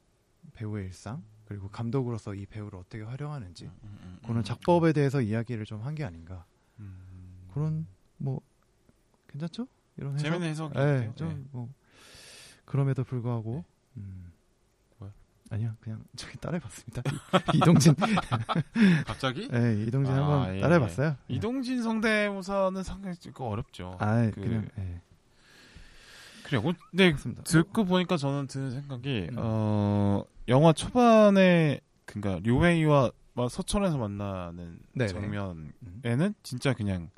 [0.54, 4.42] 배우의 일상 그리고 감독으로서 이 배우를 어떻게 활용하는지 음, 음, 음, 그런 음.
[4.42, 6.46] 작법에 대해서 이야기를 좀 한 게 아닌가
[6.78, 7.46] 음.
[7.52, 8.40] 그런 뭐
[9.28, 9.66] 괜찮죠?
[9.98, 10.24] 이런 해석?
[10.24, 11.00] 재밌는 해석이 네.
[11.00, 11.14] 네.
[11.14, 11.68] 좀뭐
[12.64, 13.64] 그럼에도 불구하고
[13.98, 14.29] 음.
[15.50, 17.02] 아니요 그냥 저기 따라해봤습니다
[17.54, 17.94] 이동진
[19.04, 20.60] 갑자기 네, 이동진 아, 한번 예.
[20.60, 21.16] 따라해봤어요 네.
[21.28, 23.96] 이동진 성대모사는 상당히 좀 어렵죠.
[23.98, 25.00] 아 그- 그냥 예,
[26.44, 26.62] 그래요.
[26.62, 29.36] 근데 그렇습니다 듣고 보니까 저는 드는 생각이 음.
[29.38, 35.08] 어 영화 초반에 그러니까 류웨이와 막 서천에서 만나는 네네.
[35.08, 35.72] 장면에는
[36.04, 36.34] 음.
[36.42, 37.10] 진짜 그냥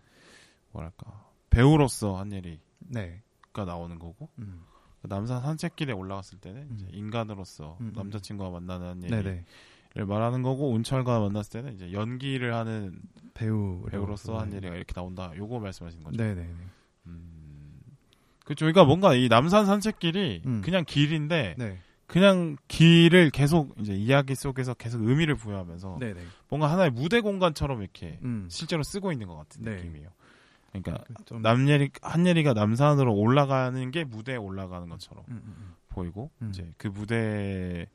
[0.73, 3.23] 뭐랄까 배우로서 한예리가 네
[3.55, 4.65] 나오는 거고 음.
[5.03, 6.77] 그 남산 산책길에 올라갔을 때는 음.
[6.77, 7.93] 이제 인간으로서 음, 음.
[7.95, 9.45] 남자친구와 만나는 한예리를
[9.95, 12.99] 네네 말하는 거고 온철과 만났을 때는 이제 연기를 하는
[13.35, 15.33] 배우 배우로서 한예리가 이렇게 나온다.
[15.37, 16.23] 요거 말씀하시는 거죠.
[16.23, 16.49] 네네네
[17.07, 17.81] 음.
[18.45, 18.65] 그렇죠.
[18.65, 20.63] 그러니까 뭔가 이 남산 산책길이 음.
[20.63, 26.91] 그냥 길인데 네 그냥 길을 계속 이제 이야기 속에서 계속 의미를 부여하면서 네네 뭔가 하나의
[26.91, 28.47] 무대 공간처럼 이렇게 음.
[28.49, 29.73] 실제로 쓰고 있는 것 같은 네.
[29.73, 30.11] 느낌이에요.
[30.73, 35.75] 그러니까 그 좀- 남예리 한예리가 남산으로 올라가는 게 무대에 올라가는 것처럼 음, 음, 음.
[35.89, 36.49] 보이고 음.
[36.51, 37.87] 이제 그 무대에서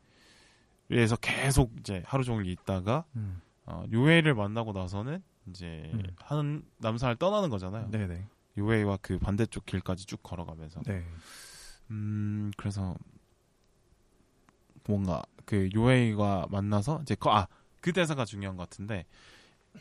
[1.21, 3.41] 계속 이제 하루 종일 있다가 음.
[3.65, 6.03] 어, 유웨이를 만나고 나서는 이제 음.
[6.17, 7.89] 한 남산을 떠나는 거잖아요.
[7.89, 11.03] 네네 유웨이와 그 반대쪽 길까지 쭉 걸어가면서 네
[11.89, 12.95] 음 그래서
[14.86, 17.47] 뭔가 그 유웨이가 만나서 이제 거, 아,
[17.82, 19.05] 그 대사가 중요한 것 같은데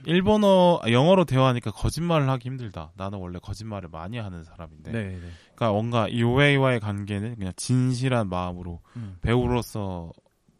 [0.05, 2.93] 일본어 아, 영어로 대화하니까 거짓말을 하기 힘들다.
[2.97, 4.93] 나는 원래 거짓말을 많이 하는 사람인데.
[4.93, 9.17] 네네 그러니까 뭔가 이 유웨이와의 관계는 그냥 진실한 마음으로 음.
[9.21, 10.13] 배우로서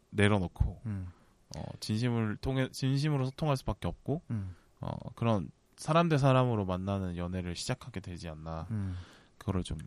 [0.09, 1.07] 내려놓고 음.
[1.55, 4.55] 어, 진심을 통해 진심으로 소통할 수밖에 없고 음.
[4.81, 8.67] 어, 그런 사람 대 사람으로 만나는 연애를 시작하게 되지 않나.
[8.71, 8.97] 음.
[9.37, 9.77] 그거를 좀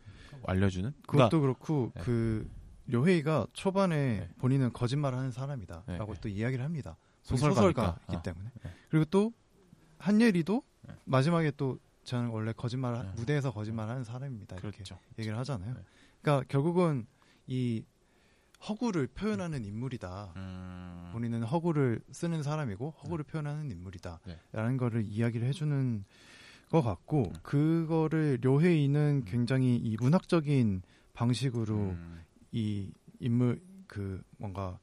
[0.47, 0.93] 알려주는.
[1.07, 2.03] 그것도 그렇고 네.
[2.03, 2.51] 그
[2.87, 4.29] 료헤이가 초반에 네.
[4.39, 6.21] 본인은 거짓말하는 사람이다라고 네.
[6.21, 6.97] 또 이야기를 합니다.
[7.37, 8.23] 소설가이기 아.
[8.23, 8.51] 때문에.
[8.63, 8.71] 네.
[8.89, 9.33] 그리고 또
[9.99, 10.95] 한예리도 네.
[11.05, 13.13] 마지막에 또 저는 원래 거짓말 네.
[13.17, 14.57] 무대에서 거짓말하는 사람입니다.
[14.57, 14.99] 이렇게 그렇죠.
[15.19, 15.75] 얘기를 하잖아요.
[15.75, 15.81] 네.
[16.23, 17.07] 그러니까 결국은
[17.47, 17.85] 이
[18.69, 20.33] 허구를 표현하는 인물이다.
[20.37, 24.21] 음, 본인은 허구를 쓰는 사람이고 허구를 표현하는 인물이다.
[24.27, 24.39] 네.
[24.53, 26.05] 라는 거를 이야기를 해주는
[26.71, 27.33] 것 같고 음.
[27.43, 30.83] 그거를 료헤이는 굉장히 이 문학적인
[31.15, 32.21] 방식으로 음,
[32.53, 34.79] 이 인물 그 뭔가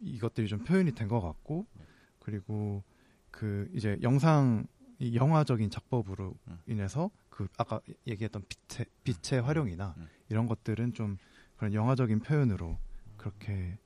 [0.00, 1.84] 이것들이 좀 표현이 된 것 같고 네.
[2.20, 2.82] 그리고
[3.30, 4.66] 그 이제 영상
[4.98, 6.58] 이 영화적인 작법으로 음.
[6.66, 10.08] 인해서 그 아까 얘기했던 빛의 빛의 활용이나 음.
[10.28, 11.16] 이런 것들은 좀
[11.56, 12.78] 그런 영화적인 표현으로
[13.16, 13.78] 그렇게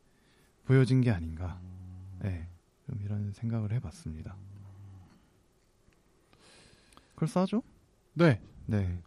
[0.65, 1.61] 보여진 게 아닌가.
[1.63, 2.19] 음.
[2.23, 2.49] 네,
[2.87, 4.37] 좀 이런 생각을 해봤습니다.
[7.15, 7.63] 그럴싸하죠?
[8.15, 8.41] 네.
[8.67, 8.99] 네,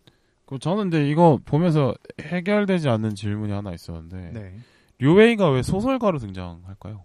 [0.45, 4.59] 그 저는 근데 이거 보면서 해결되지 않는 질문이 하나 있었는데 네.
[4.99, 7.03] 류웨이가 왜 소설가로 등장할까요?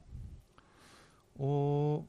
[1.37, 2.07] 어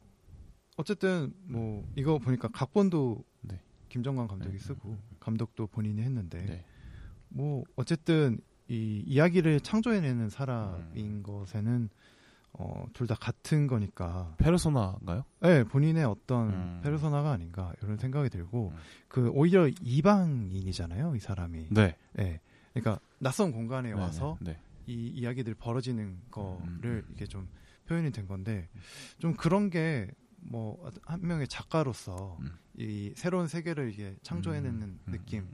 [0.77, 3.59] 어쨌든 뭐 이거 보니까 각본도 네.
[3.89, 4.63] 김정관 감독이 네.
[4.63, 6.65] 쓰고 감독도 본인이 했는데 네.
[7.29, 11.23] 뭐 어쨌든 이 이야기를 창조해내는 사람인 음.
[11.23, 11.89] 것에는
[12.55, 15.23] 어, 둘 다 같은 거니까 페르소나인가요?
[15.41, 16.79] 네, 본인의 어떤 음.
[16.84, 18.77] 페르소나가 아닌가 이런 생각이 들고 음.
[19.07, 21.95] 그 오히려 이방인이잖아요 이 사람이 네.
[22.13, 22.39] 네.
[22.73, 24.59] 그러니까 낯선 공간에 네, 와서 네.
[24.86, 27.13] 이 이야기들 벌어지는 거를 음.
[27.13, 27.47] 이게 좀
[27.85, 28.69] 표현이 된 건데
[29.19, 30.10] 좀 그런 게
[30.45, 32.51] 뭐 한 명의 작가로서 음.
[32.77, 35.47] 이 새로운 세계를 이게 창조해내는 음, 음, 느낌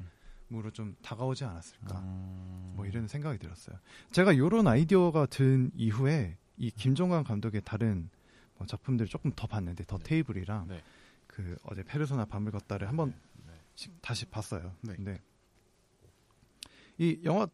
[0.51, 2.73] 으로 좀 다가오지 않았을까 음.
[2.75, 3.77] 뭐 이런 생각이 들었어요.
[4.11, 8.09] 제가 이런 아이디어가 든 이후에 이 김종관 감독의 다른
[8.57, 10.03] 뭐 작품들을 조금 더 봤는데 더 네.
[10.05, 10.81] 테이블이랑 네.
[11.27, 13.13] 그 어제 페르소나 밤을 걷다를 한번
[13.45, 13.53] 네.
[13.75, 14.73] 씩 다시 봤어요.
[14.81, 14.95] 네.
[14.95, 15.21] 근데
[16.97, 17.47] 이 영화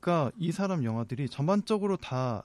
[0.00, 2.44] 가이 사람 영화들이 전반적으로 다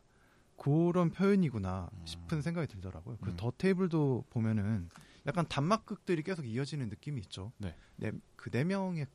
[0.57, 3.17] 그런 표현이구나 싶은 생각이 들더라고요.
[3.21, 3.37] 그 음.
[3.37, 4.89] 더 테이블도 보면은
[5.27, 7.51] 약간 단막극들이 계속 이어지는 느낌이 있죠.
[7.57, 7.75] 네.
[8.35, 9.07] 그 네 명의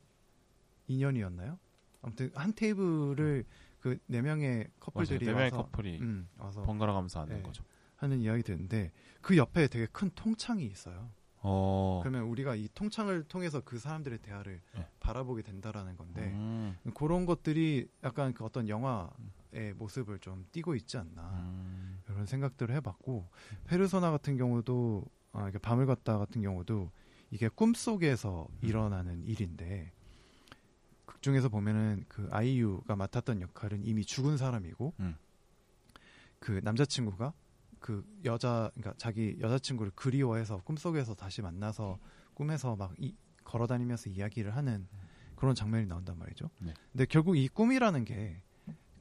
[0.87, 1.57] 인연이었나요?
[2.01, 3.45] 아무튼 한 테이블을
[3.79, 5.25] 그 네 명의 커플들이 맞아요.
[5.25, 7.41] 네 명의 와서 커플이 음, 와서 번갈아 가면서 하는 네.
[7.43, 7.63] 거죠.
[7.95, 8.91] 하는 이야기 듣는데
[9.21, 11.09] 그 옆에 되게 큰 통창이 있어요.
[11.43, 12.01] 어.
[12.03, 14.87] 그러면 우리가 이 통창을 통해서 그 사람들의 대화를 네.
[14.99, 16.77] 바라보게 된다라는 건데 음.
[16.93, 22.01] 그런 것들이 약간 그 어떤 영화의 모습을 좀 띠고 있지 않나 음.
[22.07, 23.27] 이런 생각들을 해봤고
[23.65, 26.91] 페르소나 같은 경우도 아, 이게 밤을 걷다 같은 경우도
[27.31, 28.57] 이게 꿈 속에서 음.
[28.67, 29.91] 일어나는 일인데
[31.05, 35.15] 극 중에서 보면은 그 아이유가 맡았던 역할은 이미 죽은 사람이고 음.
[36.39, 37.33] 그 남자친구가
[37.81, 41.97] 그 여자 그러니까 자기 여자친구를 그리워해서 꿈속에서 다시 만나서
[42.35, 44.87] 꿈에서 막 이, 걸어다니면서 이야기를 하는
[45.35, 46.49] 그런 장면이 나온단 말이죠.
[46.59, 46.73] 네.
[46.91, 48.41] 근데 결국 이 꿈이라는 게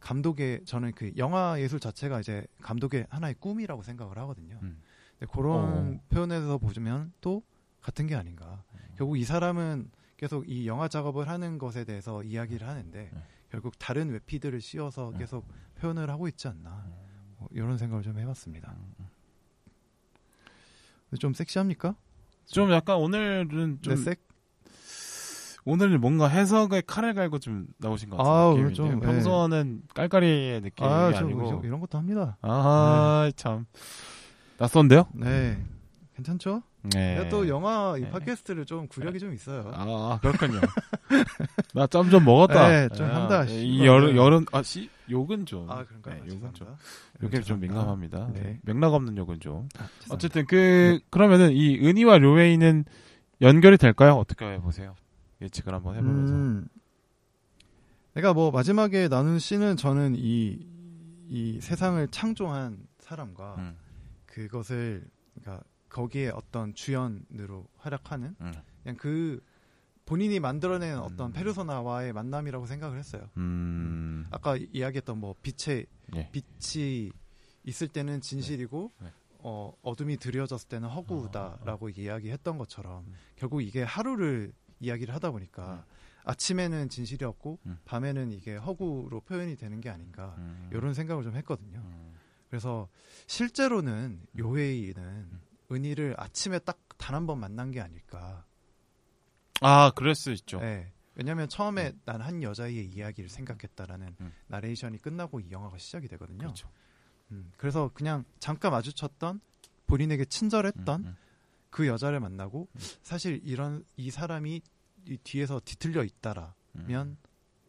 [0.01, 4.59] 감독의 저는 그 영화 예술 자체가 이제 감독의 하나의 꿈이라고 생각을 하거든요.
[4.63, 4.81] 음.
[5.19, 6.01] 근데 그런 어.
[6.09, 7.43] 표현에서 보면 또
[7.83, 8.65] 같은 게 아닌가.
[8.73, 8.79] 음.
[8.97, 13.23] 결국 이 사람은 계속 이 영화 작업을 하는 것에 대해서 이야기를 하는데 네.
[13.51, 15.19] 결국 다른 외피들을 씌워서 네.
[15.19, 15.47] 계속
[15.77, 17.00] 표현을 하고 있지 않나.
[17.41, 18.73] 뭐 이런 생각을 좀 해봤습니다.
[21.19, 21.95] 좀 섹시합니까?
[22.47, 24.21] 좀 약간 오늘은 좀 네, 섹?
[25.65, 28.33] 오늘은 뭔가 해석에 칼을 갈고 좀 나오신 것 같아요.
[28.33, 28.75] 아우, 느낌인데요.
[28.75, 29.07] 좀, 예.
[29.07, 32.37] 평소는 깔깔이의 느낌이 아, 저 아니고 이런- 것도 합니다.
[32.43, 33.67] 아, 참
[34.59, 35.09] 낯선데요?
[35.15, 35.63] 네,
[36.17, 36.63] 괜찮죠?
[36.95, 37.29] 네.
[37.29, 38.11] 또 영화 이 네.
[38.11, 39.71] 팟캐스트를 좀 구력이 좀 있어요.
[39.75, 40.61] 아, 그렇군요.
[41.75, 42.69] 나 짬 좀 먹었다.
[42.69, 43.87] 네, 좀 아, 한다, 이 씨발.
[43.87, 45.71] 여름 여름 아, 씨 욕은 좀.
[45.71, 46.15] 아, 그런가요?
[46.17, 46.67] 네, 아, 욕은 좀.
[46.69, 46.79] 죄송합니다.
[47.23, 47.61] 욕에 좀.
[47.61, 48.33] 민감합니다.
[48.33, 48.61] 네.
[48.63, 49.69] 맥락 없는 욕은 좀.
[49.79, 49.89] 아.
[50.11, 52.85] 어쨌든 그 그러면은 이 은희와 료웨이는
[53.41, 54.15] 연결이 될까요?
[54.15, 54.95] 어떻게 보세요?
[55.41, 56.35] 예측을 한번 해보면서.
[56.35, 56.69] 음,
[58.15, 60.67] 내가 뭐 마지막에 나눈 씬은 저는 이,
[61.29, 63.77] 이 세상을 창조한 사람과 음,
[64.27, 69.41] 그것을 그러니까 거기에 어떤 주연으로 활약하는 음, 그냥 그
[70.11, 71.33] 본인이 만들어낸 어떤 음.
[71.33, 73.31] 페르소나와의 만남이라고 생각을 했어요.
[73.37, 76.31] 음, 아까 이야기했던 뭐 빛의 예.
[76.33, 77.13] 빛이
[77.63, 79.07] 있을 때는 진실이고 네.
[79.07, 79.13] 네.
[79.39, 83.15] 어, 어둠이 드려졌을 때는 허구다라고 이야기했던 것처럼 음.
[83.37, 85.87] 결국 이게 하루를 이야기를 하다 보니까
[86.25, 87.79] 아침에는 진실이었고 음.
[87.85, 91.79] 밤에는 이게 허구로 표현이 되는 게 아닌가 음, 이런 생각을 좀 했거든요.
[91.79, 92.15] 음,
[92.49, 92.89] 그래서
[93.29, 95.31] 실제로는 요웨이는
[95.71, 98.45] 은희를 아침에 딱 단 한 번 만난 게 아닐까.
[99.61, 100.61] 아, 그럴 수 있죠.
[100.61, 100.93] 네.
[101.15, 104.33] 왜냐하면 처음에 난한 여자의 이야기를 생각했다라는 음.
[104.47, 106.39] 나레이션이 끝나고 이 영화가 시작이 되거든요.
[106.39, 106.71] 그렇죠.
[107.31, 109.41] 음, 그래서 그냥 잠깐 마주쳤던
[109.87, 111.17] 본인에게 친절했던 음, 음.
[111.69, 112.81] 그 여자를 만나고 음.
[113.03, 114.63] 사실 이런 이 사람이
[115.09, 117.17] 이 뒤에서 뒤틀려 있다라면 음.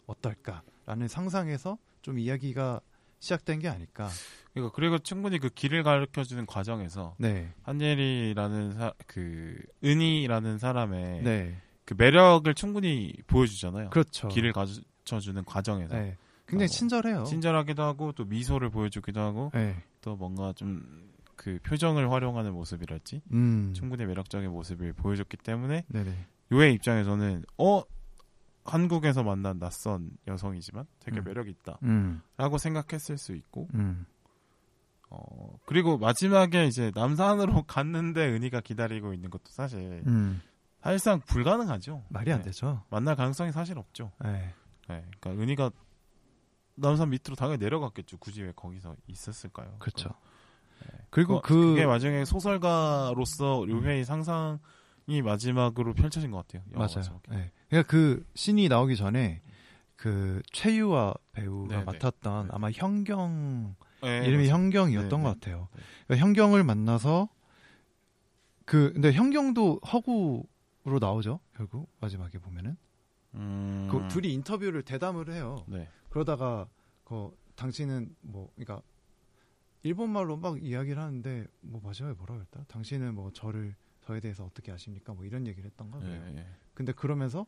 [0.05, 2.81] 어떨까라는 상상에서 좀 이야기가
[3.19, 4.09] 시작된 게 아닐까.
[4.53, 11.61] 그리고 그리고 충분히 그 길을 가르쳐 주는 과정에서 네, 한예리라는 사, 그 은희라는 사람의 네,
[11.91, 13.89] 그 매력을 충분히 보여주잖아요.
[13.89, 14.27] 그렇죠.
[14.29, 15.95] 길을 가르쳐 주는 과정에서.
[15.95, 17.23] 네, 굉장히 어, 친절해요.
[17.25, 21.11] 친절하기도 하고 또 미소를 보여주기도 하고 네, 또 뭔가 좀
[21.41, 26.13] 그 표정을 활용하는 모습이랄지 음, 충분히 매력적인 모습을 보여줬기 때문에 네네,
[26.51, 27.81] 요의 입장에서는 어?
[28.63, 31.23] 한국에서 만난 낯선 여성이지만 되게 음.
[31.23, 32.21] 매력 있다라고 음,
[32.59, 34.05] 생각했을 수 있고 음,
[35.09, 40.43] 어 그리고 마지막에 이제 남산으로 갔는데 은희가 기다리고 있는 것도 사실 음,
[40.81, 42.03] 사실상 불가능하죠.
[42.09, 42.45] 말이 안 네.
[42.45, 42.83] 되죠.
[42.89, 44.11] 만날 가능성이 사실 없죠.
[44.23, 44.53] 네,
[44.87, 45.71] 네, 그러니까 은희가
[46.75, 48.17] 남산 밑으로 당연히 내려갔겠죠.
[48.17, 49.75] 굳이 왜 거기서 있었을까요?
[49.79, 50.09] 그렇죠.
[50.81, 50.97] 네.
[51.11, 56.63] 그리고 어, 그 그게 마지막에 소설가로서 류회의 상상이 마지막으로 펼쳐진 것 같아요.
[56.73, 57.21] 맞아요.
[57.29, 57.51] 네.
[57.69, 59.41] 그러니까 그 신이 나오기 전에
[59.95, 61.83] 그 최유화 배우가 네네.
[61.83, 62.51] 맡았던 네.
[62.51, 64.49] 아마 현경 네, 이름이.
[64.49, 65.39] 현경이었던 네, 것 네.
[65.39, 65.67] 같아요.
[65.75, 65.81] 네.
[66.07, 67.29] 그러니까 현경을 만나서
[68.65, 70.43] 그 근데 현경도 허구
[70.83, 72.75] 로 나오죠 결국 마지막에 보면은
[73.35, 75.63] 음, 그 둘이 인터뷰를 대담을 해요.
[75.67, 75.87] 네.
[76.09, 76.67] 그러다가
[77.03, 78.81] 그 당신은 뭐 그러니까
[79.83, 82.63] 일본 말로 막 이야기를 하는데 뭐 마지막에 뭐라 그랬다?
[82.67, 85.13] 당신은 뭐 저를 저에 대해서 어떻게 아십니까?
[85.13, 86.37] 뭐 이런 얘기를 했던가 예, 그래요.
[86.37, 86.47] 예.
[86.73, 87.45] 근데 그러면서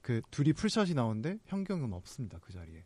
[0.00, 2.84] 그 둘이 풀샷이 나오는데 현경은 없습니다 그 자리에.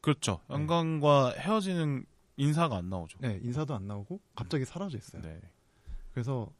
[0.00, 0.40] 그렇죠.
[0.48, 0.54] 네.
[0.54, 2.04] 영광과 헤어지는
[2.36, 3.18] 인사가 안 나오죠.
[3.20, 5.22] 네 인사도 안 나오고 갑자기 사라져 있어요.
[5.22, 5.40] 네.
[6.12, 6.52] 그래서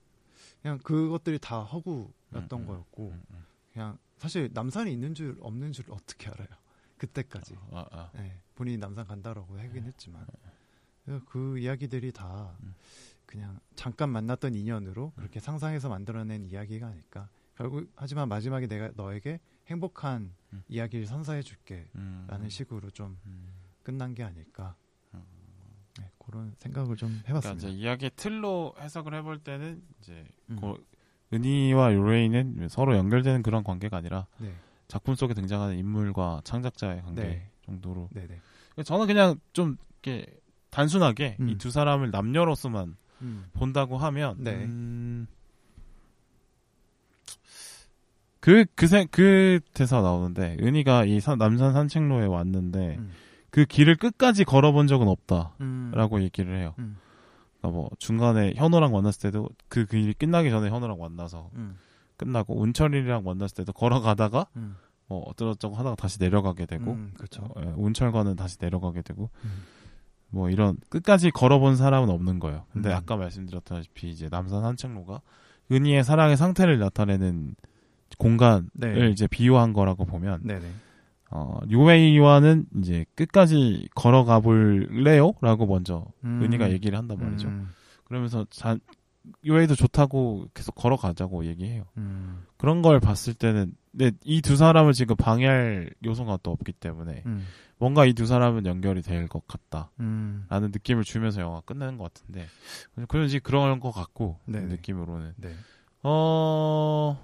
[0.60, 3.44] 그냥 그것들이 다 허구 였던 음, 음, 거였고 음, 음.
[3.72, 6.48] 그냥 사실 남산이 있는 줄 없는 줄 어떻게 알아요?
[6.98, 8.10] 그때까지 아, 아.
[8.14, 10.26] 네, 본인이 남산 간다라고 하긴 했지만
[11.04, 12.74] 그래서 그 이야기들이 다 음.
[13.24, 17.28] 그냥 잠깐 만났던 인연으로 그렇게 상상해서 만들어낸 이야기가 아닐까.
[17.56, 20.62] 결국 하지만 마지막에 내가 너에게 행복한 음.
[20.68, 21.90] 이야기를 선사해 줄게라는
[22.30, 22.48] 음.
[22.48, 23.52] 식으로 좀 음.
[23.82, 24.76] 끝난 게 아닐까.
[25.12, 25.24] 음.
[25.98, 27.68] 네, 그런 생각을 좀 그러니까 해봤습니다.
[27.68, 30.58] 이제 이야기의 틀로 해석을 해볼 때는 이제 음.
[30.60, 30.86] 그
[31.32, 34.52] 은희와 요레이는 서로 연결되는 그런 관계가 아니라 네,
[34.88, 37.50] 작품 속에 등장하는 인물과 창작자의 관계 네.
[37.66, 38.08] 정도로.
[38.12, 38.82] 네, 네.
[38.82, 40.26] 저는 그냥 좀 이렇게
[40.70, 41.48] 단순하게 음.
[41.50, 43.44] 이두 사람을 남녀로서만 음.
[43.52, 44.52] 본다고 하면 네.
[44.64, 45.26] 음,
[48.40, 53.10] 그, 그, 세, 그 대사 나오는데, 은희가 이 산- 남산 산책로에 왔는데, 음.
[53.50, 55.54] 그 길을 끝까지 걸어본 적은 없다.
[55.60, 55.90] 음.
[55.94, 56.74] 라고 얘기를 해요.
[56.78, 56.96] 음.
[57.60, 61.78] 그러니까 뭐, 중간에 현호랑 만났을 때도 그 길이 끝나기 전에 현호랑 만나서 음.
[62.16, 64.76] 끝나고, 운철이랑 만났을 때도 걸어가다가, 음.
[65.06, 67.42] 뭐, 어쩌고저쩌고 하다가 다시 내려가게 되고, 음, 그렇죠.
[67.44, 69.50] 어, 예, 운철과는 다시 내려가게 되고, 음.
[70.30, 72.66] 뭐 이런 끝까지 걸어본 사람은 없는 거예요.
[72.72, 72.94] 근데 음.
[72.94, 75.22] 아까 말씀드렸다시피 이제 남산 산책로가
[75.72, 77.54] 은희의 사랑의 상태를 나타내는
[78.18, 79.10] 공간을 네.
[79.10, 80.66] 이제 비유한 거라고 보면 네네.
[81.30, 85.32] 어, 류웨이와는 이제 끝까지 걸어가 볼래요?
[85.40, 86.42] 라고 먼저 음.
[86.42, 87.48] 은희가 얘기를 한단 말이죠.
[87.48, 87.68] 음.
[88.04, 88.78] 그러면서 자,
[89.42, 91.84] 류웨이도 좋다고 계속 걸어가자고 얘기해요.
[91.98, 92.44] 음.
[92.56, 97.44] 그런 걸 봤을 때는 근데 이 두 사람을 지금 방해할 요소가 또 없기 때문에 음.
[97.78, 100.70] 뭔가 이 두 사람은 연결이 될 것 같다 라는 음.
[100.72, 102.46] 느낌을 주면서 영화가 끝나는 것 같은데
[103.08, 104.56] 그런지 그런 것 같고 그.
[104.56, 105.52] 느낌으로는 네.
[106.02, 107.20] 어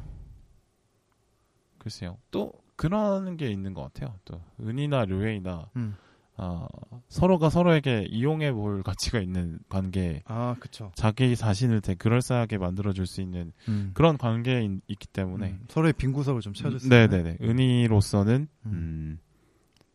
[1.79, 5.95] 글쎄요 또 그런 게 있는 것 같아요 또 은이나 류웨이나 음.
[6.37, 6.67] 어,
[7.09, 10.91] 서로가 서로에게 이용해 볼 가치가 있는 관계 아, 그쵸.
[10.97, 13.93] 자기 자신을 되게 그럴싸하게 만들어줄 수 있는 음.
[13.95, 15.61] 그런 관계에 있- 있기 때문에 음.
[15.69, 16.89] 서로의 빈 구석을 좀 채워줬어요.
[16.91, 17.37] 네네네.
[17.41, 18.73] 은희로서는 음.
[18.73, 19.19] 음,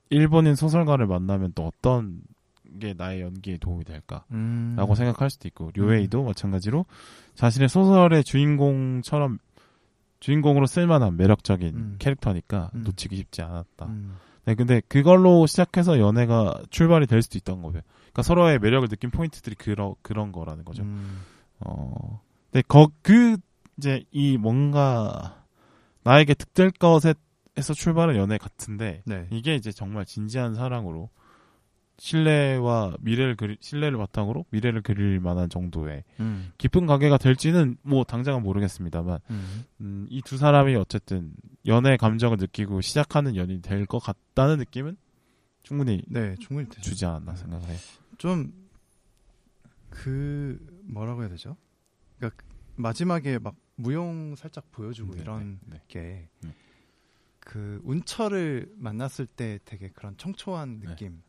[0.09, 2.21] 일본인 소설가를 만나면 또 어떤
[2.79, 4.77] 게 나의 연기에 도움이 될까라고 음.
[4.95, 6.85] 생각할 수도 있고 류웨이도 마찬가지로
[7.35, 9.39] 자신의 소설의 주인공처럼
[10.19, 11.95] 주인공으로 쓸만한 매력적인 음.
[11.99, 12.83] 캐릭터니까 음.
[12.83, 13.85] 놓치기 쉽지 않았다.
[13.85, 14.15] 음.
[14.45, 17.81] 네, 근데 그걸로 시작해서 연애가 출발이 될 수도 있던 거고요.
[17.97, 20.83] 그러니까 서로의 매력을 느낀 포인트들이 그러, 그런 거라는 거죠.
[20.83, 21.21] 음.
[21.59, 22.21] 어,
[22.51, 23.37] 근데 거, 그,
[23.77, 25.45] 이제 이 뭔가
[26.03, 29.27] 나에게 득될 것에서 출발한 연애 같은데 네.
[29.31, 31.09] 이게 이제 정말 진지한 사랑으로
[31.99, 36.51] 신뢰와 미래를 그리, 신뢰를 바탕으로 미래를 그릴 만한 정도의 음.
[36.57, 39.65] 깊은 관계가 될지는 뭐 당장은 모르겠습니다만 음.
[39.81, 41.33] 음, 이 두 사람이 어쨌든
[41.67, 44.97] 연애 감정을 느끼고 시작하는 연인이 될 것 같다는 느낌은
[45.63, 46.81] 충분히 네, 충분히 되죠.
[46.81, 47.77] 주지 않았나 생각해요.
[48.17, 48.51] 좀,
[49.89, 51.57] 그, 뭐라고 해야 되죠?
[52.17, 52.43] 그러니까
[52.75, 55.81] 마지막에 막 무용 살짝 보여주고 네, 이런 네, 네.
[55.87, 56.53] 게, 음.
[57.39, 61.21] 그, 운철을 만났을 때 되게 그런 청초한 네, 느낌.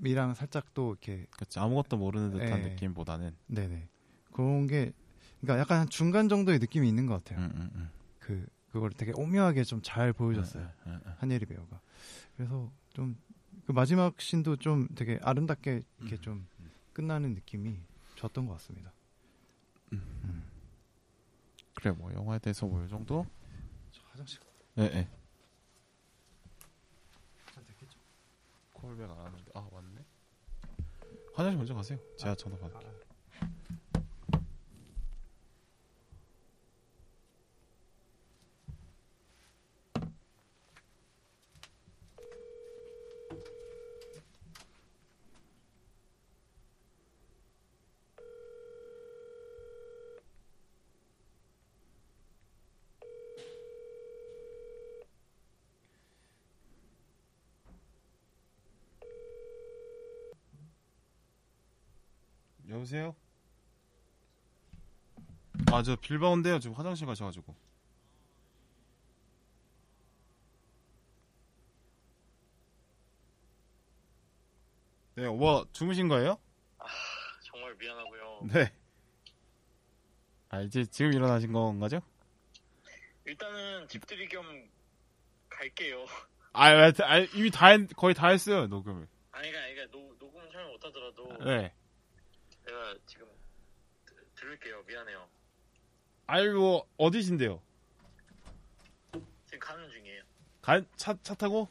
[0.00, 0.10] 네.
[0.10, 2.68] 이랑 살짝 또 이렇게, 그렇지 아무것도 모르는 듯한 네.
[2.70, 3.88] 느낌보다는 네네.
[4.32, 4.92] 그런 게,
[5.40, 7.44] 그러니까 약간 한 중간 정도의 느낌이 있는 것 같아요.
[7.46, 7.90] 음, 음, 음.
[8.18, 10.64] 그, 그걸 되게 오묘하게 좀 잘 보여줬어요.
[10.86, 11.12] 음, 음, 음.
[11.18, 11.80] 한예리 배우가.
[12.36, 13.16] 그래서 좀
[13.66, 16.46] 그 마지막 씬도 좀 되게 아름답게 이렇게 음, 좀
[16.94, 17.76] 끝나는 느낌이
[18.14, 18.94] 좋았던 것 같습니다.
[21.74, 23.26] 그래 뭐 영화에 대해서 뭐 이 정도?
[23.92, 24.40] 저 화장실
[24.78, 25.08] 예, 예.
[27.54, 27.98] 잘 됐겠죠?
[28.80, 30.04] 콜백 안 하는데 아 맞네.
[31.34, 31.98] 화장실 먼저 가세요.
[32.16, 32.97] 제가 전화 받을게요.
[62.88, 63.14] 여보세요?
[65.70, 66.58] 아 저 빌바온데요.
[66.58, 67.54] 지금 화장실 가셔가지고.
[75.16, 76.38] 네, 뭐 주무신 거예요?
[77.42, 78.40] 정말 미안하고요.
[78.52, 78.72] 네.
[80.50, 82.00] 아 이제 지금 일어나신 건가죠?
[83.26, 84.44] 일단은 집들이 겸
[85.50, 86.06] 갈게요.
[86.52, 89.06] 아, 아, 아, 이미 다 했, 거의 다 했어요 녹음을.
[89.32, 91.72] 아니, 그러니까, 그러니까 노, 녹음은 참여 못하더라도 네.
[92.68, 93.26] 내가 지금
[94.04, 94.82] 드- 들을게요.
[94.86, 95.26] 미안해요.
[96.26, 97.60] 아이고 어디신데요?
[99.46, 100.22] 지금 가는 중이에요.
[100.60, 101.68] 간, 차, 차 타고?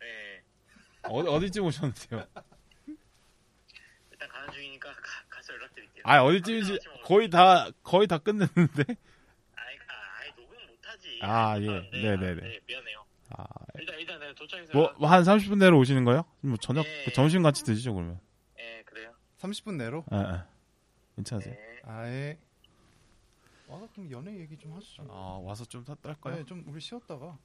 [0.00, 0.42] 네.
[1.02, 2.26] 어디, 어디쯤 오셨는데요?
[4.10, 6.02] 일단 가는 중이니까 가, 가서 연락드릴게요.
[6.06, 7.02] 아, 어디쯤인지 먹을게요.
[7.04, 8.84] 거의 다, 거의 다 끝냈는데?
[8.88, 11.18] 아이, 아, 아이, 녹음 못하지.
[11.22, 12.02] 아, 못 예.
[12.02, 12.40] 네네네.
[12.40, 13.04] 아, 네, 미안해요.
[13.36, 13.44] 아,
[13.78, 14.72] 일단, 일단 내가 도착해서.
[14.72, 16.24] 뭐, 뭐한 30분 내로 오시는 거예요?
[16.40, 17.12] 뭐 저녁, 네.
[17.12, 18.18] 점심 같이 드시죠, 그러면?
[19.40, 19.50] 예, 그래요.
[19.52, 20.04] 30분 내로?
[20.12, 20.42] 예, 예.
[21.16, 21.54] 괜찮으세요?
[21.54, 21.80] 네.
[21.84, 22.38] 아예.
[23.66, 25.06] 와서 좀 연애 얘기 좀 하시죠.
[25.08, 26.36] 아, 와서 좀 딸까요?
[26.36, 27.38] 네, 좀 우리 쉬었다가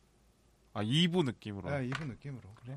[0.74, 1.70] 아, 2부 느낌으로.
[1.70, 2.50] 네, 이분 느낌으로.
[2.56, 2.76] 그래?